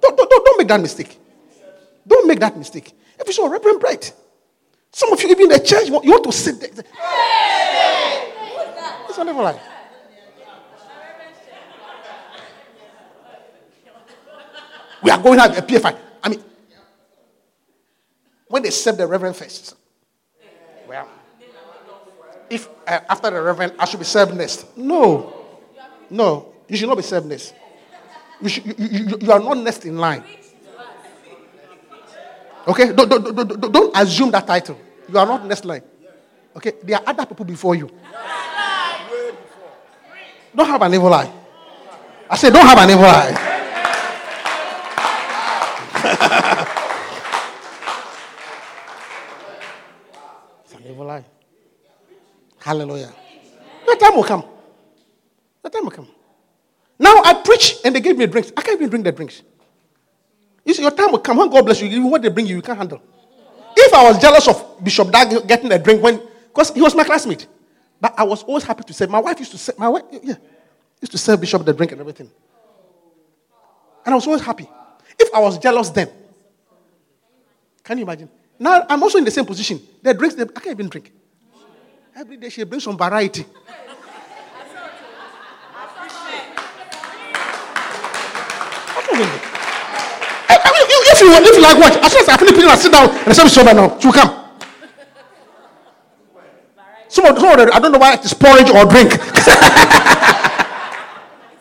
Don't, 0.00 0.16
don't, 0.16 0.28
don't 0.28 0.58
make 0.58 0.68
that 0.68 0.80
mistake. 0.80 1.18
Don't 2.06 2.28
make 2.28 2.38
that 2.40 2.56
mistake. 2.56 2.92
If 3.18 3.26
you 3.26 3.32
saw 3.32 3.46
Reverend 3.46 3.80
Bright, 3.80 4.12
some 4.92 5.12
of 5.12 5.20
you, 5.22 5.30
even 5.30 5.44
in 5.44 5.48
the 5.48 5.60
church, 5.60 5.86
you 5.88 5.92
want 5.92 6.24
to 6.24 6.32
sit 6.32 6.60
there. 6.60 6.84
It's 9.08 9.18
a 9.18 9.24
never 9.24 9.42
We 15.04 15.10
are 15.10 15.22
going 15.22 15.36
to 15.36 15.42
have 15.42 15.58
a 15.58 15.62
PFI. 15.62 15.98
I 16.22 16.28
mean, 16.30 16.42
when 18.48 18.62
they 18.62 18.70
serve 18.70 18.96
the 18.96 19.06
Reverend 19.06 19.36
first, 19.36 19.76
well, 20.88 21.06
if 22.48 22.68
uh, 22.86 23.00
after 23.08 23.30
the 23.30 23.42
Reverend, 23.42 23.74
I 23.78 23.84
should 23.84 24.00
be 24.00 24.06
served 24.06 24.34
next. 24.34 24.76
No. 24.78 25.42
No, 26.08 26.54
you 26.68 26.76
should 26.76 26.88
not 26.88 26.96
be 26.96 27.02
served 27.02 27.26
next. 27.26 27.54
You, 28.40 28.48
should, 28.48 28.66
you, 28.66 28.74
you, 28.78 29.18
you 29.20 29.32
are 29.32 29.40
not 29.40 29.58
next 29.58 29.84
in 29.84 29.98
line. 29.98 30.24
Okay? 32.66 32.92
Don't, 32.92 33.08
don't, 33.08 33.36
don't, 33.36 33.72
don't 33.72 33.96
assume 33.96 34.30
that 34.30 34.46
title. 34.46 34.78
You 35.08 35.18
are 35.18 35.26
not 35.26 35.44
next 35.44 35.64
line. 35.64 35.82
Okay? 36.56 36.72
There 36.82 36.96
are 36.96 37.02
other 37.06 37.26
people 37.26 37.44
before 37.44 37.74
you. 37.74 37.90
Don't 40.54 40.68
have 40.68 40.82
an 40.82 40.94
evil 40.94 41.12
eye. 41.12 41.30
I 42.30 42.36
say, 42.36 42.50
don't 42.50 42.66
have 42.66 42.78
an 42.78 42.90
evil 42.90 43.04
eye. 43.04 43.53
It's 50.64 50.74
an 50.74 50.82
evil 50.88 51.10
eye. 51.10 51.24
Hallelujah. 52.58 53.12
The 53.86 53.96
time 53.96 54.16
will 54.16 54.24
come. 54.24 54.44
The 55.62 55.70
time 55.70 55.84
will 55.84 55.90
come. 55.90 56.08
Now 56.98 57.22
I 57.24 57.34
preach 57.44 57.76
and 57.84 57.94
they 57.94 58.00
give 58.00 58.16
me 58.16 58.26
drinks. 58.26 58.52
I 58.56 58.62
can't 58.62 58.78
even 58.78 58.90
drink 58.90 59.04
the 59.04 59.12
drinks. 59.12 59.42
You 60.64 60.74
see, 60.74 60.82
your 60.82 60.90
time 60.90 61.12
will 61.12 61.18
come. 61.18 61.36
When 61.36 61.50
God 61.50 61.64
bless 61.64 61.80
you, 61.82 62.06
what 62.06 62.22
they 62.22 62.28
bring 62.28 62.46
you, 62.46 62.56
you 62.56 62.62
can't 62.62 62.78
handle. 62.78 63.02
If 63.76 63.92
I 63.92 64.04
was 64.04 64.18
jealous 64.18 64.48
of 64.48 64.82
Bishop 64.82 65.10
Dag 65.10 65.46
getting 65.46 65.70
a 65.72 65.78
drink 65.78 66.02
when, 66.02 66.20
because 66.48 66.70
he 66.70 66.80
was 66.80 66.94
my 66.94 67.04
classmate, 67.04 67.46
but 68.00 68.14
I 68.16 68.22
was 68.22 68.42
always 68.44 68.64
happy 68.64 68.84
to 68.84 68.92
serve. 68.94 69.10
My 69.10 69.18
wife 69.18 69.38
used 69.38 69.50
to 69.52 69.58
serve, 69.58 69.78
my 69.78 69.88
wife, 69.88 70.04
yeah, 70.22 70.36
used 71.00 71.12
to 71.12 71.18
serve 71.18 71.40
Bishop 71.40 71.64
the 71.64 71.72
drink 71.72 71.92
and 71.92 72.00
everything. 72.00 72.30
And 74.06 74.12
I 74.12 74.16
was 74.16 74.26
always 74.26 74.42
happy. 74.42 74.68
If 75.18 75.34
I 75.34 75.40
was 75.40 75.58
jealous 75.58 75.90
then, 75.90 76.08
can 77.82 77.98
you 77.98 78.04
imagine? 78.04 78.28
Now 78.58 78.84
I'm 78.88 79.02
also 79.02 79.18
in 79.18 79.24
the 79.24 79.30
same 79.30 79.44
position. 79.44 79.80
The 80.02 80.14
drinks, 80.14 80.36
I 80.38 80.44
can't 80.44 80.66
even 80.78 80.88
drink. 80.88 81.12
Every 82.16 82.36
day 82.36 82.48
she 82.48 82.64
brings 82.64 82.84
some 82.84 82.96
variety. 82.96 83.44
If 91.14 91.20
you, 91.20 91.30
if 91.30 91.56
you 91.56 91.62
like 91.62 91.78
what? 91.78 92.04
As 92.04 92.12
soon 92.12 92.22
as 92.22 92.28
I 92.28 92.36
finish 92.36 92.54
preaching, 92.54 92.70
I 92.70 92.76
sit 92.76 92.92
down 92.92 93.08
and 93.10 93.28
I 93.28 93.32
say, 93.32 93.46
sober 93.46 93.74
now. 93.74 93.98
She 93.98 94.06
will 94.08 94.14
come. 94.14 94.44
Some 97.08 97.26
of, 97.26 97.38
some 97.38 97.50
of 97.60 97.66
the, 97.66 97.72
I 97.72 97.78
don't 97.78 97.92
know 97.92 97.98
why 97.98 98.14
it's 98.14 98.34
porridge 98.34 98.70
or 98.70 98.84
drink. 98.86 99.12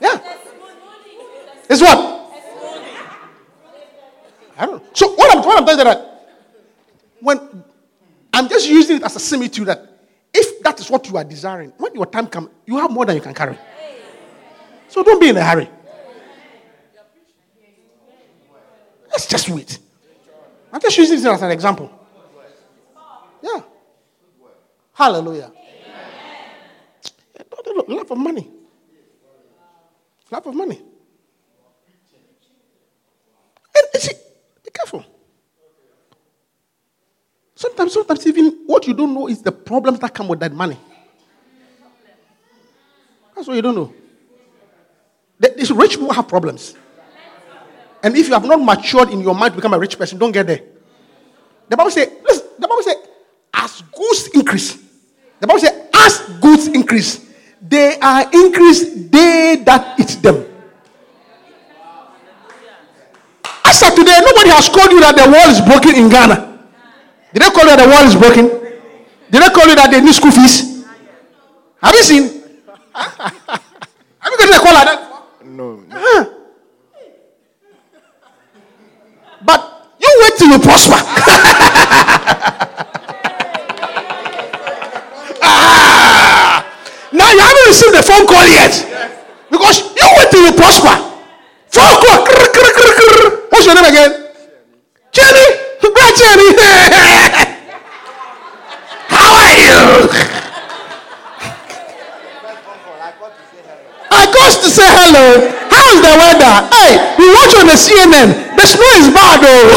yeah. 0.02 0.20
It's 1.70 1.82
what? 1.82 2.13
I 4.58 4.66
don't 4.66 4.84
know. 4.84 4.90
So 4.94 5.14
what 5.14 5.36
I'm, 5.36 5.44
what 5.44 5.58
I'm 5.58 5.66
telling 5.66 5.80
you 5.80 5.84
that 5.86 6.28
when 7.20 7.64
I'm 8.34 8.50
just 8.50 8.68
using 8.70 8.98
it 8.98 9.04
as 9.04 9.16
a 9.16 9.20
similitude 9.20 9.68
that 9.68 9.90
if 10.34 10.62
that 10.64 10.80
is 10.80 10.90
what 10.90 11.08
you 11.08 11.18
are 11.18 11.24
desiring, 11.24 11.72
when 11.78 11.94
your 11.94 12.06
time 12.06 12.28
comes, 12.28 12.50
you 12.66 12.78
have 12.78 12.92
more 12.92 13.06
than 13.06 13.16
you 13.16 13.22
can 13.22 13.34
carry. 13.34 13.58
So 14.90 15.04
don't 15.04 15.20
be 15.20 15.30
in 15.30 15.38
a 15.38 15.44
hurry. 15.44 15.70
Let's 19.10 19.28
just 19.28 19.50
wait. 19.50 19.80
I'm 20.72 20.82
just 20.82 20.98
using 20.98 21.18
this 21.18 21.26
as 21.26 21.42
an 21.44 21.52
example. 21.52 21.92
Yeah. 23.42 23.62
Hallelujah. 24.94 25.52
Yeah, 27.36 27.44
love 27.88 28.12
of 28.12 28.18
money. 28.18 28.50
Love 30.32 30.48
of 30.48 30.56
money. 30.56 30.82
And 33.76 34.02
see, 34.02 34.14
be 34.63 34.63
careful. 34.74 35.06
Sometimes, 37.56 37.94
sometimes 37.94 38.26
even 38.28 38.64
what 38.66 38.88
you 38.88 38.94
don't 38.94 39.14
know 39.14 39.28
is 39.28 39.42
the 39.42 39.52
problems 39.52 40.00
that 40.00 40.14
come 40.14 40.28
with 40.28 40.40
that 40.40 40.52
money. 40.52 40.78
That's 43.36 43.48
what 43.48 43.56
you 43.56 43.62
don't 43.62 43.76
know. 43.76 43.94
These 45.40 45.72
rich 45.72 45.92
people 45.92 46.14
have 46.14 46.28
problems. 46.28 46.76
And 48.02 48.18
if 48.18 48.28
you 48.28 48.34
have 48.34 48.46
not 48.46 48.62
matured 48.62 49.10
in 49.10 49.22
your 49.22 49.34
mind 49.34 49.54
to 49.54 49.56
become 49.56 49.74
a 49.74 49.80
rich 49.80 49.98
person, 49.98 50.18
don't 50.18 50.32
get 50.32 50.48
there. 50.48 50.62
The 51.70 51.78
Bible 51.78 51.92
says, 51.92 52.10
listen, 52.24 52.48
the 52.60 52.68
Bible 52.68 52.84
says, 52.84 52.96
as 53.54 53.82
goods 53.82 54.30
increase. 54.34 54.78
The 55.40 55.48
Bible 55.48 55.60
says, 55.60 55.88
as 55.94 56.20
goods 56.40 56.68
increase, 56.68 57.32
they 57.62 57.98
are 58.00 58.30
increased, 58.34 59.12
they 59.12 59.62
that 59.66 60.00
eat 60.00 60.22
them. 60.22 60.53
Of 63.82 63.96
today, 63.96 64.20
nobody 64.22 64.50
has 64.54 64.70
called 64.70 64.92
you 64.92 65.00
that 65.02 65.16
the 65.18 65.26
wall 65.26 65.50
is 65.50 65.58
broken 65.60 65.96
in 65.98 66.08
Ghana. 66.08 66.62
Did 67.34 67.42
they 67.42 67.50
call 67.50 67.66
you 67.66 67.74
that 67.74 67.82
the 67.82 67.90
wall 67.90 68.06
is 68.06 68.14
broken? 68.14 68.46
Did 69.34 69.42
they 69.42 69.50
call 69.50 69.66
you 69.68 69.74
that 69.76 69.90
they 69.90 70.00
need 70.00 70.14
school 70.14 70.30
fees? 70.30 70.86
Have 71.82 71.96
you 71.98 72.04
seen? 72.06 72.24
Have 72.94 74.30
you 74.30 74.38
gotten 74.38 74.54
a 74.54 74.60
call 74.62 74.74
like 74.78 74.86
that? 74.86 75.02
No. 75.44 75.82
But 79.42 79.60
you 79.98 80.10
wait 80.22 80.34
till 80.38 80.50
you 80.54 80.60
prosper. 80.62 81.02
Ah! 85.42 86.64
Now 87.12 87.30
you 87.32 87.40
haven't 87.42 87.68
received 87.68 87.96
the 87.98 88.04
phone 88.06 88.26
call 88.28 88.46
yet. 88.48 88.74
Because 89.50 89.82
you 89.98 90.06
wait 90.18 90.30
till 90.32 90.46
you 90.46 90.54
prosper. 90.54 90.94
Phone 91.74 91.98
call. 92.00 92.22
Krr, 92.24 92.48
krr, 92.54 92.70
krr, 92.70 92.94
krr. 92.96 93.50
What's 93.52 93.66
your 93.66 93.76
name 93.76 93.86
again? 93.86 94.12
Jenny. 95.12 95.48
Great 95.84 96.16
Jenny. 96.18 96.50
How 99.08 99.30
are 99.36 99.54
you? 99.54 99.78
I 104.10 104.22
got 104.32 104.52
to 104.64 104.70
say 104.70 104.90
hello. 104.90 105.50
How's 105.70 106.00
the 106.02 106.14
weather? 106.18 106.56
Hey, 106.74 106.92
we 107.20 107.26
watch 107.44 107.60
on 107.60 107.68
the 107.68 107.76
CNN. 107.76 108.56
The 108.56 108.64
snow 108.64 108.88
is 109.04 109.12
bad 109.12 109.44
though. 109.44 109.68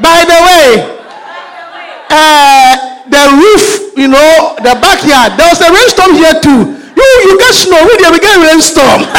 By 0.00 0.24
the 0.24 0.40
way, 0.48 0.80
uh, 2.10 2.72
the 3.08 3.22
roof, 3.36 3.92
you 3.96 4.08
know, 4.08 4.54
the 4.56 4.74
backyard, 4.80 5.36
there 5.38 5.48
was 5.48 5.60
a 5.60 5.70
rainstorm 5.72 6.14
here 6.14 6.40
too. 6.40 6.76
You, 6.96 7.04
you 7.28 7.38
get 7.38 7.54
snow, 7.54 7.84
we 7.84 7.96
there, 7.98 8.10
we 8.12 8.18
get 8.18 8.36
a 8.36 8.40
rainstorm. 8.42 9.04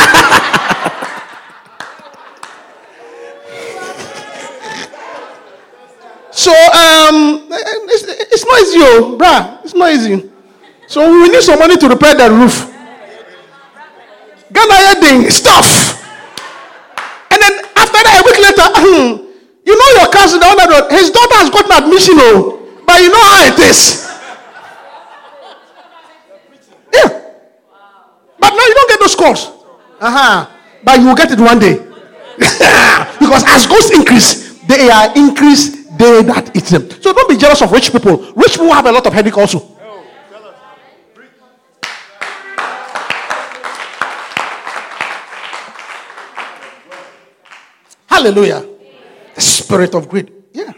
so, 6.32 6.52
um, 6.52 7.48
it's, 7.50 8.04
it's 8.08 8.46
not 8.46 8.62
easy, 8.62 8.80
oh, 8.82 9.16
bruh. 9.20 9.60
It's 9.64 9.74
not 9.76 9.92
easy. 9.92 10.30
So, 10.88 11.12
we 11.12 11.30
need 11.30 11.44
some 11.44 11.60
money 11.60 11.78
to 11.78 11.88
repair 11.88 12.16
the 12.16 12.30
roof. 12.32 12.71
Ghana 14.52 14.74
heading, 14.76 15.30
stuff. 15.30 15.98
And 17.32 17.40
then 17.42 17.54
after 17.76 18.00
that, 18.04 18.20
a 18.20 18.24
week 18.28 18.40
later, 18.44 18.68
hmm, 18.76 19.32
you 19.64 19.74
know 19.78 19.90
your 20.02 20.12
cousin, 20.12 20.40
the 20.40 20.48
other 20.48 20.90
his 20.92 21.10
daughter 21.10 21.36
has 21.40 21.50
gotten 21.50 21.72
admission, 21.72 22.16
oh, 22.20 22.60
but 22.86 23.02
you 23.02 23.10
know 23.10 23.24
how 23.24 23.48
it 23.48 23.60
is. 23.60 24.08
Yeah. 26.94 27.08
But 28.40 28.52
now 28.52 28.66
you 28.68 28.74
don't 28.76 28.90
get 28.90 29.00
those 29.00 29.16
calls. 29.16 29.48
Uh-huh. 30.02 30.50
But 30.84 31.00
you 31.00 31.06
will 31.08 31.16
get 31.16 31.32
it 31.32 31.40
one 31.40 31.60
day. 31.60 31.78
because 33.22 33.44
as 33.48 33.68
goods 33.68 33.92
increase, 33.92 34.60
they 34.66 34.90
are 34.90 35.16
increased, 35.16 35.98
they 35.98 36.24
that 36.24 36.52
eat 36.56 36.66
them. 36.66 36.90
So 37.02 37.14
don't 37.14 37.30
be 37.30 37.38
jealous 37.38 37.62
of 37.62 37.72
rich 37.72 37.92
people. 37.92 38.18
Rich 38.34 38.54
people 38.54 38.74
have 38.74 38.86
a 38.86 38.92
lot 38.92 39.06
of 39.06 39.14
headache 39.14 39.38
also. 39.38 39.81
Hallelujah. 48.22 48.64
The 49.34 49.42
spirit 49.42 49.96
of 49.96 50.08
greed. 50.08 50.32
Yeah. 50.54 50.72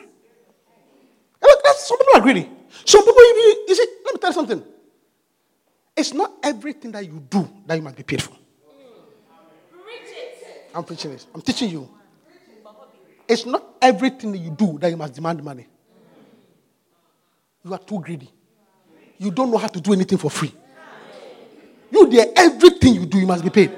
Some 1.76 1.98
people 1.98 2.14
are 2.16 2.22
greedy. 2.22 2.50
Some 2.86 3.04
people, 3.04 3.22
you, 3.22 3.66
you 3.68 3.76
see, 3.76 3.86
let 4.06 4.14
me 4.14 4.20
tell 4.22 4.30
you 4.30 4.34
something. 4.34 4.64
It's 5.98 6.14
not 6.14 6.32
everything 6.42 6.94
that 6.94 7.06
you 7.06 7.22
do 7.30 7.50
that 7.66 7.76
you 7.76 7.82
must 7.82 7.98
be 7.98 8.04
paid 8.04 8.22
for. 8.22 8.34
I'm 10.74 10.86
preaching 10.86 11.12
this. 11.12 11.28
I'm 11.36 11.42
teaching 11.42 11.70
you. 11.70 11.90
It's 13.28 13.46
not 13.46 13.62
everything 13.82 14.32
that 14.32 14.38
you 14.38 14.52
do 14.52 14.78
that 14.80 14.90
you 14.90 14.96
must 14.96 15.14
demand 15.14 15.44
money. 15.44 15.68
You 17.66 17.74
are 17.74 17.80
too 17.80 18.00
greedy. 18.00 18.32
You 19.18 19.32
don't 19.32 19.52
know 19.52 19.58
how 19.58 19.68
to 19.68 19.82
do 19.82 19.92
anything 19.92 20.18
for 20.18 20.32
free. 20.32 20.54
You 21.92 22.10
there, 22.10 22.28
everything 22.38 22.94
you 22.96 23.06
do, 23.06 23.20
you 23.20 23.28
must 23.28 23.44
be 23.44 23.50
paid. 23.50 23.72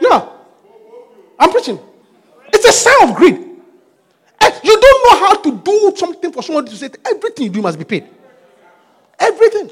Yeah. 0.00 0.32
I'm 1.38 1.50
preaching. 1.50 1.78
It's 2.52 2.64
a 2.64 2.72
sign 2.72 3.08
of 3.10 3.14
greed. 3.16 3.34
Eh, 4.40 4.60
You 4.62 4.80
don't 4.80 5.04
know 5.04 5.26
how 5.26 5.34
to 5.42 5.56
do 5.58 5.92
something 5.96 6.32
for 6.32 6.42
somebody 6.42 6.70
to 6.70 6.76
say 6.76 6.90
everything 7.04 7.44
you 7.46 7.50
do 7.50 7.62
must 7.62 7.78
be 7.78 7.84
paid. 7.84 8.08
Everything. 9.18 9.70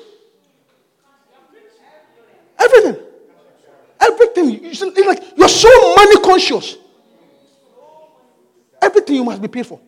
Everything. 2.59 2.97
Everything. 4.01 4.65
You 4.65 4.75
see, 4.75 4.89
it's 4.89 5.07
like 5.07 5.23
you're 5.37 5.49
so 5.49 5.95
money 5.97 6.17
conscious. 6.21 6.77
Everything 8.81 9.17
you 9.17 9.25
must 9.25 9.41
be 9.41 9.49
paid 9.49 9.67
for. 9.67 9.81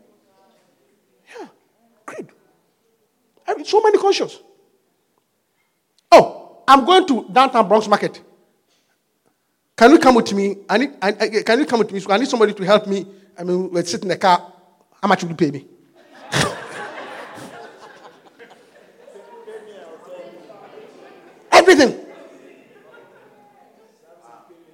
Yeah. 1.39 1.47
Greed. 2.07 2.29
So 3.67 3.81
money 3.81 3.99
conscious. 3.99 4.39
Oh, 6.13 6.63
I'm 6.69 6.85
going 6.85 7.07
to 7.09 7.27
downtown 7.33 7.69
Bronx 7.69 7.87
Market. 7.89 8.21
Can 9.77 9.91
you 9.91 9.99
come 9.99 10.15
with 10.15 10.33
me? 10.33 10.57
I 10.69 10.79
need, 10.79 10.91
I, 11.03 11.09
I- 11.09 11.43
can 11.43 11.59
you 11.61 11.67
come 11.67 11.81
with 11.81 11.93
me? 11.93 12.01
I 12.09 12.17
need 12.17 12.29
somebody 12.29 12.55
to 12.55 12.63
help 12.65 12.87
me. 12.87 13.07
I 13.39 13.45
mean, 13.45 13.69
let's 13.73 13.91
sit 13.91 14.03
in 14.03 14.09
the 14.09 14.17
car. 14.17 14.53
How 15.03 15.09
much 15.09 15.23
will 15.23 15.31
you 15.31 15.37
pay 15.37 15.51
me? 15.51 15.67
Everything. 21.53 22.05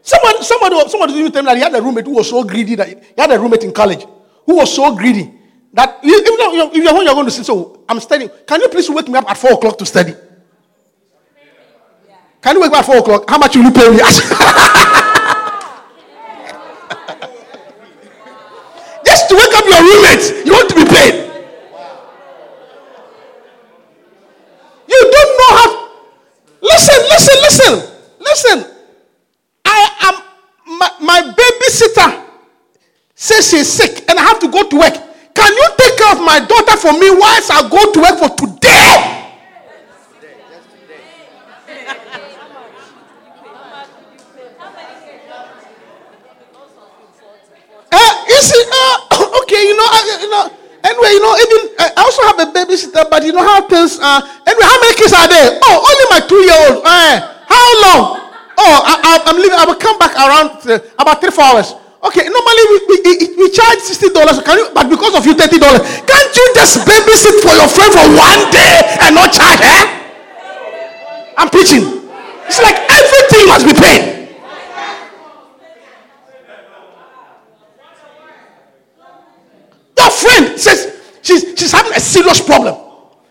Someone, 0.03 0.42
somebody, 0.42 0.88
somebody 0.88 1.12
even 1.14 1.32
tell 1.32 1.42
me 1.42 1.46
that 1.48 1.57
he 1.57 1.62
had 1.62 1.74
a 1.74 1.82
roommate 1.82 2.05
who 2.07 2.12
was 2.14 2.28
so 2.28 2.42
greedy 2.44 2.74
that 2.74 2.88
he 2.88 2.96
had 3.16 3.30
a 3.30 3.38
roommate 3.38 3.62
in 3.64 3.72
college 3.72 4.05
who 4.46 4.57
was 4.57 4.74
so 4.74 4.94
greedy 4.96 5.32
that 5.72 5.98
even 6.03 6.24
though 6.24 6.70
if 6.72 6.74
you're 6.74 6.92
when 6.92 7.05
you're 7.05 7.14
going 7.14 7.24
to 7.26 7.30
sleep, 7.30 7.46
so 7.46 7.84
I'm 7.88 8.00
studying. 8.00 8.30
Can 8.46 8.61
you 8.61 8.68
please 8.68 8.90
wake 8.90 9.09
me 9.09 9.16
up 9.18 9.30
at 9.30 9.38
four 9.38 9.53
o'clock 9.53 9.78
to 9.78 9.86
study? 9.86 10.14
Can 12.42 12.57
you 12.57 12.62
wake 12.62 12.72
me 12.72 12.78
up 12.78 12.82
at 12.82 12.86
four 12.86 12.98
o'clock? 12.98 13.30
How 13.30 13.38
much 13.38 13.55
will 13.57 13.64
you 13.64 13.70
pay 13.70 13.88
me? 13.90 13.98
Just 19.05 19.28
to 19.28 19.34
wake 19.36 19.55
up 19.55 19.64
your 19.64 19.80
roommate, 19.82 20.46
you 20.46 20.53
want 20.53 20.68
to 20.70 20.74
be 20.76 20.84
paid. 20.84 21.14
You 24.88 25.11
don't 25.12 25.38
know 25.38 25.57
how. 25.57 25.88
Listen, 26.61 26.98
listen, 27.09 27.36
listen, 27.42 27.72
listen. 28.20 28.64
I 29.64 29.88
am 30.00 30.78
my, 30.78 30.90
my 31.00 31.34
babysitter 31.34 32.24
she's 33.41 33.70
sick 33.72 34.05
and 34.09 34.18
I 34.18 34.22
have 34.22 34.39
to 34.41 34.49
go 34.49 34.68
to 34.68 34.76
work. 34.76 34.95
Can 35.35 35.53
you 35.53 35.68
take 35.78 35.97
care 35.97 36.12
of 36.12 36.20
my 36.20 36.41
daughter 36.45 36.76
for 36.76 36.93
me 36.93 37.09
whilst 37.11 37.51
I 37.51 37.64
go 37.68 37.93
to 37.93 37.99
work 38.01 38.18
for 38.20 38.28
today? 38.37 39.18
Uh, 47.93 48.24
you 48.28 48.41
see, 48.41 48.62
uh, 48.72 49.41
okay, 49.43 49.62
you 49.68 49.76
know, 49.76 49.89
I, 49.89 50.18
you 50.20 50.30
know. 50.30 50.45
Anyway, 50.83 51.11
you 51.14 51.22
know, 51.22 51.35
even 51.39 51.61
uh, 51.78 51.91
I 51.97 52.03
also 52.03 52.22
have 52.26 52.39
a 52.43 52.49
babysitter, 52.51 53.09
but 53.09 53.22
you 53.24 53.33
know 53.33 53.45
how 53.45 53.62
things. 53.68 54.01
are. 54.03 54.18
anyway, 54.47 54.66
how 54.66 54.78
many 54.83 54.95
kids 54.97 55.12
are 55.12 55.28
there? 55.28 55.61
Oh, 55.62 55.76
only 55.78 56.07
my 56.11 56.20
two-year-old. 56.26 56.83
Uh, 56.85 57.14
how 57.47 57.66
long? 57.87 58.03
Oh, 58.59 58.74
I, 58.85 59.22
I'm 59.26 59.37
leaving. 59.37 59.59
I 59.59 59.64
will 59.64 59.76
come 59.78 59.97
back 59.99 60.16
around 60.16 60.59
uh, 60.66 60.80
about 60.99 61.20
three, 61.20 61.30
four 61.30 61.45
hours. 61.45 61.74
Okay, 62.03 62.26
normally 62.26 62.64
we, 62.66 62.76
we, 62.90 62.98
we, 63.38 63.46
charge 63.50 63.78
sixty 63.78 64.11
dollars. 64.11 64.42
Can 64.42 64.59
you? 64.59 64.66
But 64.74 64.90
because 64.90 65.14
of 65.14 65.24
you, 65.24 65.34
thirty 65.34 65.59
dollars. 65.59 65.82
Can't 66.03 66.32
you 66.34 66.46
just 66.55 66.82
babysit 66.82 67.38
for 67.46 67.55
your 67.55 67.70
friend 67.70 67.92
for 67.94 68.07
one 68.11 68.42
day 68.50 68.74
and 69.07 69.14
not 69.14 69.30
charge 69.30 69.62
her? 69.62 69.82
I'm 71.38 71.48
preaching. 71.48 72.03
It's 72.46 72.61
like 72.61 72.74
everything 72.90 73.46
must 73.46 73.66
be 73.66 73.74
paid. 73.74 74.03
Your 79.96 80.11
friend 80.11 80.59
says 80.59 81.00
she's, 81.22 81.55
she's 81.57 81.70
having 81.70 81.92
a 81.92 82.00
serious 82.00 82.40
problem. 82.40 82.74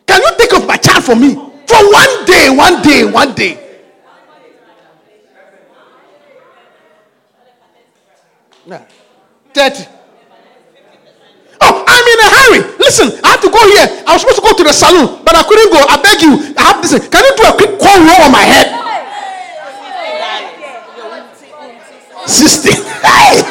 Can 0.08 0.22
you 0.22 0.32
take 0.38 0.54
off 0.54 0.66
my 0.66 0.78
child 0.78 1.04
for 1.04 1.16
me? 1.16 1.36
For 1.36 1.92
one 1.92 2.26
day, 2.26 2.50
one 2.50 2.82
day, 2.82 3.04
one 3.04 3.36
day. 3.36 3.58
Yeah. 8.66 8.86
30. 9.54 9.86
Oh, 11.62 11.84
I'm 11.86 12.06
in 12.08 12.20
a 12.20 12.30
hurry. 12.36 12.62
Listen, 12.80 13.20
I 13.24 13.38
have 13.38 13.42
to 13.42 13.50
go 13.50 13.62
here. 13.76 14.04
I 14.08 14.14
was 14.14 14.22
supposed 14.22 14.42
to 14.42 14.46
go 14.48 14.54
to 14.58 14.64
the 14.64 14.74
salon, 14.74 15.22
but 15.24 15.36
I 15.36 15.44
couldn't 15.44 15.72
go. 15.72 15.80
I 15.88 16.02
beg 16.02 16.22
you. 16.22 16.56
I 16.58 16.62
have 16.74 16.82
this. 16.82 16.92
Can 16.98 17.24
you 17.24 17.34
do 17.38 17.44
a 17.44 17.54
quick 17.54 17.78
cornrow 17.80 18.26
on 18.26 18.32
my 18.32 18.42
head? 18.42 18.82
60. 22.28 22.70
Hey! 23.02 23.42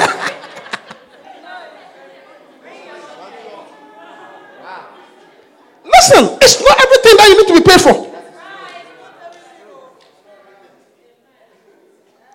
Listen, 5.85 6.39
it's 6.41 6.63
not 6.63 6.77
everything 6.81 7.17
that 7.17 7.27
you 7.29 7.37
need 7.37 7.49
to 7.49 7.55
be 7.55 7.69
paid 7.69 7.81
for. 7.81 8.07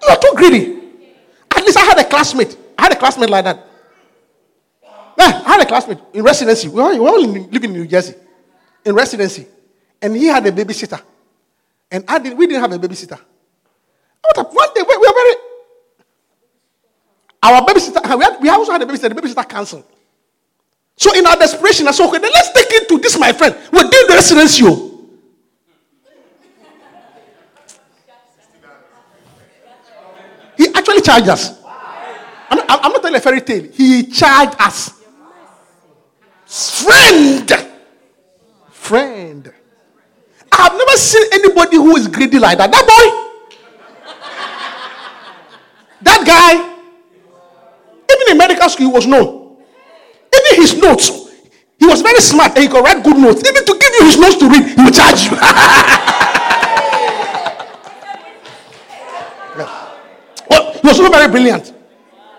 You 0.01 0.09
are 0.09 0.17
too 0.17 0.33
greedy. 0.35 0.81
At 1.55 1.63
least 1.63 1.77
I 1.77 1.85
had 1.85 1.99
a 1.99 2.03
classmate. 2.03 2.57
I 2.77 2.83
had 2.83 2.91
a 2.93 2.95
classmate 2.95 3.29
like 3.29 3.45
that. 3.45 3.65
Yeah, 5.17 5.41
I 5.45 5.51
had 5.53 5.61
a 5.61 5.65
classmate 5.65 5.99
in 6.13 6.23
residency. 6.23 6.67
We 6.67 6.81
were, 6.81 6.91
we 6.91 6.99
all 6.99 7.23
in, 7.23 7.49
living 7.51 7.71
in 7.71 7.73
New 7.73 7.87
Jersey, 7.87 8.15
in 8.83 8.93
residency, 8.93 9.47
and 10.01 10.15
he 10.15 10.25
had 10.25 10.45
a 10.45 10.51
babysitter, 10.51 11.01
and 11.89 12.03
I 12.07 12.19
did, 12.19 12.37
we 12.37 12.47
didn't 12.47 12.61
have 12.61 12.71
a 12.71 12.79
babysitter. 12.79 13.19
One 14.35 14.69
day 14.73 14.81
we 14.87 14.97
were 14.97 15.13
very. 15.13 15.35
Our 17.43 17.61
babysitter, 17.61 18.17
we, 18.17 18.23
had, 18.23 18.41
we 18.41 18.49
also 18.49 18.71
had 18.71 18.81
a 18.81 18.85
babysitter. 18.85 19.15
The 19.15 19.21
babysitter 19.21 19.47
canceled. 19.47 19.85
So 20.97 21.13
in 21.13 21.25
our 21.25 21.35
desperation, 21.35 21.87
I 21.87 21.91
said, 21.91 22.07
okay, 22.07 22.19
then 22.19 22.31
let's 22.33 22.51
take 22.51 22.67
it 22.69 22.89
to 22.89 22.97
this, 22.97 23.19
my 23.19 23.31
friend. 23.33 23.55
We're 23.71 23.81
doing 23.81 24.07
the 24.07 24.13
residency. 24.13 24.63
oh. 24.65 24.91
He 30.57 30.67
actually 30.73 31.01
charged 31.01 31.27
us. 31.27 31.64
I'm, 32.59 32.69
I'm 32.69 32.85
I'm 32.85 32.91
not 32.91 33.01
telling 33.01 33.15
a 33.15 33.19
fairy 33.21 33.41
tale. 33.41 33.67
He 33.73 34.03
charged 34.03 34.55
us. 34.59 35.03
Friend. 36.45 37.51
Friend. 38.71 39.53
I 40.51 40.55
have 40.63 40.73
never 40.73 40.97
seen 40.97 41.23
anybody 41.33 41.77
who 41.77 41.95
is 41.97 42.07
greedy 42.07 42.39
like 42.39 42.57
that. 42.57 42.71
That 42.71 42.85
boy. 42.85 43.21
That 46.01 46.23
guy. 46.25 46.53
Even 48.13 48.31
in 48.31 48.37
medical 48.37 48.69
school, 48.69 48.87
he 48.87 48.93
was 48.93 49.07
known. 49.07 49.57
Even 50.33 50.61
his 50.61 50.77
notes. 50.77 51.09
He 51.77 51.85
was 51.85 52.01
very 52.01 52.21
smart 52.21 52.53
and 52.55 52.59
he 52.63 52.67
could 52.69 52.83
write 52.83 53.03
good 53.03 53.17
notes. 53.17 53.41
Even 53.47 53.65
to 53.65 53.77
give 53.77 53.91
you 53.99 54.05
his 54.05 54.17
notes 54.17 54.35
to 54.37 54.47
read, 54.49 54.65
he 54.67 54.75
will 54.83 54.91
charge 54.91 55.25
you. 55.25 55.37
Yeah. 59.57 59.95
Well, 60.49 60.73
he 60.73 60.85
was 60.85 60.99
also 60.99 61.09
very 61.09 61.31
brilliant. 61.31 61.73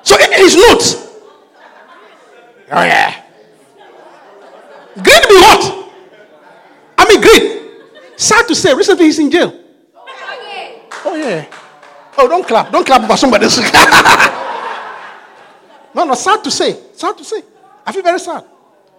So 0.07 0.15
it 0.15 0.31
is 0.39 0.55
not. 0.55 0.83
Oh 2.71 2.85
yeah. 2.85 3.25
Greed 4.95 5.23
be 5.29 5.35
what? 5.35 5.91
I 6.97 7.09
mean 7.09 7.21
greed. 7.21 7.73
Sad 8.17 8.47
to 8.47 8.55
say, 8.55 8.73
recently 8.73 9.07
he's 9.07 9.19
in 9.19 9.29
jail. 9.31 9.53
Oh 11.05 11.17
yeah. 11.17 11.47
Oh, 12.17 12.29
don't 12.29 12.47
clap. 12.47 12.71
Don't 12.71 12.87
clap 12.87 13.11
for 13.11 13.17
somebody 13.17 13.47
no, 15.95 16.05
no, 16.05 16.15
sad 16.15 16.45
to 16.45 16.51
say. 16.53 16.79
Sad 16.95 17.19
to 17.19 17.25
say. 17.25 17.43
I 17.85 17.91
feel 17.93 18.03
very 18.03 18.21
sad. 18.21 18.45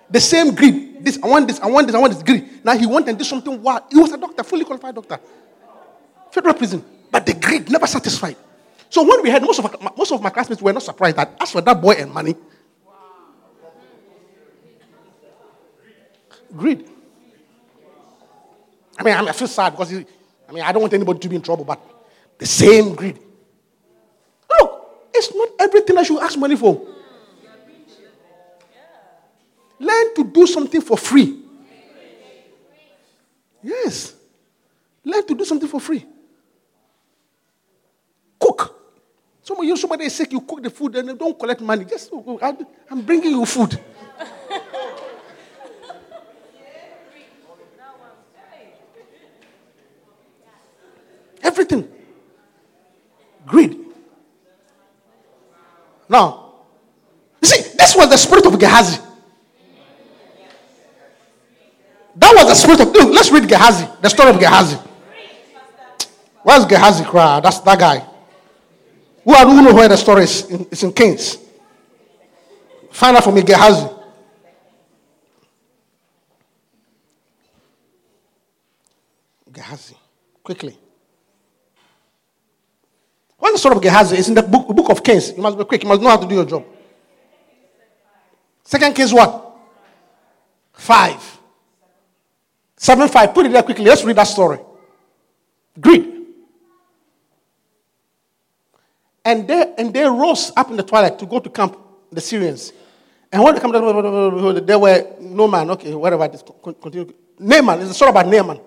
The 0.09 0.19
same 0.19 0.53
greed. 0.53 1.05
This, 1.05 1.17
I 1.23 1.27
want 1.27 1.47
this, 1.47 1.59
I 1.61 1.67
want 1.67 1.87
this, 1.87 1.95
I 1.95 1.99
want 1.99 2.11
this 2.13 2.21
greed. 2.21 2.65
Now 2.65 2.77
he 2.77 2.85
went 2.85 3.07
and 3.07 3.17
did 3.17 3.25
something 3.25 3.61
wild. 3.61 3.83
He 3.89 3.97
was 3.97 4.11
a 4.11 4.17
doctor, 4.17 4.43
fully 4.43 4.65
qualified 4.65 4.93
doctor. 4.93 5.19
Federal 6.31 6.53
prison. 6.53 6.83
But 7.09 7.25
the 7.25 7.33
greed 7.33 7.71
never 7.71 7.87
satisfied. 7.87 8.35
So 8.89 9.03
when 9.03 9.21
we 9.21 9.29
had 9.29 9.41
most 9.41 9.59
of 9.59 9.65
our, 9.65 9.93
most 9.97 10.11
of 10.11 10.21
my 10.21 10.29
classmates 10.29 10.61
were 10.61 10.73
not 10.73 10.83
surprised 10.83 11.17
that 11.17 11.35
as 11.39 11.51
for 11.51 11.61
that 11.61 11.81
boy 11.81 11.93
and 11.93 12.11
money, 12.13 12.35
greed. 16.55 16.87
I 18.99 19.03
mean, 19.03 19.13
I, 19.13 19.31
feel 19.31 19.47
sad 19.47 19.71
because 19.71 19.93
I 19.93 20.51
mean 20.51 20.63
I 20.63 20.71
don't 20.71 20.81
want 20.81 20.93
anybody 20.93 21.19
to 21.19 21.29
be 21.29 21.35
in 21.35 21.41
trouble, 21.41 21.65
but 21.65 21.79
the 22.37 22.45
same 22.45 22.95
greed. 22.95 23.19
Look, 24.49 25.09
it's 25.13 25.33
not 25.33 25.49
everything 25.59 25.95
that 25.95 26.09
you 26.09 26.19
ask 26.19 26.37
money 26.37 26.55
for. 26.55 26.85
Learn 29.79 30.15
to 30.15 30.23
do 30.23 30.47
something 30.47 30.81
for 30.81 30.97
free. 30.97 31.43
Yes. 33.61 34.15
Learn 35.03 35.25
to 35.27 35.35
do 35.35 35.45
something 35.45 35.69
for 35.69 35.79
free. 35.79 36.05
Cook. 38.39 38.75
Some 39.47 39.59
of 39.61 39.63
you, 39.63 39.77
somebody 39.77 40.03
is 40.03 40.13
sick, 40.13 40.33
you 40.33 40.41
cook 40.41 40.61
the 40.61 40.69
food 40.69 40.93
and 40.97 41.17
don't 41.17 41.39
collect 41.39 41.61
money. 41.61 41.85
Just, 41.85 42.11
I'm 42.91 43.01
bringing 43.01 43.31
you 43.31 43.45
food. 43.45 43.79
Everything. 51.41 51.87
Greed. 53.45 53.85
Now, 56.09 56.55
you 57.41 57.47
see, 57.47 57.61
this 57.77 57.95
was 57.95 58.09
the 58.09 58.17
spirit 58.17 58.45
of 58.47 58.59
Gehazi. 58.59 58.99
That 62.17 62.33
was 62.35 62.47
the 62.49 62.55
spirit 62.55 62.81
of. 62.81 62.93
Let's 63.13 63.31
read 63.31 63.47
Gehazi, 63.47 63.87
the 64.01 64.09
story 64.09 64.31
of 64.31 64.39
Gehazi. 64.41 64.75
Where's 66.43 66.65
Gehazi 66.65 67.05
cry? 67.05 67.39
That's 67.39 67.59
that 67.59 67.79
guy. 67.79 68.16
Who 69.27 69.33
are 69.33 69.45
who 69.45 69.61
know 69.61 69.73
where 69.73 69.89
the 69.89 69.97
story 69.97 70.23
is? 70.23 70.47
It's 70.71 70.83
in 70.83 70.93
Kings. 70.93 71.37
Find 72.91 73.17
out 73.17 73.25
for 73.25 73.33
me, 73.33 73.41
Gehazi. 73.41 73.85
Gehazi. 79.51 79.95
Quickly. 80.41 80.77
What's 83.37 83.55
the 83.55 83.59
story 83.59 83.75
of 83.75 83.81
Gehazi? 83.81 84.15
is 84.15 84.29
in 84.29 84.33
the 84.33 84.43
book, 84.43 84.69
book 84.69 84.89
of 84.91 85.03
Kings. 85.03 85.33
You 85.35 85.41
must 85.41 85.57
be 85.57 85.65
quick. 85.65 85.83
You 85.83 85.89
must 85.89 86.01
know 86.01 86.07
how 86.07 86.17
to 86.17 86.25
do 86.25 86.35
your 86.35 86.45
job. 86.45 86.65
Second 88.63 88.95
Kings 88.95 89.11
what? 89.11 89.57
Five. 90.71 91.21
Seven 92.77 93.09
five. 93.09 93.33
Put 93.33 93.47
it 93.47 93.51
there 93.51 93.63
quickly. 93.63 93.83
Let's 93.83 94.05
read 94.05 94.15
that 94.15 94.23
story. 94.23 94.59
Greed. 95.77 96.16
And 99.27 99.45
they 99.45 99.73
and 99.77 99.93
they 99.93 100.05
rose 100.05 100.53
up 100.55 100.69
in 100.69 100.77
the 100.77 100.83
twilight 100.83 101.19
to 101.19 101.25
go 101.25 101.39
to 101.39 101.49
camp 101.49 101.77
the 102.09 102.21
Syrians. 102.21 102.71
And 103.29 103.43
when 103.43 103.53
they 103.55 103.59
come, 103.59 103.73
there 103.73 104.79
were 104.79 105.15
no 105.19 105.47
man. 105.49 105.69
Okay, 105.71 105.93
whatever. 105.93 106.23
it 106.23 106.35
is, 106.35 106.43
con- 106.63 106.75
Continue. 106.75 107.13
Naaman. 107.37 107.81
It's 107.81 107.91
a 107.91 107.93
story 107.93 108.11
about 108.11 108.25
Naaman. 108.25 108.61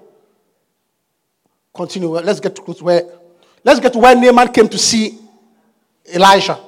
Continue. 1.74 2.11
Let's 2.11 2.40
get 2.40 2.54
to 2.56 2.62
where. 2.84 3.04
Let's 3.64 3.80
get 3.80 3.94
to 3.94 3.98
where 3.98 4.14
Naaman 4.14 4.52
came 4.52 4.68
to 4.68 4.76
see 4.76 5.18
Elijah. 6.14 6.58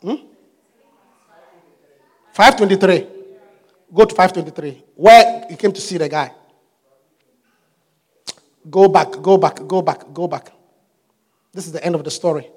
Hmm? 0.00 0.14
523. 2.34 3.06
Go 3.92 4.04
to 4.04 4.14
523. 4.14 4.84
Where 4.94 5.46
he 5.50 5.56
came 5.56 5.72
to 5.72 5.80
see 5.80 5.98
the 5.98 6.08
guy. 6.08 6.30
Go 8.68 8.88
back, 8.88 9.10
go 9.22 9.38
back, 9.38 9.66
go 9.66 9.82
back, 9.82 10.12
go 10.12 10.26
back. 10.26 10.52
This 11.52 11.66
is 11.66 11.72
the 11.72 11.84
end 11.84 11.94
of 11.94 12.02
the 12.04 12.10
story. 12.10 12.50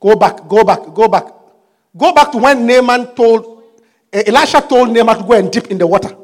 Go 0.00 0.16
back, 0.16 0.48
go 0.48 0.64
back, 0.64 0.80
go 0.94 1.08
back. 1.08 1.24
Go 1.96 2.12
back 2.12 2.32
to 2.32 2.38
when 2.38 2.66
Naaman 2.66 3.14
told, 3.14 3.62
eh, 4.12 4.24
Elisha 4.26 4.60
told 4.62 4.90
Naaman 4.90 5.18
to 5.18 5.24
go 5.24 5.32
and 5.34 5.50
dip 5.52 5.68
in 5.68 5.78
the 5.78 5.86
water. 5.86 6.16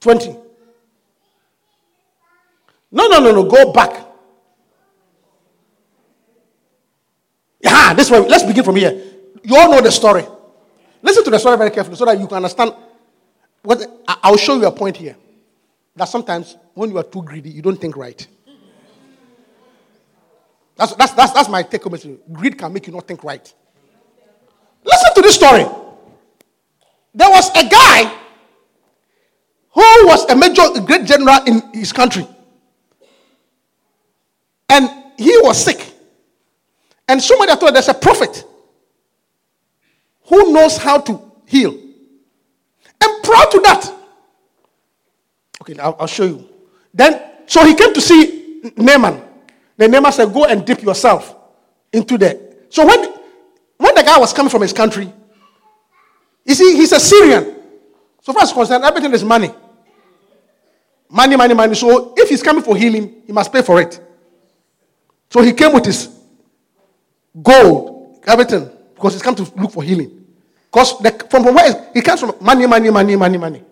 20. 0.00 0.36
No, 2.92 3.08
no, 3.08 3.18
no, 3.18 3.32
no, 3.32 3.44
go 3.44 3.72
back. 3.72 4.06
Yeah, 7.60 7.94
this 7.94 8.10
way. 8.10 8.20
Let's 8.20 8.44
begin 8.44 8.62
from 8.62 8.76
here. 8.76 8.92
You 9.42 9.56
all 9.56 9.70
know 9.70 9.80
the 9.80 9.90
story. 9.90 10.24
Listen 11.02 11.24
to 11.24 11.30
the 11.30 11.38
story 11.38 11.56
very 11.56 11.70
carefully 11.70 11.96
so 11.96 12.04
that 12.04 12.18
you 12.18 12.26
can 12.26 12.36
understand. 12.36 12.72
What 13.66 13.84
I'll 14.06 14.36
show 14.36 14.56
you 14.56 14.66
a 14.66 14.70
point 14.70 14.96
here. 14.96 15.16
That 15.96 16.04
sometimes 16.04 16.56
when 16.74 16.90
you 16.90 16.98
are 16.98 17.02
too 17.02 17.20
greedy, 17.22 17.50
you 17.50 17.62
don't 17.62 17.80
think 17.80 17.96
right. 17.96 18.24
That's, 20.76 20.94
that's, 20.94 21.12
that's, 21.14 21.32
that's 21.32 21.48
my 21.48 21.64
take 21.64 21.82
home. 21.82 21.98
Greed 22.32 22.56
can 22.56 22.72
make 22.72 22.86
you 22.86 22.92
not 22.92 23.08
think 23.08 23.24
right. 23.24 23.52
Listen 24.84 25.14
to 25.16 25.20
this 25.20 25.34
story. 25.34 25.64
There 27.12 27.28
was 27.28 27.50
a 27.56 27.68
guy 27.68 28.04
who 29.72 30.06
was 30.06 30.30
a 30.30 30.36
major, 30.36 30.62
a 30.76 30.80
great 30.80 31.04
general 31.04 31.42
in 31.44 31.60
his 31.72 31.92
country. 31.92 32.24
And 34.68 34.88
he 35.18 35.36
was 35.42 35.64
sick. 35.64 35.92
And 37.08 37.20
somebody 37.20 37.56
told 37.56 37.74
there's 37.74 37.88
a 37.88 37.94
prophet 37.94 38.44
who 40.26 40.52
knows 40.52 40.76
how 40.76 40.98
to 41.00 41.32
heal. 41.46 41.85
And 43.02 43.22
proud 43.22 43.50
to 43.50 43.60
that. 43.60 43.92
Okay, 45.62 45.78
I'll, 45.78 45.96
I'll 46.00 46.06
show 46.06 46.24
you. 46.24 46.48
Then, 46.92 47.20
so 47.46 47.64
he 47.64 47.74
came 47.74 47.92
to 47.92 48.00
see 48.00 48.72
Naaman. 48.76 49.22
The 49.76 49.88
Naaman 49.88 50.12
said, 50.12 50.32
Go 50.32 50.44
and 50.44 50.64
dip 50.64 50.82
yourself 50.82 51.34
into 51.92 52.16
there. 52.18 52.38
So 52.68 52.86
when, 52.86 53.12
when 53.78 53.94
the 53.94 54.02
guy 54.02 54.18
was 54.18 54.32
coming 54.32 54.50
from 54.50 54.62
his 54.62 54.72
country, 54.72 55.12
you 56.44 56.54
see, 56.54 56.76
he's 56.76 56.92
a 56.92 57.00
Syrian. 57.00 57.56
So 58.22 58.32
far 58.32 58.42
as 58.42 58.52
concerned, 58.52 58.84
everything 58.84 59.12
is 59.12 59.24
money. 59.24 59.52
Money, 61.08 61.36
money, 61.36 61.54
money. 61.54 61.74
So 61.74 62.14
if 62.16 62.28
he's 62.28 62.42
coming 62.42 62.62
for 62.62 62.76
healing, 62.76 63.22
he 63.26 63.32
must 63.32 63.52
pay 63.52 63.62
for 63.62 63.80
it. 63.80 64.00
So 65.30 65.42
he 65.42 65.52
came 65.52 65.72
with 65.72 65.84
his 65.84 66.08
gold, 67.42 68.20
everything, 68.26 68.70
because 68.94 69.14
he's 69.14 69.22
come 69.22 69.34
to 69.36 69.42
look 69.56 69.72
for 69.72 69.82
healing. 69.82 70.25
Because 70.76 71.22
from, 71.30 71.54
where 71.54 71.90
he 71.94 72.02
comes 72.02 72.20
from, 72.20 72.34
money, 72.38 72.66
money, 72.66 72.90
money, 72.90 73.16
money, 73.16 73.38
money. 73.38 73.64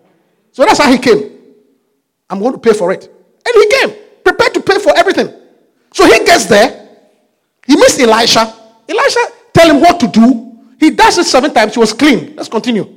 So 0.51 0.65
that's 0.65 0.79
how 0.79 0.91
he 0.91 0.97
came. 0.97 1.37
I'm 2.27 2.39
going 2.39 2.53
to 2.53 2.57
pay 2.57 2.73
for 2.73 2.91
it. 2.91 3.03
And 3.03 3.53
he 3.53 3.69
came, 3.77 3.95
prepared 4.23 4.55
to 4.55 4.61
pay 4.61 4.79
for 4.79 4.97
everything. 4.97 5.31
So 5.93 6.03
he 6.05 6.25
gets 6.25 6.45
there. 6.45 6.89
He 7.67 7.75
meets 7.75 7.99
Elisha. 7.99 8.51
Elisha 8.89 9.19
tell 9.53 9.75
him 9.75 9.81
what 9.81 9.99
to 9.99 10.07
do. 10.07 10.57
He 10.79 10.89
does 10.89 11.19
it 11.19 11.25
seven 11.25 11.53
times. 11.53 11.75
He 11.75 11.79
was 11.79 11.93
clean. 11.93 12.35
Let's 12.35 12.49
continue. 12.49 12.91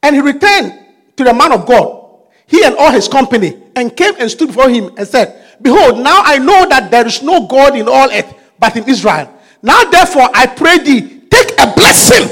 And 0.00 0.14
he 0.14 0.22
returned 0.22 0.78
to 1.16 1.24
the 1.24 1.34
man 1.34 1.50
of 1.50 1.66
God, 1.66 2.28
he 2.46 2.64
and 2.64 2.76
all 2.76 2.92
his 2.92 3.08
company, 3.08 3.60
and 3.74 3.96
came 3.96 4.14
and 4.20 4.30
stood 4.30 4.46
before 4.46 4.70
him 4.70 4.94
and 4.96 5.08
said, 5.08 5.44
Behold, 5.60 5.98
now 5.98 6.22
I 6.24 6.38
know 6.38 6.68
that 6.68 6.92
there 6.92 7.04
is 7.04 7.20
no 7.20 7.48
God 7.48 7.74
in 7.74 7.88
all 7.88 8.08
earth 8.12 8.32
but 8.60 8.76
in 8.76 8.88
Israel. 8.88 9.28
Now, 9.60 9.90
therefore, 9.90 10.30
I 10.32 10.46
pray 10.46 10.78
thee, 10.78 11.19
a 11.60 11.74
blessing, 11.74 12.28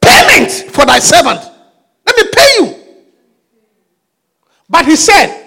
payment 0.00 0.50
for 0.72 0.84
thy 0.84 0.98
servant. 0.98 1.40
Let 2.06 2.16
me 2.16 2.30
pay 2.34 2.54
you. 2.58 2.74
But 4.68 4.86
he 4.86 4.96
said, 4.96 5.44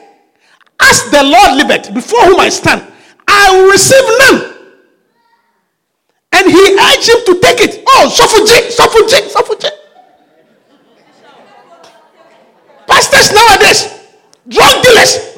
As 0.79 1.09
the 1.11 1.23
Lord 1.23 1.57
liveth, 1.57 1.93
before 1.93 2.21
whom 2.25 2.39
I 2.39 2.49
stand, 2.49 2.81
I 3.27 3.51
will 3.51 3.71
receive 3.71 4.03
none. 4.19 4.51
And 6.33 6.49
he 6.49 6.57
urged 6.57 7.09
him 7.09 7.25
to 7.25 7.39
take 7.41 7.59
it. 7.61 7.83
Oh, 7.87 8.09
Sofuji, 8.09 8.71
Sofuji, 8.71 9.29
Sofuji. 9.29 9.69
Pastors 12.87 13.31
nowadays, 13.33 13.87
drug 14.47 14.83
dealers, 14.83 15.30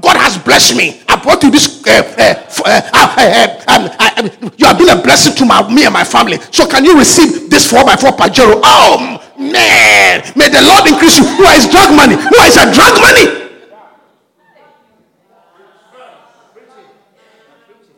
God 0.00 0.16
has 0.16 0.38
blessed 0.38 0.76
me. 0.76 1.00
I 1.08 1.20
brought 1.22 1.42
you 1.42 1.50
this. 1.50 1.84
Uh, 1.86 2.02
uh, 2.18 2.64
uh, 2.64 3.64
um, 3.68 3.82
um, 4.18 4.52
you 4.56 4.66
have 4.66 4.78
been 4.78 4.88
a 4.88 5.00
blessing 5.00 5.34
to 5.36 5.44
my, 5.44 5.62
me 5.72 5.84
and 5.84 5.92
my 5.92 6.04
family. 6.04 6.38
So 6.50 6.66
can 6.66 6.84
you 6.84 6.98
receive 6.98 7.50
this 7.50 7.70
4x4 7.70 8.16
Pajero? 8.16 8.60
Oh, 8.64 9.22
man. 9.38 10.22
May 10.36 10.48
the 10.48 10.62
Lord 10.62 10.88
increase 10.88 11.18
you. 11.18 11.24
Who 11.24 11.44
is 11.44 11.68
drug 11.68 11.94
money? 11.94 12.14
Who 12.14 12.38
is 12.42 12.56
a 12.56 12.72
drug 12.72 13.00
money? 13.00 13.44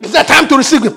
Is 0.01 0.11
that 0.13 0.27
time 0.27 0.47
to 0.47 0.57
receive 0.57 0.83
him? 0.83 0.93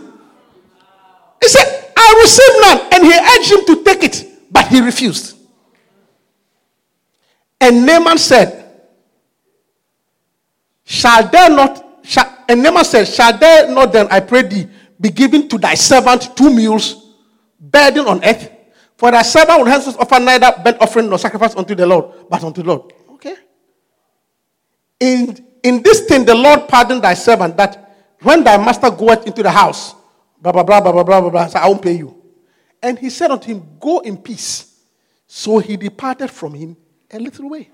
He 1.41 1.49
said, 1.49 1.93
I 1.97 2.21
received 2.21 2.57
none. 2.61 2.81
And 2.93 3.05
he 3.07 3.15
urged 3.17 3.53
him 3.53 3.77
to 3.77 3.85
take 3.85 4.05
it, 4.05 4.53
but 4.53 4.67
he 4.69 4.81
refused. 4.81 5.37
And 7.61 7.87
Naaman 7.87 8.19
said, 8.19 8.60
Shall 10.91 11.29
there 11.29 11.49
not, 11.49 12.01
shall, 12.03 12.45
and 12.49 12.65
Naaman 12.65 12.85
said, 12.85 13.07
Shall 13.07 13.39
there 13.39 13.73
not 13.73 13.93
then, 13.93 14.09
I 14.11 14.19
pray 14.19 14.43
thee, 14.43 14.67
be 15.01 15.11
given 15.11 15.49
to 15.49 15.57
thy 15.57 15.75
servant 15.75 16.37
two 16.37 16.51
mules, 16.51 17.15
burden 17.61 18.09
on 18.09 18.25
earth? 18.25 18.51
For 18.97 19.13
thy 19.13 19.23
servant 19.23 19.61
will 19.61 19.67
henceforth 19.67 20.01
offer 20.01 20.19
neither 20.19 20.53
burnt 20.65 20.79
offering 20.81 21.09
nor 21.09 21.17
sacrifice 21.21 21.55
unto 21.55 21.77
the 21.77 21.87
Lord, 21.87 22.29
but 22.29 22.43
unto 22.43 22.61
the 22.61 22.67
Lord. 22.67 22.93
Okay? 23.11 23.37
In, 24.99 25.39
in 25.63 25.81
this 25.81 26.01
thing, 26.07 26.25
the 26.25 26.35
Lord 26.35 26.67
pardoned 26.67 27.03
thy 27.05 27.15
servant 27.15 27.57
that 27.57 27.97
when 28.23 28.43
thy 28.43 28.57
master 28.57 28.91
goeth 28.91 29.29
into 29.29 29.45
the 29.45 29.51
house, 29.53 29.95
blah, 30.43 30.51
blah, 30.51 30.65
blah, 30.65 30.81
blah, 30.81 30.91
blah, 30.91 31.05
blah, 31.05 31.21
blah, 31.21 31.31
blah, 31.31 31.51
I 31.55 31.69
won't 31.69 31.83
pay 31.83 31.99
you. 31.99 32.21
And 32.83 32.99
he 32.99 33.11
said 33.11 33.31
unto 33.31 33.47
him, 33.47 33.79
Go 33.79 34.01
in 34.01 34.17
peace. 34.17 34.83
So 35.29 35.61
he 35.61 35.77
departed 35.77 36.33
from 36.33 36.55
him 36.55 36.77
a 37.13 37.21
little 37.21 37.49
way. 37.49 37.71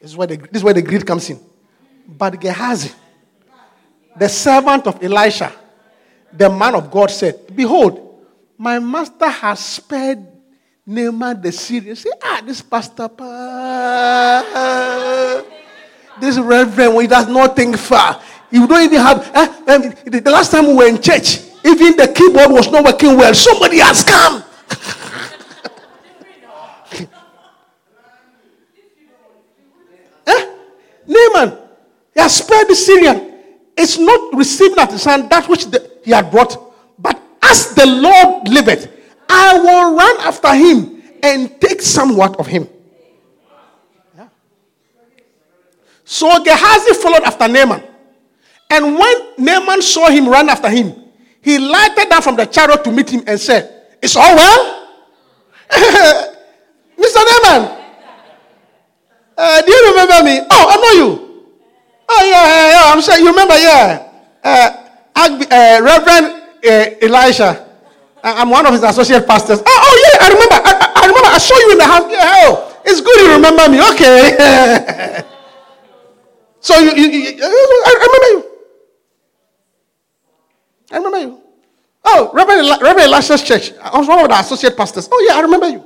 This 0.00 0.10
is 0.10 0.16
where 0.16 0.26
the, 0.26 0.38
this 0.38 0.56
is 0.56 0.64
where 0.64 0.74
the 0.74 0.82
greed 0.82 1.06
comes 1.06 1.30
in. 1.30 1.38
But 2.08 2.40
Gehazi, 2.40 2.90
the 4.16 4.28
servant 4.28 4.86
of 4.86 5.02
Elisha, 5.04 5.52
the 6.32 6.48
man 6.48 6.74
of 6.74 6.90
God 6.90 7.10
said, 7.10 7.54
Behold, 7.54 8.24
my 8.56 8.78
master 8.78 9.28
has 9.28 9.60
spared 9.60 10.26
Naaman 10.86 11.42
the 11.42 11.52
Syrian. 11.52 11.94
Say, 11.94 12.08
ah, 12.24 12.40
this 12.44 12.62
pastor, 12.62 13.08
pa, 13.08 14.42
this 16.18 16.38
reverend, 16.38 16.98
he 17.02 17.06
does 17.06 17.28
not 17.28 17.54
think 17.54 17.76
far. 17.76 18.22
You 18.50 18.66
don't 18.66 18.82
even 18.82 19.00
have, 19.00 19.30
eh, 19.34 19.74
um, 19.74 19.82
the 20.06 20.30
last 20.30 20.50
time 20.50 20.66
we 20.66 20.72
were 20.74 20.88
in 20.88 21.02
church, 21.02 21.40
even 21.62 21.94
the 21.94 22.08
keyboard 22.08 22.50
was 22.50 22.72
not 22.72 22.84
working 22.84 23.18
well. 23.18 23.34
Somebody 23.34 23.80
has 23.80 24.02
come. 24.02 24.42
eh? 30.26 30.46
Naaman, 31.06 31.67
he 32.18 32.22
has 32.22 32.38
spared 32.38 32.66
the 32.66 32.74
Syrian. 32.74 33.32
It's 33.76 33.96
not 33.96 34.34
receiving 34.36 34.76
at 34.80 34.90
his 34.90 35.04
hand 35.04 35.30
that 35.30 35.48
which 35.48 35.66
the, 35.66 35.88
he 36.02 36.10
had 36.10 36.32
brought. 36.32 36.74
But 36.98 37.22
as 37.40 37.76
the 37.76 37.86
Lord 37.86 38.48
liveth, 38.48 38.90
I 39.28 39.56
will 39.56 39.94
run 39.94 40.16
after 40.22 40.52
him 40.52 41.00
and 41.22 41.60
take 41.60 41.80
somewhat 41.80 42.34
of 42.40 42.48
him. 42.48 42.66
Yeah. 44.16 44.28
So 46.04 46.42
Gehazi 46.42 46.94
followed 46.94 47.22
after 47.22 47.46
Naaman. 47.46 47.84
And 48.68 48.98
when 48.98 49.16
Naaman 49.38 49.80
saw 49.80 50.10
him 50.10 50.28
run 50.28 50.48
after 50.48 50.68
him, 50.68 50.92
he 51.40 51.60
lighted 51.60 52.10
down 52.10 52.22
from 52.22 52.34
the 52.34 52.46
chariot 52.46 52.82
to 52.82 52.90
meet 52.90 53.10
him 53.10 53.22
and 53.28 53.38
said, 53.38 53.94
It's 54.02 54.16
all 54.16 54.34
well? 54.34 54.88
Mr. 55.70 57.22
Naaman, 57.44 57.78
uh, 59.36 59.62
do 59.62 59.70
you 59.70 59.90
remember 59.90 60.24
me? 60.24 60.40
Oh, 60.50 60.66
I 60.68 60.76
know 60.82 61.06
you. 61.06 61.27
Oh, 62.08 62.24
yeah, 62.24 62.70
yeah. 62.70 62.92
I'm 62.92 63.02
sure 63.02 63.18
you 63.18 63.28
remember, 63.28 63.56
yeah. 63.56 64.08
Uh, 64.42 64.88
uh, 65.14 65.80
Reverend 65.82 66.42
uh, 66.64 67.04
Elisha. 67.04 67.66
I'm 68.22 68.50
one 68.50 68.66
of 68.66 68.72
his 68.72 68.82
associate 68.82 69.26
pastors. 69.26 69.60
Oh, 69.64 69.64
oh 69.66 69.94
yeah, 70.04 70.26
I 70.26 70.28
remember. 70.28 70.54
I, 70.54 70.92
I, 70.96 71.06
remember. 71.06 71.28
I 71.28 71.38
saw 71.38 71.56
you 71.56 71.72
in 71.72 71.78
the 71.78 71.84
house. 71.84 72.10
Yeah, 72.10 72.32
oh, 72.48 72.80
it's 72.84 73.00
good 73.00 73.16
you 73.20 73.32
remember 73.32 73.68
me. 73.68 73.80
Okay. 73.92 75.24
so 76.60 76.78
you, 76.78 76.90
you, 76.96 77.08
you, 77.08 77.42
I 77.42 77.92
remember 77.94 78.26
you. 78.26 78.44
I 80.90 80.96
remember 80.96 81.18
you. 81.18 81.42
Oh, 82.04 82.30
Reverend, 82.32 82.68
Reverend 82.82 83.12
Elisha's 83.12 83.42
church. 83.42 83.72
I 83.80 83.98
was 83.98 84.08
one 84.08 84.18
of 84.18 84.28
the 84.28 84.38
associate 84.38 84.76
pastors. 84.76 85.08
Oh 85.10 85.26
yeah, 85.28 85.36
I 85.36 85.40
remember 85.42 85.68
you. 85.68 85.84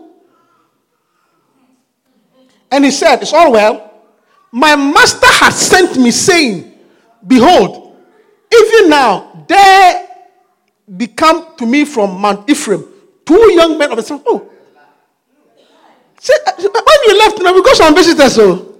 And 2.70 2.84
he 2.84 2.90
said, 2.90 3.20
"It's 3.20 3.32
all 3.34 3.52
well." 3.52 3.91
My 4.52 4.76
master 4.76 5.26
has 5.26 5.58
sent 5.58 5.96
me, 5.96 6.10
saying, 6.10 6.72
Behold, 7.26 7.96
even 8.52 8.90
now 8.90 9.44
there 9.48 10.08
become 10.96 11.56
to 11.56 11.64
me 11.66 11.84
from 11.84 12.20
Mount 12.20 12.48
Ephraim 12.48 12.92
two 13.24 13.52
young 13.52 13.78
men 13.78 13.90
of 13.90 13.96
the 13.96 14.02
same. 14.02 14.20
Oh, 14.26 14.48
See, 16.18 16.32
when 16.44 16.98
you 17.06 17.18
left, 17.18 17.42
now 17.42 17.52
we 17.52 17.62
got 17.62 17.76
some 17.76 17.94
visitors. 17.94 18.34
So 18.34 18.52
oh. 18.52 18.78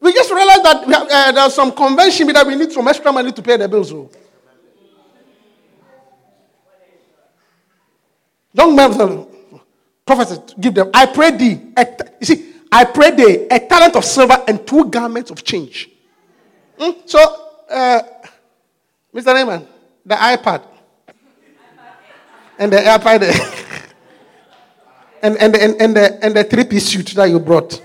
we 0.00 0.12
just 0.12 0.30
realized 0.30 0.64
that 0.64 0.84
have, 0.88 1.08
uh, 1.10 1.32
there's 1.32 1.54
some 1.54 1.72
convention 1.72 2.26
that 2.28 2.46
we 2.46 2.54
need 2.54 2.70
some 2.70 2.86
extra 2.86 3.10
money 3.10 3.32
to 3.32 3.42
pay 3.42 3.56
the 3.56 3.66
bills. 3.66 3.88
So. 3.88 3.96
Oh. 3.96 4.18
Young 8.52 8.76
men, 8.76 9.26
prophets 10.08 10.54
give 10.58 10.74
them, 10.74 10.90
I 10.92 11.06
pray 11.06 11.30
thee, 11.36 11.60
you 12.20 12.26
see, 12.26 12.54
I 12.72 12.84
pray 12.84 13.10
thee 13.12 13.46
a 13.50 13.60
talent 13.60 13.94
of 13.94 14.04
silver 14.04 14.42
and 14.48 14.66
two 14.66 14.86
garments 14.86 15.30
of 15.30 15.44
change. 15.44 15.88
Hmm? 16.78 16.92
So, 17.06 17.18
uh, 17.70 18.00
Mr. 19.14 19.34
Raymond, 19.34 19.66
the 20.04 20.14
iPad 20.14 20.62
and 22.58 22.72
the 22.72 22.78
iPad 22.78 23.22
and, 25.22 25.36
and, 25.36 25.56
and, 25.56 25.80
and, 25.82 25.96
the, 25.96 26.24
and 26.24 26.34
the 26.34 26.44
three 26.44 26.64
piece 26.64 26.86
suit 26.88 27.06
that 27.08 27.26
you 27.28 27.38
brought. 27.38 27.80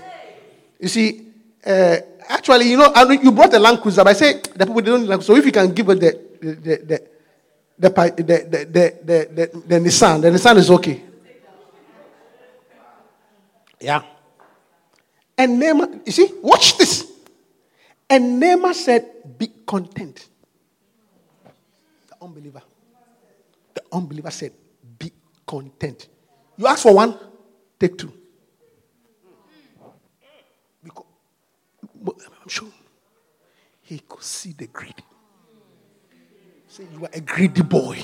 You 0.80 0.88
see, 0.88 1.28
uh, 1.64 1.96
actually, 2.28 2.70
you 2.70 2.78
know, 2.78 2.92
you 3.10 3.32
brought 3.32 3.52
a 3.54 3.58
Land 3.58 3.80
Cruiser, 3.80 4.02
but 4.02 4.10
I 4.10 4.12
say 4.14 4.40
the 4.54 4.66
people 4.66 4.80
don't 4.82 5.06
like 5.06 5.22
So 5.22 5.36
if 5.36 5.44
you 5.44 5.52
can 5.52 5.72
give 5.72 5.88
us 5.90 5.98
the, 5.98 6.20
the, 6.40 6.54
the, 6.54 6.76
the 6.86 7.14
the, 7.76 7.90
the, 7.90 8.22
the, 8.22 8.98
the, 9.04 9.28
the, 9.34 9.62
the 9.66 9.80
Nissan. 9.80 10.22
The 10.22 10.30
Nissan 10.30 10.56
is 10.56 10.70
okay. 10.70 11.02
Yeah. 13.84 14.02
And 15.36 15.58
Naaman, 15.60 16.00
you 16.06 16.12
see, 16.12 16.28
watch 16.40 16.78
this. 16.78 17.12
And 18.08 18.40
Naaman 18.40 18.72
said, 18.72 19.06
Be 19.36 19.48
content. 19.66 20.26
The 22.06 22.14
unbeliever. 22.22 22.62
The 23.74 23.82
unbeliever 23.92 24.30
said, 24.30 24.52
Be 24.98 25.12
content. 25.46 26.08
You 26.56 26.66
ask 26.66 26.82
for 26.82 26.94
one, 26.94 27.18
Take 27.78 27.98
two. 27.98 28.12
Because, 30.82 31.04
I'm 32.06 32.48
sure 32.48 32.68
he 33.82 33.98
could 33.98 34.22
see 34.22 34.52
the 34.52 34.68
greed. 34.68 34.94
Say, 36.68 36.84
you 36.90 37.04
are 37.04 37.10
a 37.12 37.20
greedy 37.20 37.62
boy. 37.62 37.98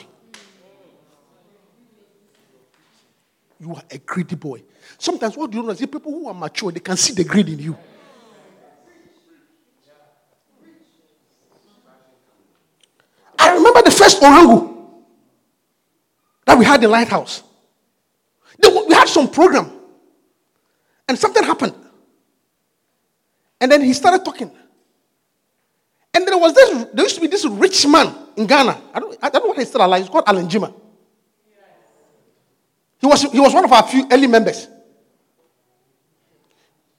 You 3.61 3.75
are 3.75 3.83
a 3.91 3.99
greedy 3.99 4.37
boy. 4.37 4.63
Sometimes 4.97 5.37
what 5.37 5.51
do 5.51 5.59
you 5.59 5.63
know? 5.63 5.75
See, 5.75 5.87
people 5.87 6.11
who 6.11 6.29
are 6.29 6.35
mature, 6.35 6.73
they 6.73 6.81
can 6.81 6.97
see 6.97 7.13
the 7.13 7.25
greed 7.25 7.49
in 7.49 7.59
you. 7.59 7.77
I 13.39 13.53
remember 13.53 13.83
the 13.83 13.91
first 13.91 14.21
orangu 14.23 14.77
that 16.47 16.59
we 16.59 16.65
had 16.65 16.83
in 16.83 16.91
Lighthouse. 16.91 17.43
We 18.63 18.95
had 18.95 19.09
some 19.09 19.31
program, 19.31 19.71
and 21.09 21.19
something 21.19 21.43
happened. 21.45 21.75
And 23.61 23.71
then 23.71 23.83
he 23.83 23.93
started 23.93 24.25
talking. 24.25 24.51
And 26.13 26.27
there 26.27 26.37
was 26.37 26.55
this, 26.55 26.87
there 26.93 27.05
used 27.05 27.15
to 27.15 27.21
be 27.21 27.29
this 27.29 27.47
rich 27.47 27.87
man 27.87 28.15
in 28.37 28.47
Ghana. 28.47 28.81
I 28.93 29.01
don't, 29.01 29.19
I 29.23 29.31
don't 29.31 29.43
know 29.45 29.49
what 29.49 29.59
he's 29.59 29.69
still 29.69 29.85
alive. 29.85 30.03
He's 30.03 30.11
called 30.11 30.25
Alan 30.27 30.49
Jima. 30.49 30.75
He 33.01 33.07
was, 33.07 33.23
he 33.23 33.41
was 33.41 33.55
one 33.55 33.65
of 33.65 33.73
our 33.73 33.83
few 33.87 34.07
early 34.11 34.27
members. 34.27 34.69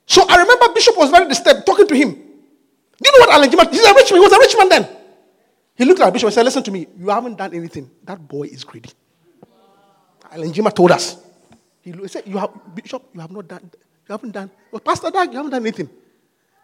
So 0.06 0.26
I 0.28 0.38
remember 0.38 0.74
Bishop 0.74 0.98
was 0.98 1.10
very 1.10 1.28
disturbed 1.28 1.66
talking 1.66 1.88
to 1.88 1.96
him. 1.96 2.12
Do 2.12 3.10
you 3.10 3.12
know 3.20 3.26
what 3.26 3.30
Alan 3.36 3.50
Jima? 3.50 3.72
He's 3.72 3.84
a 3.86 3.94
rich 3.94 4.12
man. 4.12 4.20
He 4.22 4.28
was 4.28 4.34
a 4.34 4.40
rich 4.40 4.56
man 4.58 4.70
then. 4.70 4.88
He 5.76 5.86
looked 5.86 6.02
at 6.02 6.12
Bishop 6.12 6.28
and 6.28 6.34
said, 6.34 6.44
Listen 6.46 6.64
to 6.64 6.72
me. 6.72 6.88
You 6.98 7.10
haven't 7.10 7.38
done 7.38 7.54
anything. 7.54 7.90
That 8.04 8.28
boy 8.28 8.44
is 8.44 8.64
greedy. 8.64 8.90
Alan 10.32 10.52
Jima 10.52 10.74
told 10.74 10.92
us. 10.92 11.18
He 11.82 11.94
said, 12.08 12.24
You 12.26 12.38
have 12.38 12.52
Bishop, 12.76 13.04
you 13.14 13.20
have 13.22 13.32
not 13.32 13.48
done, 13.48 13.72
you 13.74 14.12
haven't 14.12 14.32
done. 14.32 14.52
Well, 14.72 14.80
Pastor 14.80 15.12
Dag, 15.12 15.30
you 15.32 15.38
haven't 15.38 15.52
done 15.52 15.62
anything. 15.62 15.90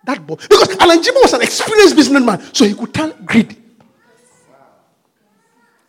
That 0.04 0.26
boy. 0.26 0.36
Because 0.36 0.76
Alan 0.78 1.00
Jima 1.00 1.22
was 1.22 1.34
an 1.34 1.42
experienced 1.42 1.96
businessman, 1.96 2.42
so 2.54 2.66
he 2.66 2.74
could 2.74 2.94
tell 2.94 3.12
greed. 3.26 3.56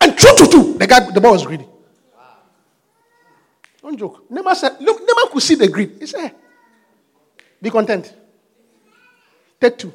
And 0.01 0.17
true 0.17 0.37
to 0.37 0.47
two, 0.47 0.79
the 0.79 0.87
guy, 0.87 1.11
the 1.11 1.21
boy 1.21 1.33
was 1.33 1.45
greedy. 1.45 1.67
Don't 3.89 3.97
joke. 3.97 4.31
Never 4.31 4.55
said, 4.55 4.77
look, 4.81 5.01
never 5.01 5.33
could 5.33 5.43
see 5.43 5.55
the 5.55 5.67
greed. 5.67 5.97
He 5.99 6.05
said, 6.05 6.35
be 7.63 7.71
content. 7.71 8.13
Take 9.59 9.79
two. 9.79 9.95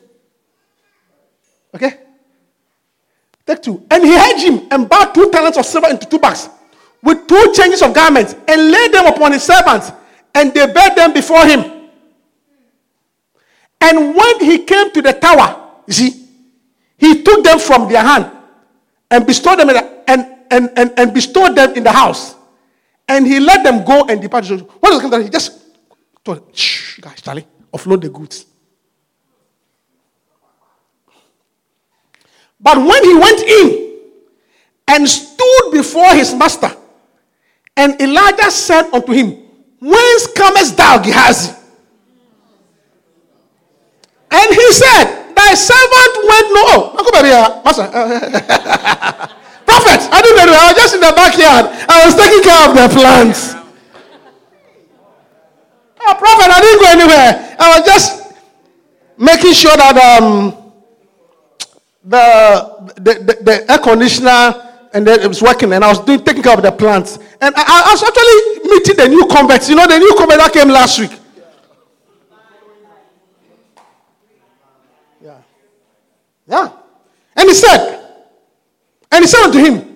Okay? 1.76 2.00
Take 3.46 3.62
two. 3.62 3.86
And 3.92 4.04
he 4.04 4.10
had 4.14 4.40
him 4.40 4.68
and 4.72 4.90
bought 4.90 5.14
two 5.14 5.30
talents 5.30 5.60
of 5.60 5.66
silver 5.68 5.90
into 5.90 6.08
two 6.08 6.18
bags 6.18 6.50
with 7.04 7.28
two 7.28 7.54
changes 7.56 7.84
of 7.84 7.94
garments 7.94 8.34
and 8.48 8.72
laid 8.72 8.92
them 8.92 9.06
upon 9.06 9.32
his 9.32 9.44
servants 9.44 9.92
and 10.34 10.52
they 10.56 10.66
bear 10.74 10.96
them 10.96 11.14
before 11.14 11.46
him. 11.46 11.60
And 13.80 14.16
when 14.16 14.40
he 14.40 14.64
came 14.64 14.92
to 14.92 15.04
the 15.04 15.14
tower, 15.14 15.70
you 15.86 15.94
see, 15.94 16.28
he 16.98 17.22
took 17.22 17.44
them 17.44 17.60
from 17.60 17.88
their 17.92 18.02
hand 18.02 18.32
and 19.12 19.28
bestowed 19.28 19.60
them 19.60 19.70
in 19.70 19.76
the, 19.76 20.04
and, 20.10 20.26
and, 20.50 20.72
and, 20.78 20.94
and 20.98 21.14
bestowed 21.14 21.56
them 21.56 21.76
in 21.76 21.84
the 21.84 21.92
house. 21.92 22.38
And 23.08 23.28
he 23.28 23.40
let 23.40 23.64
them 23.64 23.84
go 23.84 24.06
and 24.06 24.22
depart. 24.22 24.50
What 24.80 24.94
is 24.94 25.10
the 25.10 25.24
He 25.24 25.30
just 25.30 25.60
told, 26.24 26.56
shh, 26.56 27.00
guys, 27.00 27.22
Charlie, 27.22 27.46
offload 27.74 28.02
the 28.02 28.10
goods. 28.10 28.46
But 32.60 32.78
when 32.78 33.04
he 33.04 33.14
went 33.16 33.42
in 33.42 34.00
and 34.88 35.10
stood 35.10 35.72
before 35.72 36.14
his 36.16 36.34
master, 36.34 36.72
and 37.76 38.00
Elijah 38.00 38.52
said 38.52 38.90
unto 38.94 39.12
him, 39.12 39.32
Whence 39.82 40.28
comest 40.34 40.78
thou, 40.78 40.98
Gehazi? 41.04 41.54
And 44.32 44.54
he 44.54 44.72
said, 44.72 45.34
Thy 45.36 45.54
servant 45.56 46.14
went 46.24 46.48
no. 46.54 46.94
Master. 47.66 49.30
I 50.14 50.22
didn't 50.22 50.46
know. 50.46 50.54
I 50.54 50.70
was 50.70 50.78
just 50.78 50.94
in 50.94 51.02
the 51.02 51.14
backyard. 51.16 51.66
I 51.90 52.06
was 52.06 52.14
taking 52.14 52.44
care 52.46 52.70
of 52.70 52.78
the 52.78 52.88
plants. 52.94 53.56
Oh, 56.06 56.14
prophet, 56.14 56.52
I 56.54 56.62
didn't 56.62 56.82
go 56.82 56.90
anywhere. 56.92 57.56
I 57.58 57.78
was 57.78 57.86
just 57.88 58.34
making 59.18 59.54
sure 59.54 59.76
that 59.76 59.98
um, 59.98 60.72
the, 62.04 62.94
the, 62.96 63.14
the, 63.26 63.34
the 63.42 63.72
air 63.72 63.80
conditioner 63.80 64.70
and 64.94 65.08
then 65.08 65.20
it 65.20 65.28
was 65.28 65.42
working 65.42 65.74
and 65.74 65.84
I 65.84 65.88
was 65.88 66.00
doing 66.06 66.24
taking 66.24 66.44
care 66.44 66.54
of 66.54 66.62
the 66.62 66.72
plants. 66.72 67.18
And 67.42 67.56
I, 67.58 67.64
I, 67.66 67.92
was 67.92 68.04
actually 68.04 68.70
meeting 68.70 68.96
the 68.96 69.08
new 69.10 69.26
converts. 69.26 69.68
You 69.68 69.76
know, 69.76 69.88
the 69.88 69.98
new 69.98 70.14
convert 70.16 70.38
that 70.38 70.54
came 70.54 70.68
last 70.68 71.00
week. 71.00 71.20
Yeah. 75.24 75.42
Yeah. 76.46 76.72
And 77.36 77.50
he 77.50 77.56
said, 77.56 78.00
and 79.12 79.24
he 79.24 79.28
said 79.28 79.46
unto 79.46 79.58
him, 79.58 79.93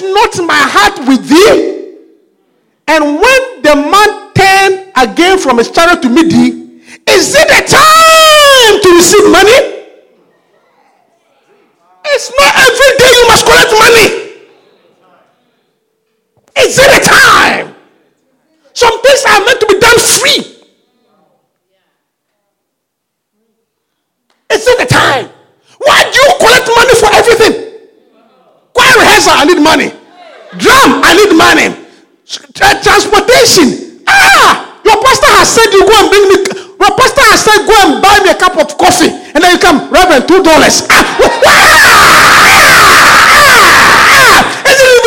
Went 0.00 0.38
not 0.38 0.46
my 0.46 0.56
heart 0.56 1.06
with 1.06 1.28
thee? 1.28 1.96
And 2.88 3.04
when 3.20 3.62
the 3.62 3.76
man 3.76 4.32
turned 4.32 4.90
again 4.96 5.38
from 5.38 5.58
his 5.58 5.70
chariot 5.70 6.00
to 6.00 6.08
meet 6.08 6.30
thee, 6.32 6.80
is 7.08 7.34
it 7.36 7.48
the 7.48 7.60
time 7.68 8.80
to 8.80 8.88
receive 8.96 9.30
money? 9.30 9.84
It's 12.06 12.32
not 12.40 12.52
every 12.56 12.92
day 12.98 13.12
you 13.20 13.26
must 13.28 13.44
collect 13.44 13.72
money. 13.72 14.08
Is 16.56 16.78
it 16.78 16.88
a 16.88 17.04
time? 17.04 17.74
Some 18.72 19.02
things 19.02 19.24
are 19.28 19.44
meant 19.44 19.60
to 19.60 19.66
be 19.66 19.78
done 19.78 19.98
free. 19.98 20.40
Is 24.52 24.66
it 24.66 24.78
the 24.78 24.86
time? 24.86 25.28
Why 25.78 26.10
do 26.10 26.18
you 26.18 26.34
collect 26.38 26.68
money? 26.68 26.81
Choir 29.22 29.38
I 29.38 29.44
need 29.46 29.62
money. 29.62 29.88
Drum, 30.58 31.00
I 31.02 31.14
need 31.14 31.32
money. 31.38 31.70
Transportation. 32.82 34.02
Ah, 34.06 34.80
your 34.84 34.98
pastor 34.98 35.30
has 35.38 35.48
said 35.48 35.70
you 35.72 35.86
go 35.86 35.94
and 35.94 36.08
bring 36.10 36.26
me. 36.28 36.36
Your 36.82 36.92
pastor 36.98 37.22
has 37.30 37.40
said 37.46 37.62
go 37.66 37.74
and 37.86 38.02
buy 38.02 38.18
me 38.26 38.30
a 38.30 38.36
cup 38.36 38.58
of 38.58 38.76
coffee, 38.76 39.08
and 39.08 39.38
then 39.38 39.54
you 39.54 39.60
come, 39.62 39.88
Reverend, 39.90 40.26
two 40.26 40.42
dollars. 40.42 40.82
Ah, 40.90 41.06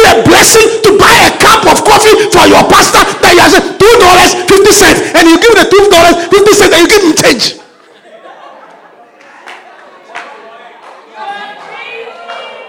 a 0.05 0.24
blessing 0.24 0.82
to 0.84 0.97
buy 0.97 1.11
a 1.28 1.32
cup 1.41 1.66
of 1.68 1.84
coffee 1.84 2.16
for 2.32 2.45
your 2.47 2.63
pastor 2.70 3.03
that 3.20 3.34
you 3.36 3.41
have 3.41 3.51
two 3.76 3.95
dollars 3.99 4.32
fifty 4.47 4.72
cents, 4.72 5.01
and 5.18 5.28
you 5.28 5.36
give 5.41 5.55
the 5.59 5.66
two 5.68 5.89
dollars 5.91 6.16
fifty 6.32 6.53
cents, 6.53 6.72
and 6.72 6.82
you 6.84 6.89
give 6.89 7.03
him 7.03 7.16
change. 7.20 7.59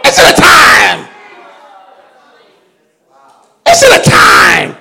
Is 0.06 0.16
it 0.18 0.26
a 0.26 0.34
time? 0.40 1.06
Is 3.68 3.82
it 3.82 3.92
a 3.92 4.10
time 4.10 4.76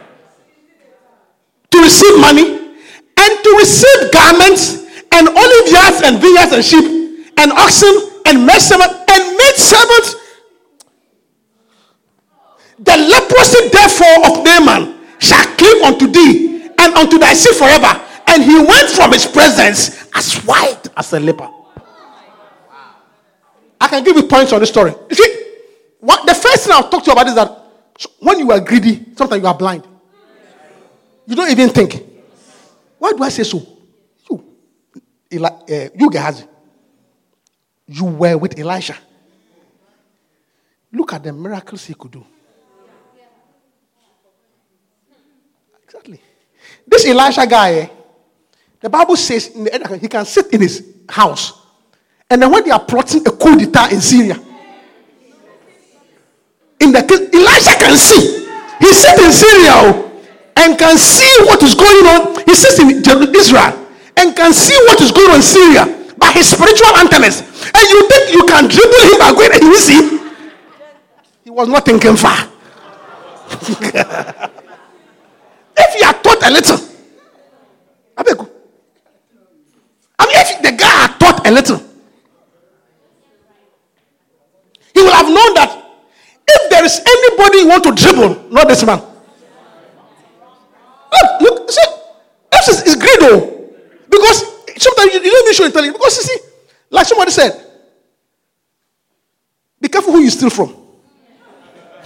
to 1.71 1.74
receive 1.85 2.15
money 2.19 2.45
and 2.49 3.31
to 3.45 3.49
receive 3.61 4.11
garments 4.11 4.89
and 5.13 5.29
olive 5.29 5.67
yards 5.69 6.01
and 6.03 6.17
vineyards 6.19 6.51
and 6.51 6.63
sheep 6.65 6.85
and 7.37 7.51
oxen 7.53 7.93
and 8.25 8.45
maid 8.45 8.59
servants 8.59 8.95
and 9.13 9.21
maid 9.37 9.55
servants 9.55 10.25
the 12.79 12.97
leprosy, 12.97 13.69
therefore, 13.69 14.17
of 14.29 14.43
Naaman 14.43 14.99
shall 15.19 15.45
cleave 15.55 15.81
unto 15.83 16.07
thee 16.07 16.69
and 16.77 16.93
unto 16.95 17.17
thy 17.17 17.33
seed 17.33 17.55
forever. 17.55 18.01
And 18.27 18.43
he 18.43 18.55
went 18.57 18.89
from 18.89 19.13
his 19.13 19.25
presence 19.25 20.07
as 20.13 20.35
white 20.43 20.87
as 20.97 21.13
a 21.13 21.19
leper. 21.19 21.49
I 23.79 23.87
can 23.87 24.03
give 24.03 24.15
you 24.17 24.23
points 24.23 24.51
on 24.51 24.59
the 24.59 24.65
story. 24.65 24.93
You 25.09 25.15
see, 25.15 25.45
what 25.99 26.25
the 26.25 26.33
first 26.33 26.65
thing 26.65 26.73
I'll 26.73 26.89
talk 26.89 27.03
to 27.03 27.09
you 27.09 27.13
about 27.13 27.27
is 27.27 27.35
that 27.35 27.61
when 28.19 28.39
you 28.39 28.51
are 28.51 28.59
greedy, 28.59 29.05
sometimes 29.15 29.41
you 29.41 29.47
are 29.47 29.57
blind. 29.57 29.87
You 31.27 31.35
don't 31.35 31.51
even 31.51 31.69
think. 31.69 32.03
Why 32.99 33.11
do 33.13 33.23
I 33.23 33.29
say 33.29 33.43
so? 33.43 33.61
You, 34.29 34.43
Eli, 35.31 35.47
uh, 35.49 35.89
you 35.95 36.09
Gehazi, 36.09 36.43
you 37.87 38.05
were 38.05 38.37
with 38.37 38.57
Elisha. 38.59 38.95
Look 40.91 41.13
at 41.13 41.23
the 41.23 41.33
miracles 41.33 41.85
he 41.85 41.93
could 41.93 42.11
do. 42.11 42.25
Exactly. 45.83 46.21
This 46.87 47.05
Elisha 47.05 47.45
guy, 47.47 47.73
eh, 47.73 47.87
the 48.79 48.89
Bible 48.89 49.15
says 49.15 49.49
the, 49.49 49.97
he 50.01 50.07
can 50.07 50.25
sit 50.25 50.53
in 50.53 50.61
his 50.61 50.83
house. 51.09 51.53
And 52.29 52.41
then 52.41 52.51
when 52.51 52.63
they 52.63 52.71
are 52.71 52.79
plotting 52.83 53.27
a 53.27 53.31
coup 53.31 53.57
d'etat 53.57 53.91
in 53.91 54.01
Syria, 54.01 54.39
in 56.79 56.91
the 56.91 56.99
Elisha 57.33 57.77
can 57.79 57.97
see. 57.97 58.45
He 58.79 58.93
sits 58.93 59.21
in 59.21 59.31
Syria 59.31 59.71
oh, 59.73 60.14
and 60.57 60.77
can 60.77 60.97
see 60.97 61.31
what 61.45 61.61
is 61.63 61.75
going 61.75 62.05
on. 62.07 62.43
He 62.45 62.55
sits 62.55 62.79
in 62.79 63.03
Israel 63.35 63.73
and 64.17 64.35
can 64.35 64.53
see 64.53 64.75
what 64.87 65.01
is 65.01 65.11
going 65.11 65.29
on 65.29 65.35
in 65.37 65.41
Syria 65.41 65.85
by 66.17 66.31
his 66.31 66.49
spiritual 66.49 66.95
antennas. 66.97 67.41
And 67.73 67.83
you 67.89 68.07
think 68.07 68.33
you 68.33 68.45
can 68.45 68.67
dribble 68.67 69.01
him 69.11 69.19
by 69.19 69.31
going 69.33 69.51
and 69.53 69.63
you 69.63 69.77
see? 69.77 70.19
He 71.43 71.49
was 71.51 71.67
not 71.67 71.85
thinking 71.85 72.15
far. 72.15 72.49
If 75.77 75.93
he 75.93 76.03
had 76.03 76.23
thought 76.23 76.41
a 76.41 76.49
little. 76.51 76.79
I 78.17 78.23
beg 78.23 78.37
you. 78.37 78.49
I 80.17 80.25
mean, 80.25 80.35
if 80.37 80.61
the 80.61 80.71
guy 80.71 80.87
had 80.87 81.19
taught 81.19 81.45
a 81.45 81.51
little, 81.51 81.81
he 84.93 85.01
will 85.01 85.11
have 85.11 85.25
known 85.27 85.53
that 85.55 85.83
if 86.47 86.69
there 86.69 86.85
is 86.85 87.01
anybody 87.05 87.57
you 87.59 87.67
want 87.67 87.83
to 87.83 87.91
dribble, 87.91 88.51
not 88.51 88.67
this 88.67 88.85
man. 88.85 89.01
Look, 91.11 91.41
look, 91.41 91.69
see, 91.69 91.81
this 92.51 92.67
is, 92.69 92.81
is 92.83 92.95
greed, 92.95 93.19
though. 93.19 93.69
Because 94.09 94.45
sometimes 94.77 95.13
you, 95.83 95.87
you. 95.87 95.93
Because 95.93 96.17
you 96.17 96.23
see, 96.23 96.37
like 96.89 97.05
somebody 97.05 97.31
said, 97.31 97.61
be 99.81 99.87
careful 99.89 100.13
who 100.13 100.19
you 100.19 100.29
steal 100.29 100.49
from. 100.49 100.75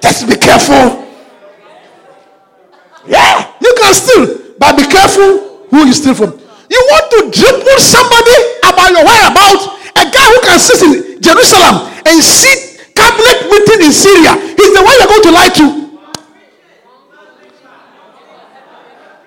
Just 0.00 0.28
be 0.28 0.36
careful. 0.36 1.06
Yeah, 3.06 3.52
you 3.60 3.74
can 3.76 3.94
steal, 3.94 4.54
but 4.58 4.76
be 4.76 4.84
careful 4.84 5.66
who 5.70 5.86
you 5.86 5.92
steal 5.92 6.14
from. 6.14 6.38
You 6.70 6.80
want 6.90 7.10
to 7.10 7.30
dribble 7.30 7.80
somebody 7.80 8.36
about 8.62 8.90
your 8.90 9.04
whereabouts? 9.04 9.66
A 9.96 10.04
guy 10.08 10.26
who 10.30 10.40
can 10.46 10.58
sit 10.58 10.82
in 10.82 11.20
Jerusalem 11.20 11.90
and 12.06 12.22
sit 12.22 12.94
cabinet 12.94 13.50
meeting 13.50 13.86
in 13.86 13.92
Syria. 13.92 14.36
He's 14.56 14.72
the 14.72 14.82
one 14.82 14.94
you're 14.98 15.08
going 15.08 15.22
to 15.22 15.32
lie 15.32 15.48
to. 15.48 15.64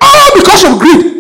All 0.01 0.29
because 0.35 0.63
of 0.63 0.79
greed. 0.79 1.12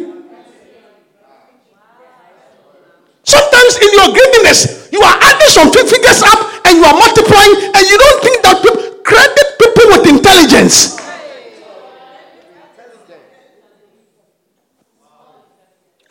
In 3.81 3.91
your 3.93 4.09
greediness, 4.13 4.89
you 4.91 5.01
are 5.01 5.17
adding 5.21 5.47
some 5.49 5.71
figures 5.71 6.21
up 6.23 6.65
and 6.67 6.77
you 6.77 6.83
are 6.85 6.93
multiplying, 6.93 7.55
and 7.73 7.83
you 7.87 7.97
don't 7.97 8.21
think 8.23 8.41
that 8.43 8.61
people 8.61 9.01
credit 9.03 9.47
people 9.59 9.85
with 9.91 10.07
intelligence. 10.07 10.97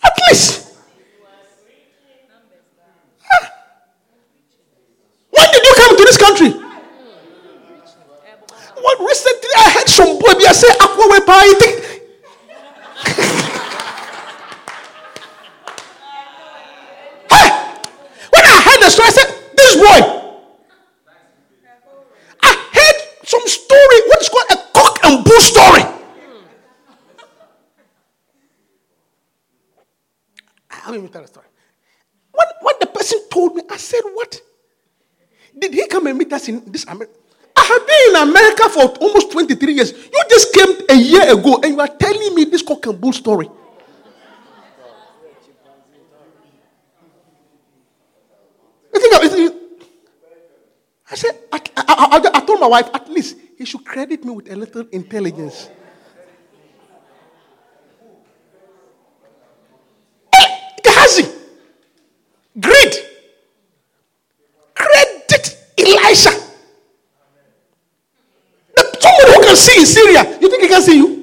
At 0.02 0.14
least. 0.28 0.74
When 5.30 5.46
did 5.52 5.64
you 5.64 5.74
come 5.76 5.96
to 5.96 6.04
this 6.04 6.18
country? 6.18 6.50
Well, 8.82 9.06
recently 9.06 9.50
I 9.56 9.70
heard 9.70 9.88
some 9.88 10.18
boy 10.18 10.34
be 10.34 10.44
say, 10.52 10.68
Aqua 10.80 11.04
Wepa, 11.06 11.82
When 18.32 18.44
I 18.44 18.60
heard 18.64 18.80
the 18.82 18.90
story, 18.90 19.08
I 19.08 19.12
said, 19.12 19.28
This 19.56 19.76
boy. 19.76 20.00
I 22.42 22.52
heard 22.72 23.26
some 23.28 23.46
story, 23.46 23.98
what 24.08 24.20
is 24.22 24.28
called 24.28 24.50
a 24.50 24.56
cock 24.72 24.98
and 25.04 25.24
bull 25.24 25.40
story. 25.40 25.82
I 30.84 30.90
will 30.98 31.08
tell 31.08 31.22
a 31.22 31.26
story. 31.26 31.46
When, 32.32 32.46
when 32.62 32.74
the 32.80 32.86
person 32.86 33.20
told 33.30 33.54
me, 33.54 33.62
I 33.70 33.76
said, 33.76 34.00
What? 34.14 34.40
Did 35.58 35.74
he 35.74 35.86
come 35.86 36.06
and 36.06 36.18
meet 36.18 36.32
us 36.32 36.48
in 36.48 36.70
this 36.72 36.84
America? 36.84 37.12
I 37.54 37.64
have 37.64 37.86
been 37.86 38.10
in 38.10 38.28
America 38.28 38.68
for 38.70 38.82
almost 39.04 39.30
23 39.32 39.72
years. 39.74 39.92
You 39.92 40.22
just 40.28 40.52
came 40.54 40.68
a 40.88 40.94
year 40.94 41.32
ago 41.32 41.60
and 41.62 41.71
you 41.71 41.71
are 41.82 41.88
telling 41.88 42.34
me 42.34 42.44
this 42.44 42.62
cock 42.62 42.86
and 42.86 43.00
bull 43.00 43.12
story. 43.12 43.48
I 51.10 51.14
said, 51.14 51.38
I, 51.52 51.60
I, 51.76 51.82
I, 51.86 52.30
I 52.38 52.40
told 52.40 52.58
my 52.58 52.66
wife, 52.68 52.88
at 52.94 53.06
least 53.10 53.36
he 53.58 53.66
should 53.66 53.84
credit 53.84 54.24
me 54.24 54.30
with 54.30 54.50
a 54.50 54.56
little 54.56 54.86
intelligence. 54.92 55.68
Eh, 60.32 60.58
Gehazi, 60.82 61.24
greed, 62.58 62.94
credit 64.74 65.58
Elisha. 65.76 66.30
The, 68.74 68.96
someone 68.98 69.34
who 69.34 69.42
can 69.44 69.56
see 69.56 69.80
in 69.80 69.86
Syria, 69.86 70.38
you 70.40 70.48
think 70.48 70.62
he 70.62 70.68
can 70.68 70.80
see 70.80 70.96
you? 70.96 71.21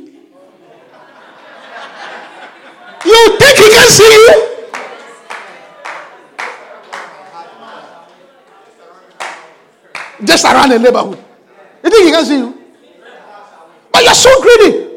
Can 3.79 3.87
see 3.87 4.03
you? 4.03 4.57
Just 10.25 10.43
around 10.43 10.69
the 10.69 10.79
neighborhood. 10.79 11.23
You 11.81 11.89
think 11.89 12.05
he 12.05 12.11
can 12.11 12.25
see 12.25 12.37
you? 12.39 12.61
But 13.93 14.03
you're 14.03 14.13
so 14.13 14.41
greedy. 14.41 14.89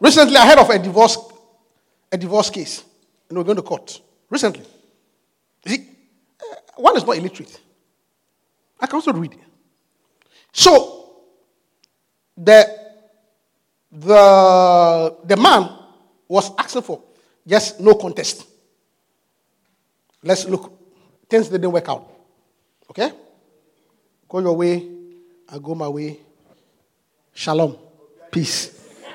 Recently, 0.00 0.36
I 0.36 0.46
heard 0.46 0.58
of 0.58 0.70
a 0.70 0.78
divorce, 0.78 1.18
a 2.10 2.16
divorce 2.16 2.48
case, 2.48 2.84
and 3.28 3.36
we're 3.36 3.44
going 3.44 3.56
to 3.56 3.62
court. 3.62 4.00
Recently, 4.30 4.64
see, 5.66 5.86
uh, 6.40 6.54
one 6.76 6.96
is 6.96 7.04
not 7.04 7.16
illiterate. 7.16 7.60
I 8.80 8.86
can 8.86 8.94
also 8.96 9.12
read. 9.12 9.36
So, 10.52 11.10
the 12.38 12.85
the 13.96 15.16
the 15.24 15.36
man 15.36 15.70
was 16.28 16.50
asking 16.58 16.82
for 16.82 17.02
just 17.46 17.80
no 17.80 17.94
contest. 17.94 18.46
Let's 20.22 20.44
look. 20.44 20.72
Things 21.28 21.48
didn't 21.48 21.72
work 21.72 21.88
out. 21.88 22.08
Okay? 22.90 23.10
Go 24.28 24.40
your 24.40 24.56
way, 24.56 24.86
I 25.48 25.58
go 25.58 25.74
my 25.74 25.88
way. 25.88 26.18
Shalom. 27.32 27.76
Peace. 28.30 28.68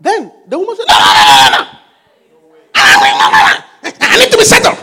then 0.00 0.32
the 0.46 0.58
woman 0.58 0.76
said, 0.76 0.86
No, 0.88 0.98
no, 0.98 1.08
no, 1.08 1.24
no, 1.38 1.56
no. 1.56 1.66
I 4.00 4.18
need 4.18 4.30
to 4.30 4.38
be 4.38 4.44
settled. 4.44 4.76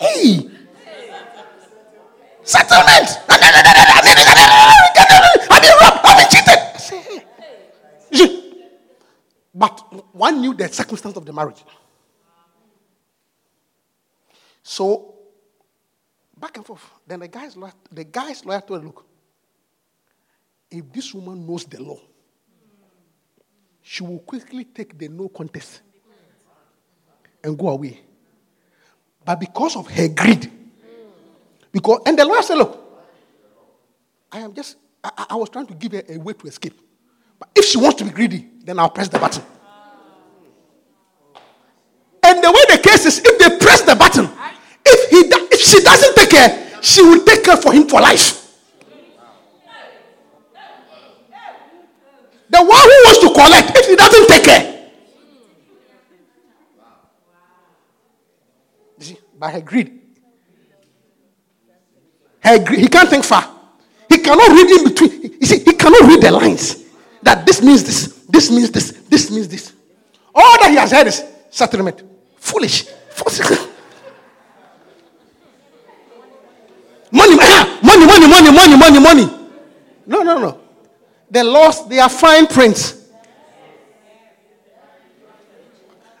Hey. 0.00 0.50
Settlement. 2.46 3.08
I've 3.28 3.40
been 5.62 5.74
robbed. 5.80 6.00
I've 6.04 6.16
been 6.18 6.28
cheated. 6.30 6.48
I 6.48 6.78
say, 6.78 7.00
hey. 7.02 7.24
You 8.12 8.18
see, 8.18 8.54
But 9.52 10.14
one 10.14 10.40
knew 10.40 10.54
the 10.54 10.65
circumstance 10.76 11.16
of 11.16 11.24
the 11.24 11.32
marriage. 11.32 11.64
So, 14.62 15.14
back 16.38 16.56
and 16.56 16.66
forth. 16.66 16.82
Then 17.06 17.20
the 17.20 17.28
guy's 17.28 17.56
lawyer, 17.56 17.72
the 17.90 18.04
guy's 18.04 18.44
lawyer 18.44 18.60
told 18.60 18.80
her, 18.80 18.86
look, 18.86 19.04
if 20.70 20.92
this 20.92 21.14
woman 21.14 21.46
knows 21.46 21.64
the 21.64 21.80
law, 21.82 21.98
she 23.82 24.02
will 24.02 24.18
quickly 24.18 24.64
take 24.64 24.98
the 24.98 25.08
no 25.08 25.28
contest 25.28 25.80
and 27.44 27.56
go 27.56 27.68
away. 27.68 28.00
But 29.24 29.38
because 29.40 29.76
of 29.76 29.86
her 29.88 30.08
greed, 30.08 30.50
because 31.70 32.00
and 32.06 32.18
the 32.18 32.24
lawyer 32.24 32.42
said, 32.42 32.56
look, 32.58 32.82
I 34.32 34.40
am 34.40 34.52
just 34.54 34.76
I, 35.04 35.10
I- 35.16 35.26
I 35.30 35.36
was 35.36 35.48
trying 35.50 35.66
to 35.66 35.74
give 35.74 35.92
her 35.92 36.02
a 36.08 36.18
way 36.18 36.32
to 36.32 36.46
escape. 36.48 36.74
But 37.38 37.50
if 37.54 37.64
she 37.66 37.78
wants 37.78 37.98
to 37.98 38.04
be 38.04 38.10
greedy, 38.10 38.48
then 38.64 38.78
I'll 38.80 38.90
press 38.90 39.08
the 39.08 39.18
button. 39.20 39.44
And 42.36 42.44
the 42.44 42.52
way 42.52 42.76
the 42.76 42.82
case 42.82 43.06
is, 43.06 43.22
if 43.24 43.38
they 43.38 43.56
press 43.56 43.80
the 43.80 43.96
button, 43.96 44.28
if 44.84 45.10
he 45.10 45.16
if 45.54 45.60
she 45.60 45.82
doesn't 45.82 46.14
take 46.14 46.28
care, 46.28 46.68
she 46.82 47.00
will 47.00 47.24
take 47.24 47.42
care 47.42 47.56
for 47.56 47.72
him 47.72 47.88
for 47.88 47.98
life. 47.98 48.42
The 52.50 52.58
one 52.58 52.68
who 52.68 52.98
wants 53.06 53.20
to 53.20 53.32
collect, 53.32 53.76
if 53.78 53.86
he 53.88 53.96
doesn't 53.96 54.28
take 54.28 54.44
care, 54.44 54.90
see, 58.98 59.18
by 59.38 59.50
her 59.50 59.60
greed, 59.62 59.98
her 62.40 62.58
greed, 62.62 62.80
he 62.80 62.88
can't 62.88 63.08
think 63.08 63.24
far. 63.24 63.50
He 64.10 64.18
cannot 64.18 64.48
read 64.48 64.70
in 64.78 64.84
between. 64.84 65.22
You 65.40 65.46
see, 65.46 65.60
he 65.60 65.72
cannot 65.72 66.02
read 66.02 66.20
the 66.20 66.30
lines. 66.30 66.84
That 67.22 67.46
this 67.46 67.62
means 67.62 67.82
this, 67.82 68.24
this 68.28 68.50
means 68.50 68.70
this, 68.70 68.92
this 69.08 69.30
means 69.30 69.48
this. 69.48 69.72
All 70.34 70.58
that 70.60 70.70
he 70.70 70.76
has 70.76 70.92
heard 70.92 71.06
is 71.06 71.24
settlement. 71.50 72.02
Foolish. 72.46 72.84
Foolish. 73.10 73.40
Money, 77.10 77.34
money, 77.36 78.06
money, 78.06 78.28
money, 78.28 78.52
money, 78.52 78.76
money, 78.76 79.00
money. 79.00 79.26
No, 80.06 80.22
no, 80.22 80.38
no. 80.38 80.60
They 81.28 81.42
lost 81.42 81.88
their 81.88 82.08
fine 82.08 82.46
prints. 82.46 83.04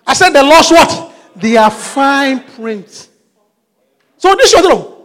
I 0.04 0.14
said 0.14 0.30
they 0.30 0.42
lost 0.42 0.72
what? 0.72 1.12
They 1.36 1.56
are 1.56 1.70
fine 1.70 2.42
prints. 2.42 3.08
So 4.18 4.34
this 4.34 4.52
is 4.52 4.60
your 4.60 4.96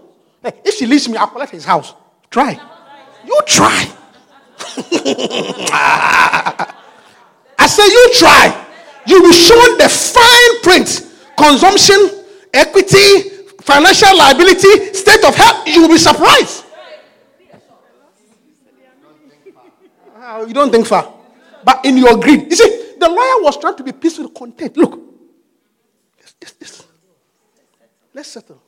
Hey, 0.42 0.54
if 0.66 0.74
she 0.76 0.88
leaves 0.88 1.08
me, 1.08 1.18
I'll 1.18 1.28
collect 1.28 1.52
his 1.52 1.66
house. 1.66 1.94
Try. 2.32 2.60
You 3.24 3.40
try. 3.46 3.92
I 7.60 7.68
say 7.68 7.86
you 7.86 8.10
try. 8.16 8.68
You 9.06 9.22
will 9.22 9.34
show 9.34 9.78
the 9.78 9.88
fine 9.88 10.62
print. 10.64 11.11
Consumption, 11.42 12.24
equity, 12.54 13.22
financial 13.62 14.16
liability, 14.16 14.94
state 14.94 15.24
of 15.26 15.34
health, 15.34 15.68
you 15.68 15.82
will 15.82 15.90
be 15.90 15.98
surprised. 15.98 16.66
Ah, 20.16 20.42
you 20.46 20.54
don't 20.54 20.72
think 20.72 20.86
far. 20.86 21.12
But 21.64 21.84
in 21.84 21.98
your 21.98 22.16
greed, 22.18 22.46
you 22.50 22.56
see, 22.56 22.94
the 23.00 23.10
lawyer 23.10 23.42
was 23.42 23.58
trying 23.58 23.76
to 23.78 23.84
be 23.84 23.92
peaceful, 23.92 24.30
content. 24.30 24.78
Look, 24.78 25.00
this. 26.40 26.86
Let's 28.14 28.30
settle. 28.30 28.62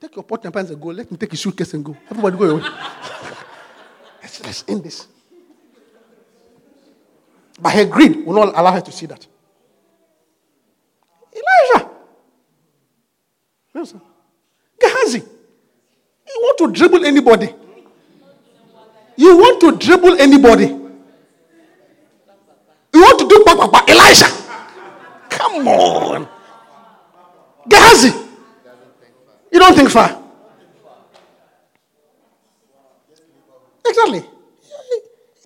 Take 0.00 0.16
your 0.16 0.24
pot 0.24 0.44
and 0.44 0.54
pans 0.54 0.70
and 0.70 0.80
go. 0.80 0.88
Let 0.88 1.10
me 1.10 1.16
take 1.16 1.32
your 1.32 1.36
suitcase 1.38 1.74
and 1.74 1.84
go. 1.84 1.96
Everybody 2.10 2.36
go 2.38 2.44
your 2.44 2.56
way. 2.56 2.62
let's, 4.22 4.44
let's 4.44 4.64
end 4.66 4.82
this. 4.84 5.06
But 7.60 7.72
her 7.74 7.84
greed 7.84 8.24
will 8.24 8.34
not 8.46 8.56
allow 8.56 8.72
her 8.72 8.80
to 8.80 8.92
see 8.92 9.06
that. 9.06 9.26
Elijah. 11.32 11.90
Gehazi. 13.74 15.18
You 16.28 16.40
want 16.42 16.58
to 16.58 16.70
dribble 16.72 17.04
anybody. 17.04 17.54
You 19.16 19.36
want 19.36 19.60
to 19.60 19.76
dribble 19.76 20.20
anybody. 20.20 20.64
You 22.94 23.00
want 23.00 23.18
to 23.20 23.28
do 23.28 23.42
papa, 23.44 23.84
Elijah. 23.90 24.26
Come 25.30 25.66
on. 25.68 26.28
Gehazi. 27.68 28.12
You 29.52 29.58
don't 29.58 29.74
think 29.76 29.90
far. 29.90 30.18
Exactly. 33.86 34.24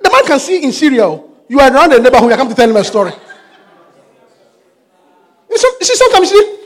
The 0.02 0.10
man 0.10 0.24
can 0.26 0.38
see 0.38 0.62
in 0.62 0.72
Syria. 0.72 1.06
oh, 1.06 1.30
You 1.48 1.58
are 1.60 1.72
around 1.72 1.90
the 1.92 1.98
neighborhood. 1.98 2.30
You 2.30 2.36
come 2.36 2.48
to 2.48 2.54
tell 2.54 2.68
him 2.70 2.76
a 2.76 2.84
story. 2.84 3.12
You 5.50 5.58
see, 5.58 5.70
you 5.80 5.86
see, 5.86 5.94
sometimes, 5.96 6.30
you 6.30 6.42
see, 6.42 6.58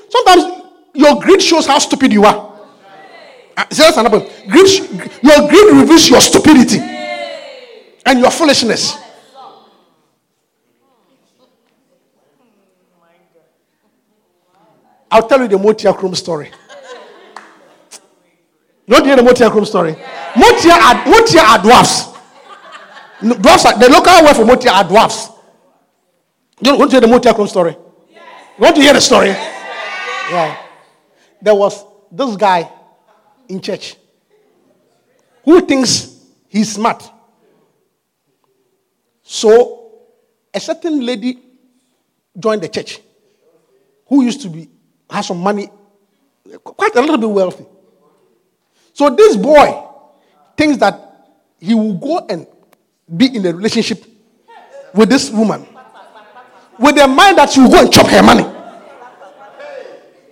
your 1.11 1.21
greed 1.21 1.43
shows 1.43 1.67
how 1.67 1.79
stupid 1.79 2.13
you 2.13 2.25
are. 2.25 2.59
Uh, 3.57 3.65
that's 3.71 3.97
another. 3.97 4.21
Greed, 4.49 4.69
your 5.23 5.49
greed 5.49 5.81
reveals 5.81 6.09
your 6.09 6.21
stupidity 6.21 6.79
and 8.07 8.19
your 8.21 8.31
foolishness. 8.31 8.97
I'll 15.13 15.27
tell 15.27 15.41
you 15.41 15.49
the 15.49 15.57
Motia 15.57 15.93
Krum 15.93 16.15
story. 16.15 16.51
To 18.89 19.05
hear 19.05 19.17
the 19.17 19.23
Motia 19.23 19.67
story? 19.67 19.93
Motia 20.35 20.73
are, 20.73 20.95
Motia 21.05 21.43
are 21.43 21.59
dwarfs. 21.63 22.07
Dwarfs 23.21 23.67
are, 23.67 23.79
the 23.79 23.89
local 23.89 24.25
word 24.25 24.35
for 24.35 24.45
Motia 24.45 24.73
are 24.73 24.85
dwarfs. 24.85 25.29
You 26.61 26.77
want 26.77 26.91
to 26.93 27.01
hear 27.01 27.01
the 27.01 27.07
Motia 27.13 27.33
Krum 27.33 27.49
story? 27.49 27.73
You 27.73 28.63
want 28.63 28.77
to 28.77 28.83
hear 28.83 28.93
the 28.93 29.01
story? 29.01 29.29
Yeah. 29.29 30.70
There 31.43 31.55
was 31.55 31.85
this 32.11 32.37
guy 32.37 32.71
in 33.49 33.61
church 33.61 33.97
who 35.45 35.61
thinks 35.63 36.17
he's 36.49 36.73
smart. 36.73 37.09
So 39.23 39.93
a 40.53 40.61
certain 40.61 41.05
lady 41.05 41.39
joined 42.39 42.63
the 42.63 42.69
church 42.69 43.01
who 44.07 44.23
used 44.25 44.43
to 44.43 44.49
be 44.49 44.69
has 45.09 45.27
some 45.27 45.39
money, 45.39 45.69
quite 46.63 46.95
a 46.95 47.01
little 47.01 47.19
bit 47.19 47.31
wealthy. 47.31 47.67
So 48.93 49.11
this 49.11 49.37
boy 49.37 49.87
thinks 50.57 50.79
that 50.79 50.95
he 51.59 51.75
will 51.75 51.95
go 51.95 52.27
and 52.29 52.47
be 53.17 53.35
in 53.35 53.47
a 53.47 53.53
relationship 53.53 54.05
with 54.95 55.09
this 55.09 55.31
woman 55.31 55.67
with 56.81 56.97
the 56.97 57.07
mind 57.07 57.37
that 57.37 57.51
she 57.51 57.61
will 57.61 57.71
go 57.71 57.81
and 57.81 57.93
chop 57.93 58.07
her 58.07 58.23
money. 58.23 58.43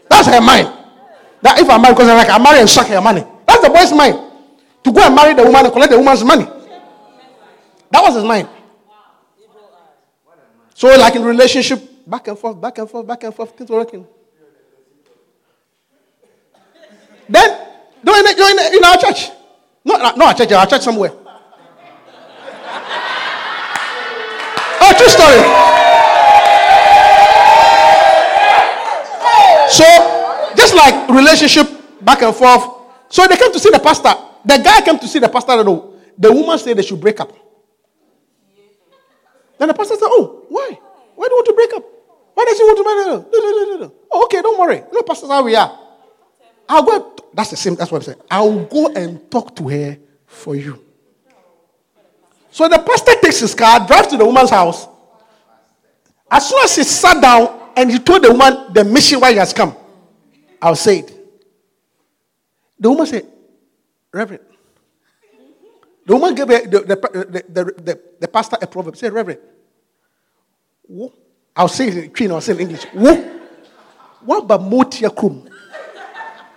That's 0.09 0.27
her 0.29 0.41
mind. 0.41 0.78
That 1.43 1.61
if 1.61 1.69
I 1.71 1.79
marry, 1.79 1.95
because 1.95 2.09
I'm 2.09 2.17
like, 2.17 2.31
I 2.31 2.39
marry 2.39 2.61
and 2.61 2.69
suck 2.69 2.89
her 2.89 3.01
money. 3.01 3.25
That's 3.47 3.63
the 3.63 3.71
boy's 3.71 3.93
mind. 3.93 4.19
To 4.85 4.93
go 4.93 5.01
and 5.03 5.15
marry 5.15 5.35
the 5.35 5.45
woman 5.45 5.65
and 5.65 5.73
collect 5.73 5.91
the 5.91 5.99
woman's 5.99 6.25
money. 6.25 6.45
That 7.91 8.03
was 8.03 8.15
his 8.15 8.25
mind. 8.25 8.49
So, 10.75 10.89
like 10.89 11.17
in 11.17 11.25
relationship, 11.25 12.07
back 12.07 12.29
and 12.29 12.39
forth, 12.39 12.61
back 12.61 12.79
and 12.79 12.89
forth, 12.89 13.07
back 13.07 13.25
and 13.25 13.35
forth, 13.35 13.51
things 13.57 13.71
were 13.71 13.79
working. 13.79 14.07
Then, 17.29 17.67
you're 18.05 18.19
in, 18.19 18.37
you're 18.37 18.51
in, 18.51 18.75
in 18.77 18.85
our 18.85 18.97
church. 18.97 19.31
Not, 19.85 20.17
not 20.17 20.29
our 20.29 20.35
church, 20.35 20.53
our 20.53 20.67
church 20.67 20.83
somewhere. 20.83 21.13
Oh, 24.81 24.93
true 24.97 25.09
story. 25.09 25.43
So, 29.71 30.18
just 30.69 30.77
like 30.77 31.09
relationship 31.09 31.67
back 32.05 32.23
and 32.23 32.35
forth. 32.35 32.65
So 33.09 33.27
they 33.27 33.37
came 33.37 33.53
to 33.53 33.59
see 33.59 33.71
the 33.71 33.79
pastor. 33.79 34.15
The 34.45 34.59
guy 34.59 34.81
came 34.83 34.99
to 34.99 35.09
see 35.09 35.19
the 35.19 35.29
pastor. 35.29 35.63
No, 35.65 35.95
the 36.17 36.33
woman 36.33 36.59
said 36.59 36.77
they 36.77 36.83
should 36.83 37.01
break 37.01 37.21
up. 37.21 37.33
Then 39.59 39.69
the 39.69 39.75
pastor 39.75 39.97
said, 39.97 40.09
"Oh, 40.09 40.45
why? 40.49 40.79
Why 41.15 41.27
do 41.27 41.35
you 41.35 41.37
want 41.37 41.47
to 41.47 41.53
break 41.53 41.73
up? 41.75 41.85
Why 42.35 42.45
does 42.45 42.59
he 42.59 42.65
want 42.65 42.79
to 42.79 42.85
marry? 42.85 43.05
No, 43.05 43.29
no, 43.33 43.51
no, 43.51 43.75
no, 43.75 43.87
no. 43.87 43.95
Oh, 44.13 44.25
okay, 44.25 44.41
don't 44.43 44.59
worry. 44.59 44.83
Know, 44.93 45.03
pastors 45.03 45.29
how 45.29 45.43
we 45.43 45.57
are. 45.57 45.77
I'll 46.69 46.83
go. 46.83 47.17
That's 47.35 47.51
the 47.51 47.57
same. 47.57 47.75
That's 47.75 47.91
what 47.91 47.99
I'm 47.99 48.05
saying. 48.05 48.21
I'll 48.31 48.65
go 48.67 48.93
and 48.95 49.29
talk 49.31 49.57
to 49.57 49.69
her 49.69 49.99
for 50.27 50.55
you. 50.55 50.85
So 52.51 52.69
the 52.69 52.79
pastor 52.79 53.13
takes 53.21 53.41
his 53.41 53.55
car, 53.55 53.87
drives 53.87 54.09
to 54.09 54.17
the 54.17 54.25
woman's 54.25 54.51
house. 54.51 54.87
As 56.31 56.49
soon 56.49 56.61
as 56.63 56.77
he 56.77 56.83
sat 56.85 57.21
down 57.21 57.71
and 57.77 57.91
he 57.91 57.99
told 57.99 58.23
the 58.23 58.31
woman 58.31 58.73
the 58.73 58.85
mission 58.85 59.21
why 59.21 59.33
he 59.33 59.39
has 59.39 59.53
come, 59.53 59.75
I'll 60.61 60.77
say 60.77 61.01
it. 61.01 61.15
The 62.79 62.91
woman 62.91 63.07
said, 63.07 63.27
Reverend. 64.13 64.45
The 66.07 66.15
woman 66.15 66.35
gave 66.35 66.47
the, 66.47 66.61
the, 66.71 67.75
the, 67.79 68.01
the, 68.19 68.29
pastor 68.29 68.57
a 68.63 68.67
proverb. 68.67 68.97
Say, 68.97 69.11
Reverend, 69.11 69.41
wo, 70.89 71.13
I'll 71.55 71.69
say 71.69 71.89
it 71.89 71.97
in 71.97 72.11
Twi, 72.11 72.29
I'll 72.29 72.41
say 72.41 72.53
in 72.53 72.61
English. 72.61 72.87
Wo, 72.95 73.15
what 74.25 74.45
about 74.45 74.63
Motia 74.63 75.11
Krum? 75.11 75.49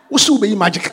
What's 0.08 0.30
magic? 0.56 0.84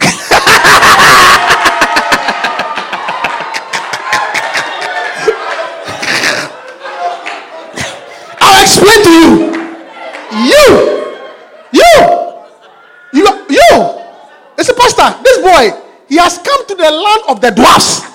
The 16.78 16.90
land 16.90 17.22
of 17.28 17.40
the 17.42 17.50
dwarfs. 17.50 18.06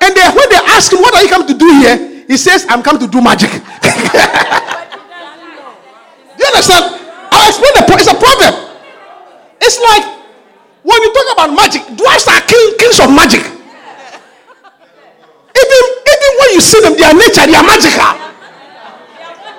And 0.00 0.14
they, 0.14 0.22
when 0.30 0.48
they 0.48 0.62
ask 0.72 0.92
him, 0.92 1.00
What 1.02 1.14
are 1.14 1.22
you 1.22 1.28
come 1.28 1.46
to 1.46 1.54
do 1.54 1.66
here? 1.82 2.24
He 2.26 2.36
says, 2.36 2.64
I'm 2.68 2.82
come 2.82 2.98
to 2.98 3.06
do 3.06 3.20
magic. 3.20 3.50
do 3.50 3.58
you 6.38 6.46
understand? 6.46 6.84
I'll 7.34 7.48
explain 7.50 7.72
the. 7.74 7.82
It's 7.98 8.08
a 8.10 8.14
problem. 8.14 8.54
It's 9.60 9.78
like 9.82 10.04
when 10.86 11.02
you 11.02 11.10
talk 11.12 11.28
about 11.34 11.50
magic, 11.54 11.82
dwarfs 11.98 12.28
are 12.30 12.40
king, 12.46 12.78
kings 12.78 13.00
of 13.02 13.10
magic. 13.10 13.42
Even, 15.56 15.80
even 16.06 16.30
when 16.38 16.48
you 16.54 16.60
see 16.62 16.80
them, 16.82 16.94
their 16.94 17.10
nature, 17.14 17.42
they 17.42 17.56
are 17.58 17.66
magical. 17.66 18.12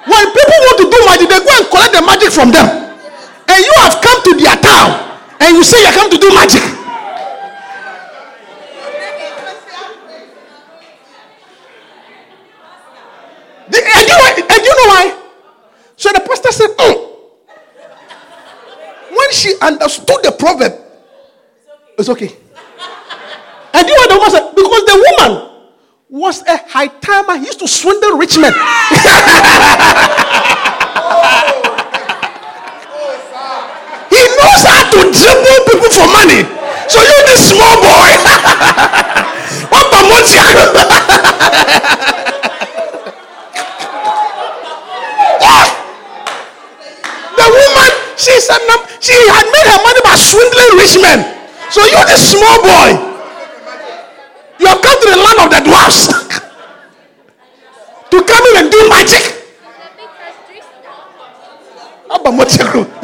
When 0.08 0.24
people 0.32 0.60
want 0.64 0.78
to 0.80 0.86
do 0.88 1.00
magic, 1.04 1.28
they 1.28 1.40
go 1.44 1.52
and 1.52 1.68
collect 1.68 1.92
the 1.92 2.02
magic 2.06 2.32
from 2.32 2.52
them. 2.56 2.68
And 3.50 3.60
you 3.60 3.74
have 3.84 4.00
come 4.00 4.24
to 4.24 4.32
their 4.40 4.56
town 4.56 5.20
and 5.42 5.58
you 5.58 5.64
say 5.64 5.80
you 5.84 5.92
come 5.92 6.10
to 6.12 6.18
do 6.18 6.30
magic. 6.34 6.64
The- 13.68 13.84
and, 13.84 14.08
you, 14.08 14.16
and 14.48 14.62
you 14.64 14.74
know 14.80 14.88
why? 14.96 15.18
So 15.98 16.12
the 16.14 16.22
pastor 16.22 16.47
said, 16.58 16.74
"Mm." 16.78 17.08
when 19.28 19.32
she 19.32 19.54
understood 19.62 20.18
the 20.24 20.32
proverb, 20.32 20.74
it's 21.98 22.10
okay. 22.10 22.32
And 23.74 23.88
you 23.88 23.94
know 23.94 24.02
what 24.02 24.10
the 24.10 24.16
woman 24.18 24.32
said? 24.32 24.56
Because 24.56 24.84
the 24.86 24.98
woman 25.06 25.32
was 26.10 26.42
a 26.48 26.58
high 26.70 26.88
timer. 26.88 27.38
He 27.38 27.46
used 27.46 27.60
to 27.60 27.68
swindle 27.68 28.18
rich 28.18 28.38
men. 28.38 28.54
he 34.10 34.22
knows 34.38 34.64
how 34.66 34.82
to 34.90 35.00
dribble 35.14 35.60
people 35.70 35.92
for 35.94 36.08
money. 36.10 36.42
So 36.88 37.02
you 37.04 37.18
this 37.28 37.52
small 37.52 37.76
boy. 37.84 38.10
what? 39.70 39.88
she 49.00 49.14
had 49.30 49.46
made 49.46 49.68
her 49.72 49.82
money 49.84 50.02
by 50.04 50.16
swindling 50.16 50.78
rich 50.78 50.98
men. 51.02 51.20
So 51.70 51.86
you, 51.86 52.06
the 52.06 52.18
small 52.18 52.62
boy, 52.62 52.92
you 54.60 54.68
have 54.68 54.82
come 54.82 55.00
to 55.02 55.10
the 55.10 55.18
land 55.18 55.40
of 55.44 55.50
the 55.52 55.60
dwarfs 55.64 56.08
to 58.12 58.24
come 58.24 58.46
in 58.52 58.58
and 58.64 58.72
do 58.72 58.90
magic. 58.90 59.34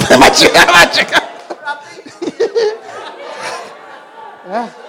magic, 0.19 0.53
magic. 0.53 1.09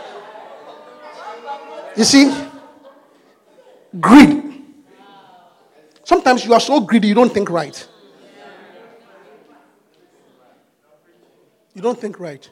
You 1.97 2.03
see, 2.03 2.35
greed. 4.01 4.43
Sometimes 6.03 6.45
you 6.45 6.53
are 6.53 6.61
so 6.61 6.81
greedy 6.81 7.07
you 7.09 7.15
don't 7.15 7.33
think 7.33 7.49
right. 7.51 7.87
You 11.75 11.83
don't 11.83 12.01
think 12.01 12.21
right. 12.21 12.49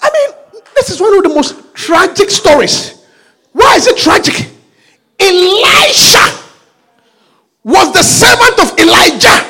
I 0.00 0.10
mean, 0.14 0.62
this 0.76 0.90
is 0.90 1.00
one 1.00 1.16
of 1.16 1.24
the 1.24 1.28
most 1.28 1.74
tragic 1.74 2.30
stories. 2.30 3.04
Why 3.52 3.74
is 3.74 3.88
it 3.88 3.96
tragic? 3.96 4.48
Elisha 5.18 6.44
was 7.64 7.92
the 7.92 8.02
servant 8.02 8.58
of 8.60 8.78
Elijah. 8.78 9.44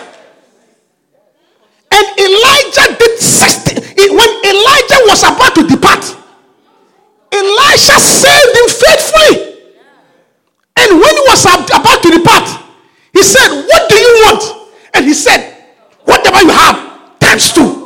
And 1.92 2.06
Elijah 2.18 2.96
did 2.98 3.18
60. 3.18 3.74
When 4.08 4.30
Elijah 4.44 5.00
was 5.04 5.22
about 5.22 5.54
to 5.56 5.66
depart, 5.66 6.04
Elisha 7.30 8.00
saved 8.00 8.56
him 8.56 8.68
faithfully. 8.68 9.58
And 10.76 11.00
when 11.00 11.14
he 11.14 11.22
was 11.28 11.44
about 11.44 12.02
to 12.02 12.10
depart, 12.10 12.48
he 13.12 13.22
said, 13.22 13.66
What 13.66 13.88
do 13.90 13.96
you 13.96 14.22
want? 14.24 14.70
And 14.94 15.04
he 15.04 15.12
said, 15.12 15.54
Whatever 16.04 16.40
you 16.42 16.50
have, 16.50 17.18
times 17.20 17.52
two. 17.52 17.78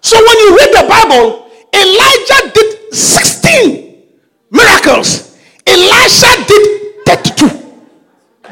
So 0.00 0.16
when 0.16 0.38
you 0.38 0.56
read 0.56 0.70
the 0.70 0.86
Elijah 1.72 2.52
did 2.54 2.94
16 2.94 4.02
miracles. 4.50 5.36
Elisha 5.66 6.30
did 6.46 7.04
32. 7.06 7.48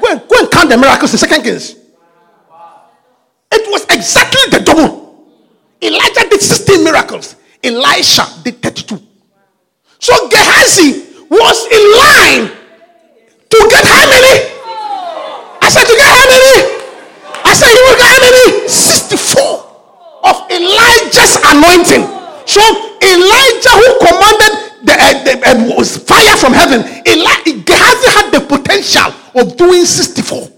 Go 0.00 0.06
and, 0.10 0.28
go 0.28 0.38
and 0.40 0.50
count 0.50 0.68
the 0.70 0.76
miracles 0.76 1.12
in 1.12 1.18
Second 1.18 1.42
Kings. 1.42 1.76
It 3.52 3.70
was 3.70 3.84
exactly 3.84 4.58
the 4.58 4.64
double. 4.64 5.30
Elijah 5.82 6.28
did 6.28 6.40
16 6.40 6.84
miracles. 6.84 7.36
Elisha 7.62 8.24
did 8.42 8.60
32. 8.60 9.00
So 10.00 10.28
Gehazi 10.28 11.04
was 11.30 11.58
in 11.70 11.82
line 11.96 12.50
to 13.48 13.58
get 13.70 13.84
how 13.86 14.04
many? 14.10 14.52
I 15.62 15.68
said 15.70 15.84
to 15.84 15.94
get 15.96 16.04
how 16.04 16.26
many? 16.28 16.56
I 17.44 17.52
said 17.54 17.70
you 17.72 17.82
will 17.88 17.96
get 17.96 18.10
how 18.12 18.20
many? 18.20 18.68
64 18.68 19.64
of 20.24 20.36
Elijah's 20.50 21.36
anointing. 21.52 22.04
So 22.54 22.62
Elijah, 23.02 23.74
who 23.82 23.98
commanded 23.98 24.52
the, 24.86 24.94
uh, 24.94 25.24
the 25.24 25.32
uh, 25.44 25.76
was 25.76 25.96
fire 25.96 26.36
from 26.36 26.52
heaven, 26.52 26.82
Eli- 27.04 27.62
Gehazi 27.66 28.08
had 28.14 28.30
the 28.30 28.40
potential 28.46 29.10
of 29.34 29.56
doing 29.56 29.84
64. 29.84 30.50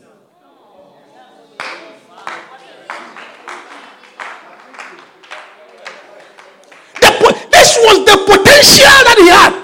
The, 7.01 7.47
this 7.51 7.77
was 7.81 8.05
the 8.05 8.17
potential 8.27 8.97
that 9.07 9.17
he 9.19 9.29
had. 9.29 9.63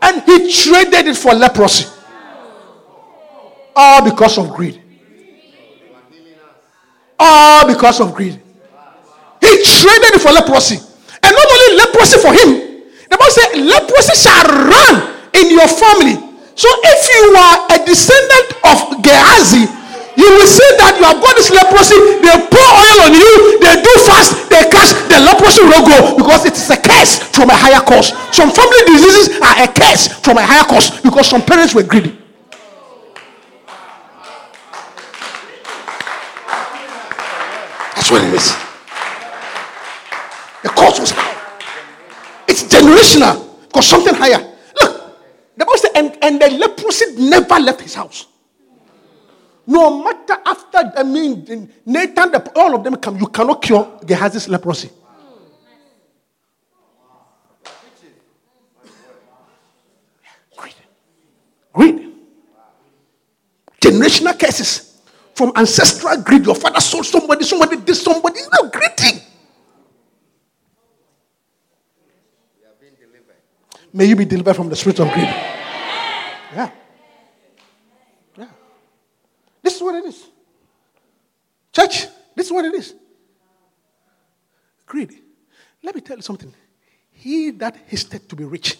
And 0.00 0.22
he 0.24 0.52
traded 0.52 1.06
it 1.08 1.16
for 1.16 1.34
leprosy. 1.34 1.86
All 3.76 4.02
because 4.04 4.38
of 4.38 4.50
greed. 4.50 4.82
All 7.18 7.66
because 7.66 8.00
of 8.00 8.14
greed. 8.14 8.40
He 9.48 9.64
traded 9.64 10.20
for 10.20 10.32
leprosy. 10.36 10.76
And 11.24 11.32
not 11.32 11.48
only 11.48 11.68
leprosy 11.80 12.18
for 12.20 12.32
him, 12.36 12.84
the 13.08 13.16
Bible 13.16 13.32
said, 13.32 13.50
leprosy 13.64 14.14
shall 14.20 14.44
run 14.44 14.94
in 15.32 15.48
your 15.56 15.66
family. 15.66 16.20
So 16.52 16.68
if 16.68 17.00
you 17.08 17.24
are 17.32 17.56
a 17.72 17.78
descendant 17.88 18.48
of 18.68 19.00
Gehazi, 19.00 19.64
you 20.18 20.28
will 20.36 20.50
see 20.50 20.66
that 20.82 20.98
you 20.98 21.06
have 21.06 21.22
got 21.22 21.38
this 21.38 21.48
leprosy. 21.48 21.96
They 22.20 22.34
pour 22.50 22.68
oil 22.68 22.98
on 23.08 23.14
you, 23.14 23.62
they 23.62 23.78
do 23.80 23.92
fast, 24.04 24.50
they 24.50 24.66
catch 24.68 24.90
the 25.08 25.22
leprosy 25.24 25.62
will 25.62 25.86
go 25.86 26.18
because 26.18 26.44
it 26.44 26.52
is 26.52 26.68
a 26.70 26.76
curse 26.76 27.22
from 27.30 27.50
a 27.50 27.56
higher 27.56 27.80
cause. 27.80 28.12
Some 28.34 28.50
family 28.50 28.82
diseases 28.86 29.40
are 29.40 29.62
a 29.64 29.68
curse 29.70 30.08
from 30.20 30.36
a 30.38 30.44
higher 30.44 30.66
cause 30.66 31.00
because 31.00 31.30
some 31.30 31.42
parents 31.42 31.74
were 31.74 31.84
greedy. 31.84 32.18
That's 37.94 38.10
what 38.10 38.22
it 38.24 38.34
is. 38.34 38.67
The 40.62 40.68
cost 40.70 41.00
was 41.00 41.10
high. 41.10 41.36
It's 42.48 42.62
generational 42.64 43.60
because 43.66 43.86
something 43.86 44.14
higher. 44.14 44.38
Look, 44.80 45.18
the 45.56 45.64
Bible 45.64 45.78
said, 45.78 45.90
and, 45.94 46.18
and 46.22 46.40
the 46.40 46.50
leprosy 46.50 47.04
never 47.16 47.58
left 47.60 47.80
his 47.80 47.94
house. 47.94 48.26
No 49.66 50.02
matter 50.02 50.36
after, 50.46 50.92
I 50.96 51.02
mean, 51.02 51.70
Nathan, 51.84 52.32
the, 52.32 52.52
all 52.56 52.74
of 52.74 52.82
them 52.82 52.96
come, 52.96 53.18
you 53.18 53.26
cannot 53.26 53.60
cure 53.60 53.84
Gehazi's 54.02 54.48
leprosy. 54.48 54.90
Greed. 60.56 60.74
Greed. 61.74 62.12
Generational 63.80 64.38
curses 64.40 65.02
from 65.34 65.52
ancestral 65.54 66.20
greed. 66.22 66.46
Your 66.46 66.54
father 66.54 66.80
sold 66.80 67.06
somebody, 67.06 67.44
somebody 67.44 67.76
did 67.76 67.94
somebody. 67.94 68.40
You 68.40 68.48
know, 68.50 68.70
greedy. 68.70 69.22
May 73.92 74.04
you 74.04 74.16
be 74.16 74.24
delivered 74.24 74.54
from 74.54 74.68
the 74.68 74.76
spirit 74.76 75.00
of 75.00 75.12
greed. 75.12 75.24
Yeah. 75.24 76.70
Yeah. 78.36 78.48
This 79.62 79.76
is 79.76 79.82
what 79.82 79.94
it 79.94 80.04
is. 80.04 80.26
Church, 81.72 82.06
this 82.34 82.46
is 82.46 82.52
what 82.52 82.64
it 82.64 82.74
is. 82.74 82.94
Greed. 84.86 85.12
Let 85.82 85.94
me 85.94 86.00
tell 86.00 86.16
you 86.16 86.22
something. 86.22 86.52
He 87.12 87.50
that 87.52 87.76
hasted 87.86 88.28
to 88.28 88.36
be 88.36 88.44
rich 88.44 88.78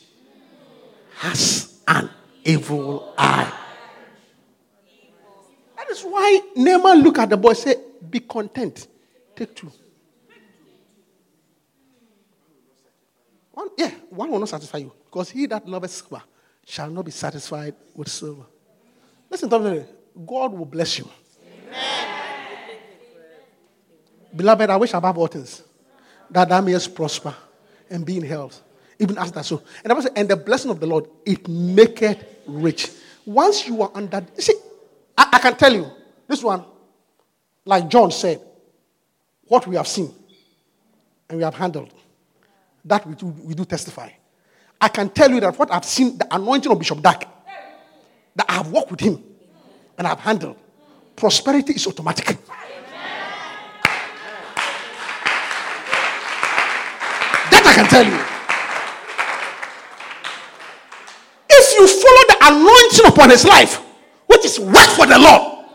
has 1.17 1.81
an 1.87 2.09
evil 2.45 3.15
eye. 3.19 3.53
That 5.77 5.89
is 5.91 6.03
why 6.03 6.41
Naaman 6.57 7.03
look 7.03 7.19
at 7.19 7.31
the 7.31 7.37
boy 7.37 7.51
and 7.51 7.59
say, 7.59 7.75
Be 8.09 8.21
content. 8.21 8.87
Take 9.35 9.55
two. 9.55 9.73
One, 13.53 13.71
yeah, 13.77 13.91
one 14.11 14.31
will 14.31 14.39
not 14.39 14.49
satisfy 14.49 14.79
you. 14.79 14.93
Because 15.11 15.31
he 15.31 15.47
that 15.47 15.67
loveth 15.67 15.91
silver 15.91 16.23
shall 16.65 16.91
not 16.91 17.05
be 17.05 17.11
satisfied 17.11 17.75
with 17.95 18.09
silver. 18.09 18.45
Listen 19.31 19.49
to 19.49 19.59
me. 19.59 19.85
God 20.27 20.53
will 20.53 20.67
bless 20.67 20.99
you. 20.99 21.09
Amen. 21.43 22.79
Beloved, 24.37 24.69
I 24.69 24.77
wish 24.77 24.93
above 24.93 25.17
all 25.17 25.27
things 25.27 25.63
that 26.31 26.49
thou 26.49 26.61
mayest 26.61 26.95
prosper 26.95 27.35
and 27.89 28.05
be 28.05 28.19
in 28.19 28.23
health, 28.23 28.61
even 28.99 29.17
as 29.17 29.33
that 29.33 29.47
so. 29.47 29.63
And 29.83 29.93
I 29.93 29.97
was 29.97 30.07
and 30.07 30.29
the 30.29 30.37
blessing 30.37 30.71
of 30.71 30.81
the 30.81 30.87
Lord, 30.87 31.09
it 31.25 31.49
maketh 31.49 32.23
rich. 32.47 32.91
Once 33.25 33.67
you 33.67 33.81
are 33.83 33.91
under, 33.95 34.27
you 34.37 34.43
see, 34.43 34.55
I, 35.17 35.29
I 35.35 35.39
can 35.39 35.57
tell 35.57 35.73
you, 35.73 35.91
this 36.27 36.43
one, 36.43 36.65
like 37.65 37.89
John 37.89 38.11
said, 38.11 38.43
what 39.45 39.67
we 39.67 39.77
have 39.77 39.89
seen 39.89 40.15
and 41.29 41.39
we 41.39 41.45
have 41.45 41.55
handled, 41.55 41.93
that 42.85 43.07
we 43.07 43.15
do, 43.15 43.27
we 43.27 43.55
do 43.55 43.65
testify. 43.65 44.11
I 44.81 44.89
can 44.89 45.11
tell 45.11 45.31
you 45.31 45.41
that 45.41 45.59
what 45.59 45.73
I've 45.73 45.85
seen, 45.85 46.19
the 46.19 46.27
anointing 46.35 46.71
of 46.71 46.79
Bishop 46.79 47.03
Dag, 47.03 47.27
that 48.37 48.47
I 48.49 48.53
have 48.55 48.71
worked 48.71 48.91
with 48.91 49.01
him 49.01 49.23
and 49.97 50.07
I've 50.07 50.21
handled, 50.21 50.57
prosperity 51.17 51.73
is 51.75 51.87
automatic. 51.87 52.39
That 57.51 57.65
I 57.67 57.75
can 57.75 57.87
tell 57.87 58.05
you. 58.05 58.19
If 61.51 61.75
you 61.75 61.89
follow 61.89 62.25
the 62.29 62.37
anointing 62.55 63.07
upon 63.13 63.31
his 63.31 63.45
life, 63.45 63.81
which 64.27 64.45
is 64.45 64.61
work 64.61 64.89
for 64.91 65.07
the 65.07 65.19
Lord, 65.19 65.67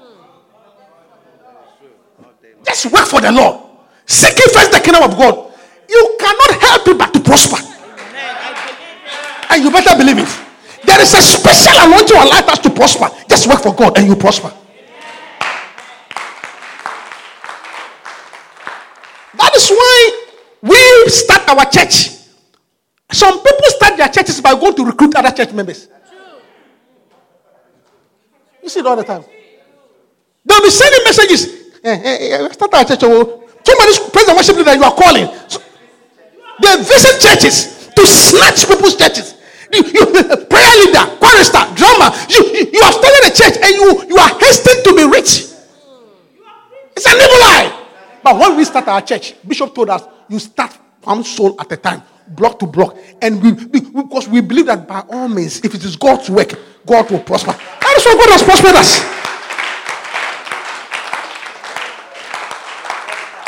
just 2.66 2.86
work 2.86 3.06
for 3.08 3.20
the 3.20 3.32
Lord. 3.34 3.60
Seeking 4.06 4.54
first 4.54 4.72
the 4.72 4.80
kingdom 4.80 5.04
of 5.04 5.18
God, 5.18 5.52
you 5.90 6.16
cannot 6.18 6.62
help 6.62 6.88
it 6.88 6.98
but 6.98 7.14
to 7.14 7.20
prosper. 7.20 7.58
And 9.54 9.64
you 9.64 9.70
better 9.70 9.96
believe 9.96 10.18
it. 10.18 10.40
There 10.84 11.00
is 11.00 11.14
a 11.14 11.22
special 11.22 11.74
anointing 11.86 12.18
on 12.18 12.28
life 12.28 12.48
has 12.50 12.58
to 12.60 12.72
prosper. 12.72 13.08
Just 13.30 13.46
work 13.48 13.62
for 13.62 13.74
God 13.76 13.96
and 14.00 14.08
you 14.08 14.16
prosper. 14.16 14.52
That 19.38 19.54
is 19.56 19.70
why 19.70 20.26
we 20.64 21.10
start 21.10 21.48
our 21.50 21.70
church. 21.70 22.18
Some 23.12 23.38
people 23.44 23.68
start 23.78 23.96
their 23.96 24.10
churches 24.10 24.42
by 24.42 24.56
going 24.56 24.76
to 24.76 24.86
recruit 24.86 25.16
other 25.16 25.30
church 25.30 25.54
members. 25.54 25.88
You 28.64 28.70
see 28.70 28.80
it 28.80 28.88
all 28.88 28.96
the 28.96 29.04
time. 29.04 29.24
They'll 30.44 30.62
be 30.62 30.72
sending 30.72 31.04
messages. 31.04 31.46
Eh, 31.84 32.02
eh, 32.04 32.46
eh, 32.46 32.50
start 32.54 32.74
our 32.74 32.86
church. 32.86 33.00
Oh. 33.04 33.44
Somebody's 33.64 34.00
praise 34.00 34.28
worship 34.28 34.56
leader 34.58 34.74
you 34.74 34.84
are 34.84 34.96
calling. 34.96 35.28
So, 35.48 35.62
they 36.60 36.76
visit 36.78 37.22
churches 37.22 37.90
to 37.96 38.08
snatch 38.08 38.68
people's 38.68 38.96
churches. 38.96 39.43
You, 39.74 39.82
you, 39.84 40.06
prayer 40.46 40.76
leader, 40.86 41.06
chorister, 41.18 41.66
drummer. 41.74 42.14
You, 42.30 42.46
you, 42.54 42.70
you 42.74 42.82
have 42.84 42.94
started 42.94 43.24
a 43.26 43.34
church 43.34 43.58
and 43.58 43.74
you, 43.74 44.08
you 44.10 44.18
are 44.18 44.40
hastening 44.40 44.84
to 44.84 44.96
be 44.96 45.04
rich. 45.10 45.50
It's 46.96 47.08
an 47.08 47.18
evil 47.18 47.40
lie. 47.42 47.80
But 48.24 48.38
when 48.40 48.56
we 48.56 48.64
start 48.66 48.88
our 48.88 49.02
church, 49.02 49.34
Bishop 49.46 49.74
told 49.74 49.90
us 49.90 50.04
you 50.30 50.40
start 50.40 50.72
one 51.02 51.24
soul 51.24 51.60
at 51.60 51.72
a 51.72 51.78
time, 51.78 52.04
block 52.28 52.60
to 52.60 52.68
block. 52.68 52.96
And 53.22 53.42
we, 53.42 53.52
we 53.52 53.82
because 53.82 54.30
we 54.30 54.42
believe 54.42 54.68
that 54.68 54.88
by 54.88 55.02
all 55.10 55.28
means, 55.28 55.60
if 55.66 55.74
it 55.74 55.84
is 55.84 55.96
God's 55.96 56.30
work, 56.30 56.54
God 56.86 57.10
will 57.10 57.20
prosper. 57.20 57.52
That 57.52 57.96
is 57.98 58.06
what 58.06 58.18
God 58.20 58.30
has 58.32 58.44
prospered 58.44 58.76
us. 58.76 59.02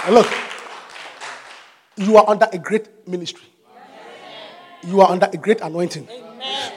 And 0.05 0.15
look, 0.15 0.27
you 1.97 2.17
are 2.17 2.29
under 2.29 2.47
a 2.51 2.57
great 2.57 3.07
ministry. 3.07 3.47
You 4.85 5.01
are 5.01 5.09
under 5.09 5.29
a 5.31 5.37
great 5.37 5.61
anointing. 5.61 6.05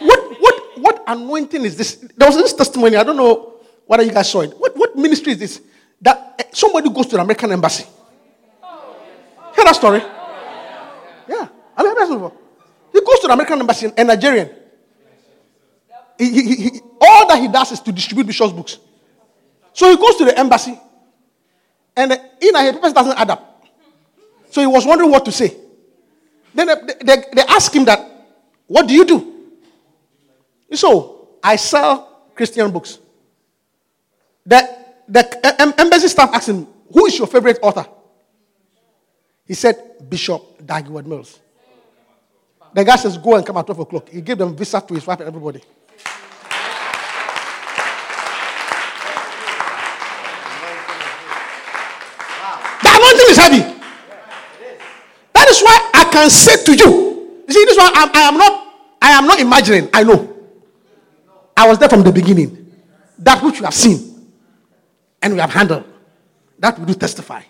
What 0.00 0.40
what 0.40 0.56
what 0.78 1.04
anointing 1.06 1.64
is 1.64 1.76
this? 1.76 1.96
There 2.16 2.28
was 2.28 2.36
this 2.36 2.52
testimony. 2.52 2.96
I 2.96 3.04
don't 3.04 3.16
know 3.16 3.54
whether 3.86 4.02
you 4.02 4.12
guys 4.12 4.30
saw 4.30 4.40
it. 4.40 4.52
What 4.58 4.76
what 4.76 4.96
ministry 4.96 5.32
is 5.32 5.38
this? 5.38 5.60
That 6.00 6.34
eh, 6.38 6.44
somebody 6.52 6.88
goes 6.90 7.06
to 7.06 7.16
the 7.16 7.22
American 7.22 7.52
embassy. 7.52 7.84
Hear 9.54 9.64
that 9.64 9.74
story? 9.74 10.00
Yeah. 11.28 11.48
I 11.76 11.82
mean, 11.82 11.94
that's 11.96 12.10
before. 12.10 12.32
He 12.92 13.00
goes 13.00 13.20
to 13.20 13.26
the 13.26 13.32
American 13.32 13.60
embassy 13.60 13.90
in 13.96 14.06
Nigerian. 14.06 14.50
He, 16.18 16.30
he, 16.30 16.54
he, 16.56 16.80
all 17.00 17.28
that 17.28 17.38
he 17.40 17.48
does 17.48 17.72
is 17.72 17.80
to 17.80 17.92
distribute 17.92 18.26
Bishop's 18.26 18.52
books. 18.52 18.78
So 19.72 19.88
he 19.90 19.96
goes 19.96 20.16
to 20.16 20.24
the 20.24 20.36
embassy, 20.38 20.78
and 21.96 22.12
in 22.40 22.56
a 22.56 22.72
papers 22.72 22.92
doesn't 22.92 23.16
add 23.18 23.30
up. 23.30 23.64
So 24.50 24.60
he 24.60 24.66
was 24.66 24.84
wondering 24.86 25.10
what 25.10 25.24
to 25.26 25.32
say. 25.32 25.54
Then 26.58 26.66
they, 26.66 26.94
they, 27.04 27.24
they 27.34 27.42
ask 27.42 27.72
him 27.72 27.84
that, 27.84 28.00
what 28.66 28.88
do 28.88 28.92
you 28.92 29.04
do? 29.04 29.32
So 30.74 31.38
I 31.40 31.54
sell 31.54 32.24
Christian 32.34 32.72
books. 32.72 32.98
The, 34.44 34.68
the 35.06 35.74
embassy 35.78 36.08
staff 36.08 36.30
asked 36.34 36.48
him, 36.48 36.66
who 36.92 37.06
is 37.06 37.16
your 37.16 37.28
favorite 37.28 37.60
author? 37.62 37.86
He 39.46 39.54
said, 39.54 40.10
Bishop 40.10 40.66
Dag 40.66 40.86
Heward-Mills. 40.86 41.38
The 42.74 42.84
guy 42.84 42.96
says, 42.96 43.16
go 43.18 43.36
and 43.36 43.46
come 43.46 43.56
at 43.56 43.64
12 43.64 43.78
o'clock. 43.78 44.08
He 44.08 44.20
gave 44.20 44.38
them 44.38 44.56
visa 44.56 44.80
to 44.80 44.94
his 44.94 45.06
wife 45.06 45.20
and 45.20 45.28
everybody. 45.28 45.60
The 52.82 52.90
anointing 52.90 53.30
is 53.30 53.36
heavy 53.36 53.78
is 55.58 55.62
why 55.62 55.90
I 55.94 56.04
can 56.18 56.30
say 56.30 56.64
to 56.64 56.74
you, 56.74 57.42
you 57.46 57.54
see, 57.54 57.64
this 57.64 57.76
one 57.76 57.90
I, 57.94 58.10
I 58.12 58.20
am 58.28 58.38
not, 58.38 58.74
I 59.00 59.10
am 59.12 59.26
not 59.26 59.40
imagining. 59.40 59.88
I 59.94 60.02
know. 60.02 60.34
I 61.56 61.68
was 61.68 61.78
there 61.78 61.88
from 61.88 62.02
the 62.02 62.12
beginning. 62.12 62.72
That 63.18 63.42
which 63.42 63.58
you 63.58 63.64
have 63.64 63.74
seen 63.74 64.30
and 65.22 65.34
we 65.34 65.40
have 65.40 65.50
handled, 65.50 65.84
that 66.58 66.78
we 66.78 66.86
do 66.86 66.94
testify. 66.94 67.42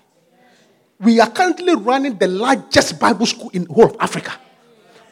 We 0.99 1.20
are 1.20 1.31
currently 1.31 1.74
running 1.77 2.16
the 2.19 2.27
largest 2.27 2.99
Bible 2.99 3.27
school 3.27 3.51
in 3.51 3.66
whole 3.66 3.86
of 3.86 3.97
Africa. 4.01 4.32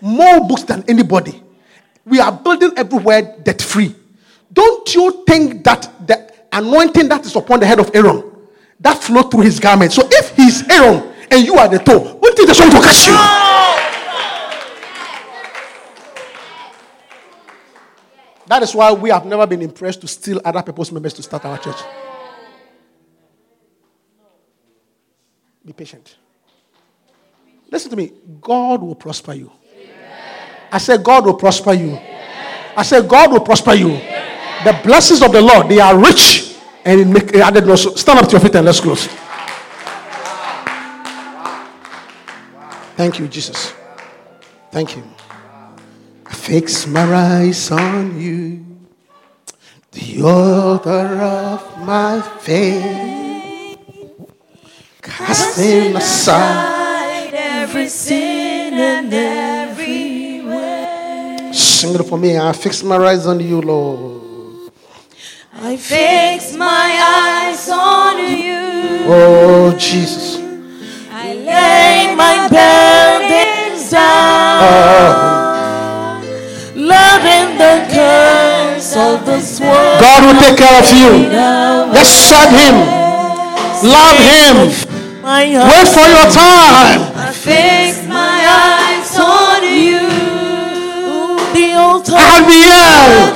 More 0.00 0.46
books 0.46 0.64
than 0.64 0.84
anybody. 0.88 1.42
We 2.04 2.20
are 2.20 2.32
building 2.32 2.72
everywhere 2.76 3.36
debt 3.42 3.62
free. 3.62 3.94
Don't 4.52 4.94
you 4.94 5.24
think 5.26 5.64
that 5.64 5.90
the 6.06 6.32
anointing 6.52 7.08
that 7.08 7.24
is 7.26 7.36
upon 7.36 7.60
the 7.60 7.66
head 7.66 7.78
of 7.78 7.90
Aaron 7.94 8.22
that 8.80 9.02
flowed 9.02 9.30
through 9.30 9.42
his 9.42 9.60
garment? 9.60 9.92
So 9.92 10.02
if 10.10 10.34
he's 10.36 10.68
Aaron 10.70 11.14
and 11.30 11.44
you 11.44 11.54
are 11.54 11.68
the 11.68 11.78
toe, 11.78 12.18
wouldn't 12.22 12.56
something 12.56 12.80
to 12.80 12.86
catch 12.86 13.06
you? 13.06 13.46
That 18.46 18.62
is 18.62 18.74
why 18.74 18.92
we 18.92 19.10
have 19.10 19.26
never 19.26 19.46
been 19.46 19.62
impressed 19.62 20.00
to 20.02 20.08
steal 20.08 20.40
other 20.44 20.62
people's 20.62 20.92
members 20.92 21.14
to 21.14 21.22
start 21.22 21.44
our 21.44 21.58
church. 21.58 21.76
Be 25.64 25.72
patient. 25.72 26.16
Listen 27.70 27.90
to 27.90 27.96
me. 27.96 28.12
God 28.40 28.82
will 28.82 28.94
prosper 28.94 29.32
you. 29.32 29.50
I 30.70 30.78
said, 30.78 31.02
God 31.02 31.26
will 31.26 31.34
prosper 31.34 31.72
you. 31.72 31.98
I 32.76 32.82
said, 32.84 33.08
God 33.08 33.32
will 33.32 33.40
prosper 33.40 33.74
you. 33.74 33.88
The 34.64 34.80
blessings 34.84 35.22
of 35.22 35.32
the 35.32 35.42
Lord, 35.42 35.68
they 35.68 35.80
are 35.80 35.98
rich 35.98 36.56
and 36.84 37.12
make 37.12 37.34
added 37.34 37.66
no. 37.66 37.74
Stand 37.74 38.20
up 38.20 38.26
to 38.26 38.32
your 38.32 38.40
feet 38.40 38.54
and 38.54 38.66
let's 38.66 38.80
close. 38.80 39.08
Thank 42.96 43.18
you, 43.18 43.28
Jesus. 43.28 43.74
Thank 44.70 44.96
you. 44.96 45.02
I 46.24 46.32
fix 46.32 46.86
my 46.86 47.04
eyes 47.14 47.70
on 47.70 48.18
you, 48.18 48.64
the 49.92 50.22
author 50.22 51.20
of 51.20 51.86
my 51.86 52.22
faith, 52.40 53.78
casting 55.02 55.94
aside 55.94 57.34
every 57.34 57.88
sin 57.88 58.72
and 58.72 59.12
every 59.12 60.40
way. 60.40 61.50
Sing 61.52 61.94
it 61.94 62.02
for 62.04 62.16
me. 62.16 62.38
I 62.38 62.52
fix 62.54 62.82
my 62.82 62.96
eyes 62.96 63.26
on 63.26 63.40
you, 63.40 63.60
Lord. 63.60 64.72
I 65.52 65.76
fix 65.76 66.56
my 66.56 66.64
eyes 66.64 67.68
on 67.68 68.18
you. 68.40 69.04
Oh, 69.06 69.76
Jesus 69.78 70.45
lay 71.34 72.14
my 72.14 72.48
burdens 72.48 73.90
down. 73.90 74.96
Loving 76.76 77.58
the 77.58 77.74
curse 77.90 78.94
of 78.96 79.24
this 79.26 79.60
world. 79.60 80.00
God 80.00 80.20
will 80.26 80.38
take 80.40 80.58
care 80.58 80.78
of 80.78 80.88
you. 80.94 81.30
Just 81.94 82.28
serve 82.28 82.52
Him. 82.52 82.76
Love 83.82 84.18
Him. 84.22 84.56
Wait 85.26 85.88
for 85.90 86.06
your 86.06 86.28
time. 86.30 87.00
I 87.16 87.32
fix 87.32 88.06
my 88.06 88.38
eyes 88.46 89.18
on 89.18 89.62
you. 89.66 90.06
The 91.52 91.74
altar. 91.74 92.14
I'll 92.14 92.46
be 92.46 92.60
young. 92.62 93.34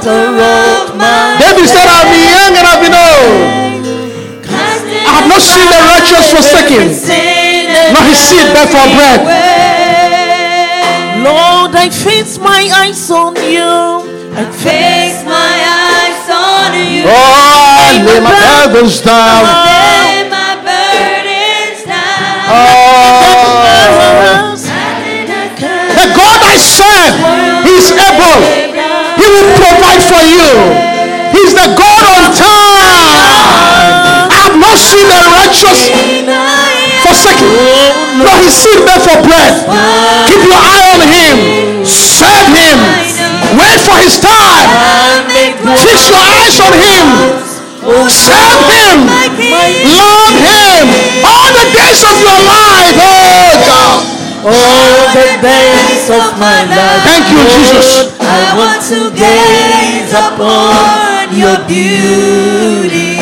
David 1.41 1.67
said, 1.67 1.89
I'll 1.89 2.07
be 2.07 2.21
young 2.31 2.53
and 2.55 2.67
I'll 2.69 2.83
be 2.85 2.91
old. 2.95 3.81
I 5.03 5.13
have 5.17 5.29
not 5.29 5.41
seen 5.43 5.67
the 5.67 5.81
righteous 5.91 6.31
forsaken 6.31 7.40
his 8.09 8.19
seed 8.19 8.53
beg 8.55 8.69
for 8.69 8.87
bread. 8.95 9.21
Lord, 11.23 11.75
I 11.77 11.91
fix 11.91 12.39
my 12.39 12.71
eyes 12.75 13.11
on 13.11 13.37
you. 13.37 14.09
I 14.33 14.45
fix 14.51 15.25
my 15.27 15.55
eyes 15.69 16.25
on 16.31 16.73
you. 16.89 17.05
Oh, 17.05 17.11
I 17.11 18.01
lay 18.07 18.21
my 18.23 18.33
burdens 18.73 19.01
down. 19.03 19.43
Lay 19.45 20.31
my 20.31 20.55
burdens 20.65 21.85
down. 21.85 22.47
Oh. 22.49 23.41
The 26.01 26.07
God 26.17 26.41
I 26.41 26.57
serve, 26.57 27.15
is 27.69 27.93
able. 27.93 28.41
He 29.21 29.27
will 29.29 29.51
provide 29.61 30.01
for 30.01 30.23
you. 30.25 30.49
He's 31.37 31.53
the 31.53 31.69
God 31.77 32.05
on 32.17 32.33
time. 32.33 32.81
I 34.33 34.39
have 34.49 34.57
not 34.57 34.79
seen 34.81 35.05
the 35.05 35.21
righteous 35.37 35.81
forsaken. 37.01 37.49
Nor 38.21 38.37
his 38.45 38.55
seed 38.55 38.81
beg 38.85 39.01
for 39.01 39.19
bread. 39.25 39.55
Keep 40.29 40.43
your 40.45 40.61
eye 40.61 40.85
on 40.95 41.01
him. 41.05 41.37
Serve 41.85 42.51
him. 42.53 42.79
Wait 43.57 43.79
for 43.83 43.99
his 43.99 44.21
time. 44.21 45.27
Fix 45.81 46.09
your 46.13 46.21
eyes 46.21 46.57
on 46.61 46.75
him. 46.77 47.07
Serve 48.09 48.63
him. 48.69 48.99
Love 49.09 50.37
him. 50.37 50.87
All 51.25 51.49
the 51.57 51.67
days 51.73 52.03
of 52.05 52.17
your 52.21 52.41
life. 52.45 52.97
Oh 53.01 53.51
God. 53.67 53.99
All 54.41 55.05
the 55.13 55.29
days 55.43 56.07
of 56.09 56.25
my 56.41 56.65
life. 56.65 57.03
Thank 57.05 57.25
you, 57.33 57.41
Jesus. 57.57 58.17
I 58.21 58.57
want 58.57 58.81
to 58.89 59.11
gaze 59.13 60.13
upon 60.13 61.29
your 61.37 61.59
beauty 61.69 63.21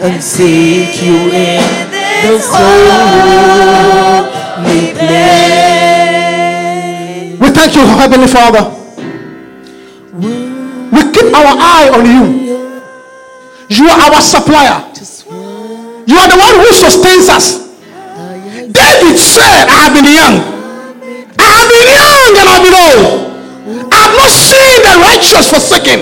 and 0.00 0.22
seek 0.22 1.02
you 1.02 1.30
in 1.30 1.81
holy. 2.22 4.12
We 7.38 7.48
thank 7.50 7.74
you, 7.74 7.84
Heavenly 7.86 8.28
Father. 8.28 8.64
We 10.92 11.00
keep 11.12 11.32
our 11.34 11.54
eye 11.58 11.90
on 11.94 12.04
you. 12.06 12.24
You 13.68 13.88
are 13.88 14.00
our 14.12 14.20
supplier. 14.20 14.84
You 16.06 16.16
are 16.18 16.28
the 16.28 16.36
one 16.38 16.54
who 16.60 16.72
sustains 16.72 17.28
us. 17.28 17.62
David 18.70 19.16
said, 19.18 19.66
I 19.68 19.88
have 19.88 19.94
been 19.94 20.04
young. 20.04 20.36
I 21.38 21.46
have 21.56 21.68
been 21.68 21.88
young 21.90 22.36
and 22.38 22.46
I 22.48 22.52
have 22.52 22.64
been 22.66 22.76
old. 22.76 23.04
I 23.92 23.96
have 23.96 24.14
not 24.18 24.30
seen 24.30 24.82
the 24.82 24.94
righteous 25.08 25.48
forsaken, 25.50 26.00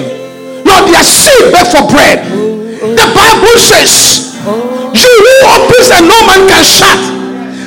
nor 0.65 0.83
their 0.91 1.05
seed 1.05 1.53
beg 1.53 1.67
for 1.69 1.87
bread. 1.89 2.25
The 2.27 3.07
Bible 3.15 3.59
says, 3.61 4.30
you 4.41 5.13
who 5.21 5.35
opens 5.53 5.89
and 5.93 6.09
no 6.09 6.17
man 6.25 6.49
can 6.49 6.65
shut. 6.65 6.97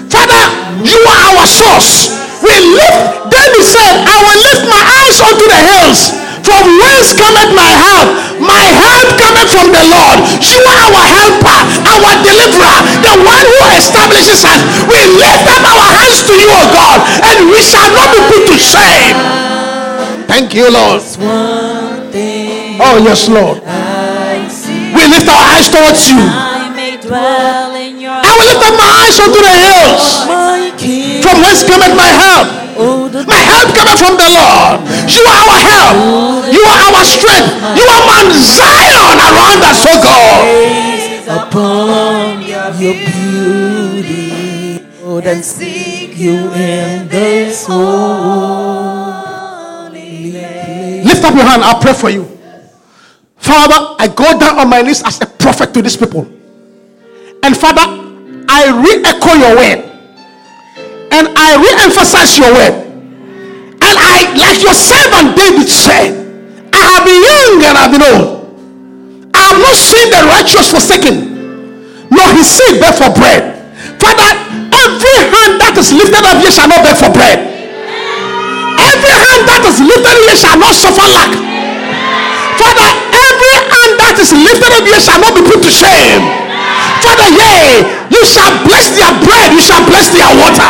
Father, 0.10 0.44
you 0.82 0.98
are 1.06 1.22
our 1.30 1.46
source. 1.46 2.10
We 2.42 2.50
lift, 2.50 3.30
then 3.30 3.50
he 3.54 3.62
said, 3.62 3.94
I 4.10 4.18
will 4.26 4.40
lift 4.42 4.66
my 4.66 4.82
eyes 4.82 5.18
unto 5.22 5.46
the 5.46 5.62
hills. 5.70 6.18
From 6.42 6.66
whence 6.82 7.14
cometh 7.14 7.54
my 7.54 7.72
help? 7.78 8.10
My 8.42 8.66
help 8.74 9.06
cometh 9.22 9.54
from 9.54 9.70
the 9.70 9.86
Lord. 9.86 10.18
You 10.42 10.60
are 10.66 10.82
our 10.90 11.06
helper, 11.14 11.60
our 11.94 12.12
deliverer, 12.26 12.78
the 13.06 13.16
one 13.22 13.46
who 13.48 13.62
establishes 13.78 14.42
us. 14.42 14.60
We 14.90 14.98
lift 15.14 15.46
up 15.46 15.62
our 15.62 15.88
hands 15.94 16.26
to 16.26 16.34
you, 16.34 16.50
O 16.52 16.64
God, 16.74 17.00
and 17.22 17.54
we 17.54 17.62
shall 17.62 17.88
not 17.94 18.10
be 18.12 18.20
put 18.34 18.44
to 18.50 18.58
shame. 18.58 19.16
Thank 20.26 20.58
you, 20.58 20.74
Lord. 20.74 21.06
Oh, 22.82 22.98
yes, 22.98 23.30
Lord. 23.30 23.62
We 24.94 25.02
lift 25.06 25.30
our 25.30 25.44
eyes 25.54 25.70
towards 25.70 26.10
you. 26.10 26.53
I 27.04 27.06
dwell 27.06 27.76
in 27.76 28.00
your 28.00 28.16
I 28.16 28.32
will 28.32 28.48
lift 28.48 28.64
up 28.64 28.80
my 28.80 28.88
eyes 29.04 29.20
unto 29.20 29.36
the 29.44 29.56
hills. 29.60 30.24
From 31.20 31.44
whence 31.44 31.68
cometh 31.68 31.92
my 32.00 32.08
help? 32.08 32.48
Oh, 32.80 33.12
My 33.28 33.44
help 33.44 33.76
cometh 33.76 34.00
from 34.00 34.16
the 34.16 34.32
Lord. 34.32 34.88
You 35.12 35.20
are 35.28 35.44
our 35.44 35.60
help. 35.68 36.48
You 36.48 36.64
are 36.64 36.80
our 36.96 37.04
strength. 37.04 37.60
You 37.76 37.84
are 37.92 38.04
Mount 38.08 38.32
Zion 38.32 39.20
around 39.20 39.60
us, 39.68 39.84
oh 39.84 40.00
God. 40.00 40.48
upon 41.28 42.40
your 42.48 42.72
beauty. 42.72 44.80
Oh, 45.04 45.20
then 45.20 45.44
seek 45.44 46.16
you 46.18 46.54
in 46.56 47.10
this 47.10 47.68
holy. 47.68 47.84
Lift 51.04 51.20
up 51.26 51.36
your 51.36 51.44
hand. 51.44 51.64
I'll 51.68 51.82
pray 51.84 51.92
for 51.94 52.10
you. 52.10 52.24
Father, 53.36 53.96
I 54.00 54.08
go 54.08 54.40
down 54.40 54.58
on 54.60 54.70
my 54.70 54.82
knees 54.82 55.04
as 55.04 55.20
a 55.20 55.26
prophet 55.26 55.74
to 55.74 55.82
these 55.82 55.98
people. 55.98 56.26
And 57.44 57.52
Father, 57.60 57.84
I 58.48 58.72
re 58.72 59.04
echo 59.04 59.36
your 59.36 59.54
word. 59.60 59.84
And 61.12 61.28
I 61.36 61.60
re 61.60 61.70
emphasize 61.84 62.40
your 62.40 62.56
word. 62.56 62.88
And 63.84 63.96
I, 64.00 64.32
like 64.40 64.64
your 64.64 64.72
servant 64.72 65.36
David 65.36 65.68
said, 65.68 66.24
I 66.72 66.82
have 66.96 67.04
been 67.04 67.20
young 67.20 67.56
and 67.68 67.76
I've 67.76 67.92
been 67.92 68.06
old. 68.08 68.48
I 69.36 69.42
have 69.52 69.60
not 69.60 69.76
seen 69.76 70.08
the 70.08 70.24
righteous 70.32 70.72
forsaken, 70.72 72.08
nor 72.08 72.32
his 72.32 72.48
seed 72.48 72.80
beg 72.80 72.96
for 72.96 73.12
bread. 73.12 73.60
Father, 74.00 74.30
every 74.72 75.18
hand 75.28 75.60
that 75.60 75.76
is 75.76 75.92
lifted 75.92 76.24
up 76.24 76.40
here 76.40 76.48
shall 76.48 76.72
not 76.72 76.80
beg 76.80 76.96
for 76.96 77.12
bread. 77.12 77.44
Every 78.80 79.16
hand 79.20 79.44
that 79.52 79.68
is 79.68 79.84
lifted 79.84 80.16
here 80.32 80.38
shall 80.40 80.56
not 80.56 80.72
suffer 80.72 81.08
lack. 81.12 81.36
Father, 82.56 82.90
every 83.12 83.56
hand 83.68 83.92
that 84.00 84.16
is 84.16 84.32
lifted 84.32 84.72
up 84.72 84.88
here 84.88 85.02
shall 85.04 85.20
not 85.20 85.36
be 85.36 85.44
put 85.44 85.60
to 85.60 85.72
shame. 85.72 86.43
Father, 87.04 87.30
yea, 87.36 87.84
you 88.10 88.22
shall 88.26 88.52
bless 88.66 88.94
their 88.96 89.14
bread, 89.24 89.52
you 89.54 89.62
shall 89.62 89.84
bless 89.86 90.10
their 90.12 90.30
water. 90.40 90.70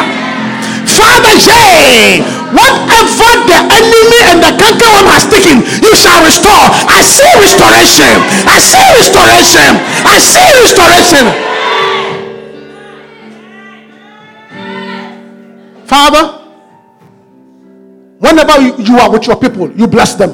Father, 0.89 1.33
yea, 1.41 2.21
whatever 2.53 3.31
the 3.49 3.59
enemy 3.71 4.19
and 4.29 4.39
the 4.43 4.51
cankerworm 4.59 5.07
has 5.09 5.25
taken, 5.25 5.63
you 5.81 5.93
shall 5.95 6.19
restore. 6.21 6.65
I 6.89 7.01
see 7.01 7.29
restoration. 7.39 8.13
I 8.45 8.57
see 8.59 8.85
restoration. 8.99 9.71
I 10.05 10.17
see 10.19 10.47
restoration. 10.61 11.25
Father, 15.87 16.39
whenever 18.19 18.61
you, 18.61 18.75
you 18.83 18.97
are 18.99 19.11
with 19.11 19.27
your 19.27 19.35
people, 19.35 19.71
you 19.71 19.87
bless 19.87 20.15
them. 20.15 20.31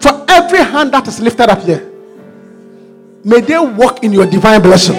For 0.00 0.24
every 0.28 0.58
hand 0.58 0.92
that 0.92 1.06
is 1.08 1.20
lifted 1.20 1.48
up 1.50 1.60
here, 1.62 1.89
may 3.24 3.40
they 3.40 3.58
walk 3.58 4.02
in 4.02 4.12
your 4.12 4.26
divine 4.26 4.62
blessing. 4.62 4.96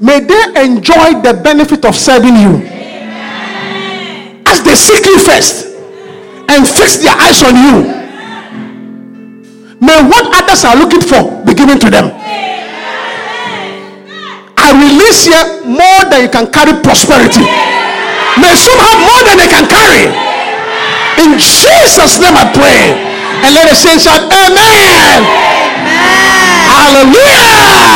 May 0.00 0.18
they 0.18 0.64
enjoy 0.64 1.20
the 1.22 1.38
benefit 1.42 1.84
of 1.84 1.94
serving 1.94 2.34
you. 2.34 2.58
As 4.46 4.62
they 4.62 4.74
seek 4.74 5.04
you 5.06 5.18
first 5.18 5.66
and 6.48 6.66
fix 6.66 6.98
their 6.98 7.14
eyes 7.14 7.42
on 7.44 7.54
you, 7.54 7.76
may 9.80 10.02
what 10.02 10.26
others 10.42 10.64
are 10.64 10.76
looking 10.76 11.00
for 11.00 11.44
be 11.44 11.54
given 11.54 11.78
to 11.78 11.90
them. 11.90 12.10
I 14.58 14.74
release 14.74 15.26
here 15.26 15.62
more 15.66 16.02
than 16.10 16.22
you 16.22 16.30
can 16.30 16.50
carry 16.50 16.74
prosperity. 16.82 17.46
May 18.40 18.54
some 18.56 18.78
have 18.78 18.98
more 19.06 19.22
than 19.28 19.36
they 19.38 19.50
can 19.50 19.68
carry. 19.68 20.10
In 21.22 21.38
Jesus' 21.38 22.18
name 22.18 22.34
I 22.34 22.50
pray. 22.50 23.21
And 23.42 23.54
let 23.54 23.66
us 23.70 23.82
sing 23.82 23.98
shout, 23.98 24.22
Amen. 24.32 25.22
Hallelujah. 26.70 27.92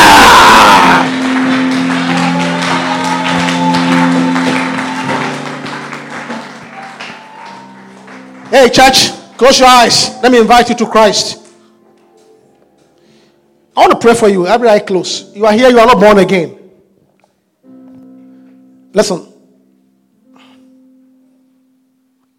Hey, 8.50 8.70
church, 8.70 9.10
close 9.36 9.58
your 9.60 9.68
eyes. 9.68 10.20
Let 10.22 10.32
me 10.32 10.38
invite 10.38 10.68
you 10.68 10.74
to 10.76 10.86
Christ. 10.86 11.46
I 13.76 13.80
want 13.80 13.92
to 13.92 13.98
pray 13.98 14.14
for 14.14 14.28
you. 14.28 14.46
Every 14.46 14.68
eye 14.68 14.78
close. 14.78 15.34
You 15.36 15.46
are 15.46 15.52
here, 15.52 15.68
you 15.68 15.78
are 15.78 15.86
not 15.86 16.00
born 16.00 16.18
again. 16.18 16.58
Listen. 18.92 19.32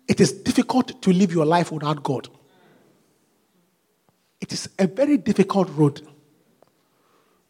It 0.07 0.19
is 0.19 0.31
difficult 0.31 1.01
to 1.01 1.13
live 1.13 1.31
your 1.31 1.45
life 1.45 1.71
without 1.71 2.01
God. 2.01 2.29
It 4.39 4.53
is 4.53 4.69
a 4.77 4.87
very 4.87 5.17
difficult 5.17 5.69
road. 5.75 6.01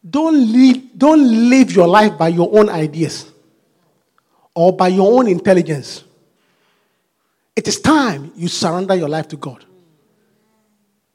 Don't 0.08 0.52
live, 0.52 0.82
don't 0.96 1.50
live 1.50 1.72
your 1.72 1.86
life 1.86 2.16
by 2.16 2.28
your 2.28 2.48
own 2.58 2.68
ideas 2.70 3.30
or 4.54 4.72
by 4.72 4.88
your 4.88 5.18
own 5.18 5.28
intelligence. 5.28 6.04
It 7.54 7.68
is 7.68 7.80
time 7.80 8.32
you 8.36 8.48
surrender 8.48 8.94
your 8.94 9.08
life 9.08 9.28
to 9.28 9.36
God. 9.36 9.64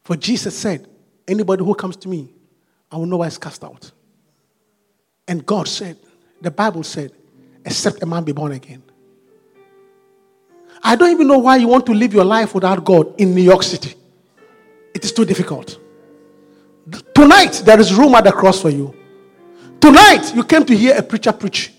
For 0.03 0.15
Jesus 0.15 0.57
said, 0.57 0.87
Anybody 1.27 1.63
who 1.63 1.73
comes 1.73 1.95
to 1.97 2.09
me, 2.09 2.29
I 2.91 2.97
will 2.97 3.05
no 3.05 3.17
wise 3.17 3.37
cast 3.37 3.63
out. 3.63 3.91
And 5.27 5.45
God 5.45 5.67
said, 5.67 5.97
the 6.41 6.51
Bible 6.51 6.83
said, 6.83 7.13
except 7.65 8.03
a 8.03 8.05
man 8.05 8.23
be 8.23 8.33
born 8.33 8.51
again. 8.51 8.83
I 10.83 10.97
don't 10.97 11.11
even 11.11 11.27
know 11.27 11.37
why 11.37 11.55
you 11.55 11.67
want 11.67 11.85
to 11.85 11.93
live 11.93 12.13
your 12.13 12.25
life 12.25 12.53
without 12.53 12.83
God 12.83 13.19
in 13.19 13.33
New 13.33 13.41
York 13.41 13.63
City. 13.63 13.95
It 14.93 15.03
is 15.03 15.11
too 15.11 15.25
difficult. 15.25 15.79
Tonight, 17.15 17.63
there 17.65 17.79
is 17.79 17.93
room 17.93 18.13
at 18.15 18.25
the 18.25 18.31
cross 18.31 18.61
for 18.61 18.69
you. 18.69 18.93
Tonight, 19.79 20.33
you 20.35 20.43
came 20.43 20.65
to 20.65 20.75
hear 20.75 20.95
a 20.97 21.01
preacher 21.01 21.31
preach. 21.31 21.71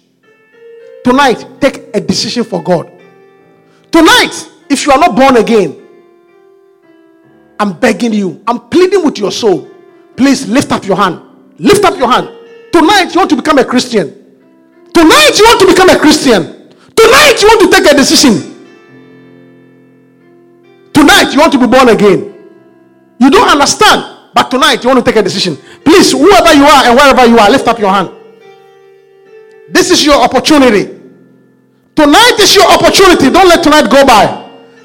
Tonight, 1.04 1.46
take 1.60 1.94
a 1.94 2.00
decision 2.00 2.44
for 2.44 2.62
God. 2.62 2.90
Tonight, 3.90 4.50
if 4.68 4.86
you 4.86 4.92
are 4.92 4.98
not 4.98 5.14
born 5.14 5.36
again, 5.36 5.80
I'm 7.60 7.78
begging 7.78 8.12
you, 8.12 8.42
I'm 8.46 8.68
pleading 8.68 9.04
with 9.04 9.18
your 9.18 9.30
soul. 9.30 9.68
Please 10.16 10.48
lift 10.48 10.72
up 10.72 10.84
your 10.86 10.96
hand. 10.96 11.20
Lift 11.58 11.84
up 11.84 11.96
your 11.96 12.10
hand. 12.10 12.28
Tonight, 12.72 13.14
you 13.14 13.20
want 13.20 13.30
to 13.30 13.36
become 13.36 13.58
a 13.58 13.64
Christian. 13.64 14.08
Tonight, 14.92 15.32
you 15.38 15.44
want 15.44 15.60
to 15.60 15.66
become 15.66 15.90
a 15.90 15.98
Christian. 15.98 16.42
Tonight, 16.96 17.38
you 17.40 17.48
want 17.48 17.60
to 17.60 17.70
take 17.70 17.92
a 17.92 17.96
decision. 17.96 18.54
Tonight, 20.92 21.32
you 21.32 21.38
want 21.38 21.52
to 21.52 21.58
be 21.58 21.66
born 21.66 21.88
again. 21.88 22.33
You 23.18 23.30
don't 23.30 23.48
understand, 23.48 24.32
but 24.34 24.50
tonight, 24.50 24.82
you 24.82 24.90
want 24.90 25.04
to 25.04 25.10
take 25.10 25.18
a 25.18 25.22
decision. 25.22 25.56
Please, 25.84 26.12
whoever 26.12 26.52
you 26.52 26.64
are 26.64 26.84
and 26.86 26.96
wherever 26.96 27.26
you 27.26 27.38
are, 27.38 27.50
lift 27.50 27.68
up 27.68 27.78
your 27.78 27.90
hand. 27.90 28.10
This 29.70 29.90
is 29.90 30.04
your 30.04 30.20
opportunity. 30.20 30.84
Tonight 31.94 32.36
is 32.40 32.54
your 32.54 32.66
opportunity. 32.70 33.30
Don't 33.30 33.48
let 33.48 33.62
tonight 33.62 33.88
go 33.90 34.04
by. 34.04 34.26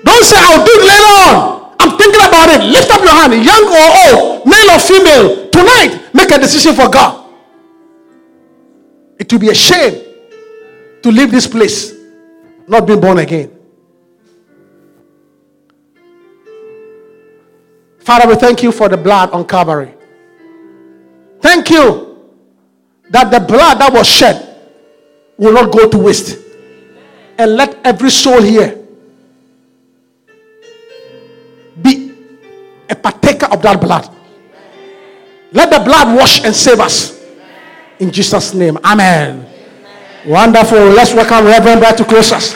Don't 0.04 0.24
say, 0.24 0.38
I'll 0.40 0.64
do 0.64 0.72
it 0.72 0.86
later 0.86 1.14
on. 1.28 1.76
I'm 1.80 1.98
thinking 1.98 2.22
about 2.22 2.50
it. 2.50 2.62
Lift 2.64 2.92
up 2.92 3.02
your 3.02 3.14
hand, 3.14 3.34
young 3.34 3.66
or 3.66 3.88
old, 4.06 4.46
male 4.46 4.70
or 4.72 4.80
female. 4.80 5.50
Tonight, 5.50 6.10
make 6.14 6.32
a 6.32 6.38
decision 6.38 6.76
for 6.76 6.90
God. 6.90 7.26
It 9.18 9.32
will 9.32 9.40
be 9.40 9.50
a 9.50 9.56
shame 9.56 10.02
to 11.02 11.12
leave 11.12 11.32
this 11.32 11.48
place 11.48 11.94
not 12.68 12.86
being 12.86 13.02
born 13.02 13.18
again. 13.18 13.59
Father, 18.10 18.28
we 18.28 18.34
thank 18.38 18.64
you 18.64 18.72
for 18.72 18.90
the 18.90 18.98
blood 18.98 19.30
on 19.30 19.46
Calvary. 19.46 19.94
Thank 21.42 21.70
you 21.70 22.18
that 23.12 23.30
the 23.30 23.40
blood 23.40 23.78
that 23.78 23.94
was 23.94 24.08
shed 24.08 24.66
will 25.38 25.54
not 25.54 25.72
go 25.72 25.88
to 25.88 25.96
waste. 25.96 26.40
And 27.38 27.56
let 27.56 27.78
every 27.86 28.10
soul 28.10 28.42
here 28.42 28.84
be 31.84 32.12
a 32.90 32.96
partaker 32.96 33.46
of 33.46 33.62
that 33.62 33.80
blood. 33.80 34.10
Let 35.52 35.70
the 35.70 35.78
blood 35.78 36.18
wash 36.18 36.44
and 36.44 36.56
save 36.56 36.80
us. 36.80 37.24
In 38.00 38.10
Jesus' 38.10 38.56
name. 38.56 38.80
Amen. 38.84 39.46
Wonderful. 40.26 40.80
Let's 40.80 41.14
welcome 41.14 41.46
Reverend 41.46 41.80
Brad 41.80 41.96
to 42.00 42.06
close 42.06 42.32
us. 42.32 42.56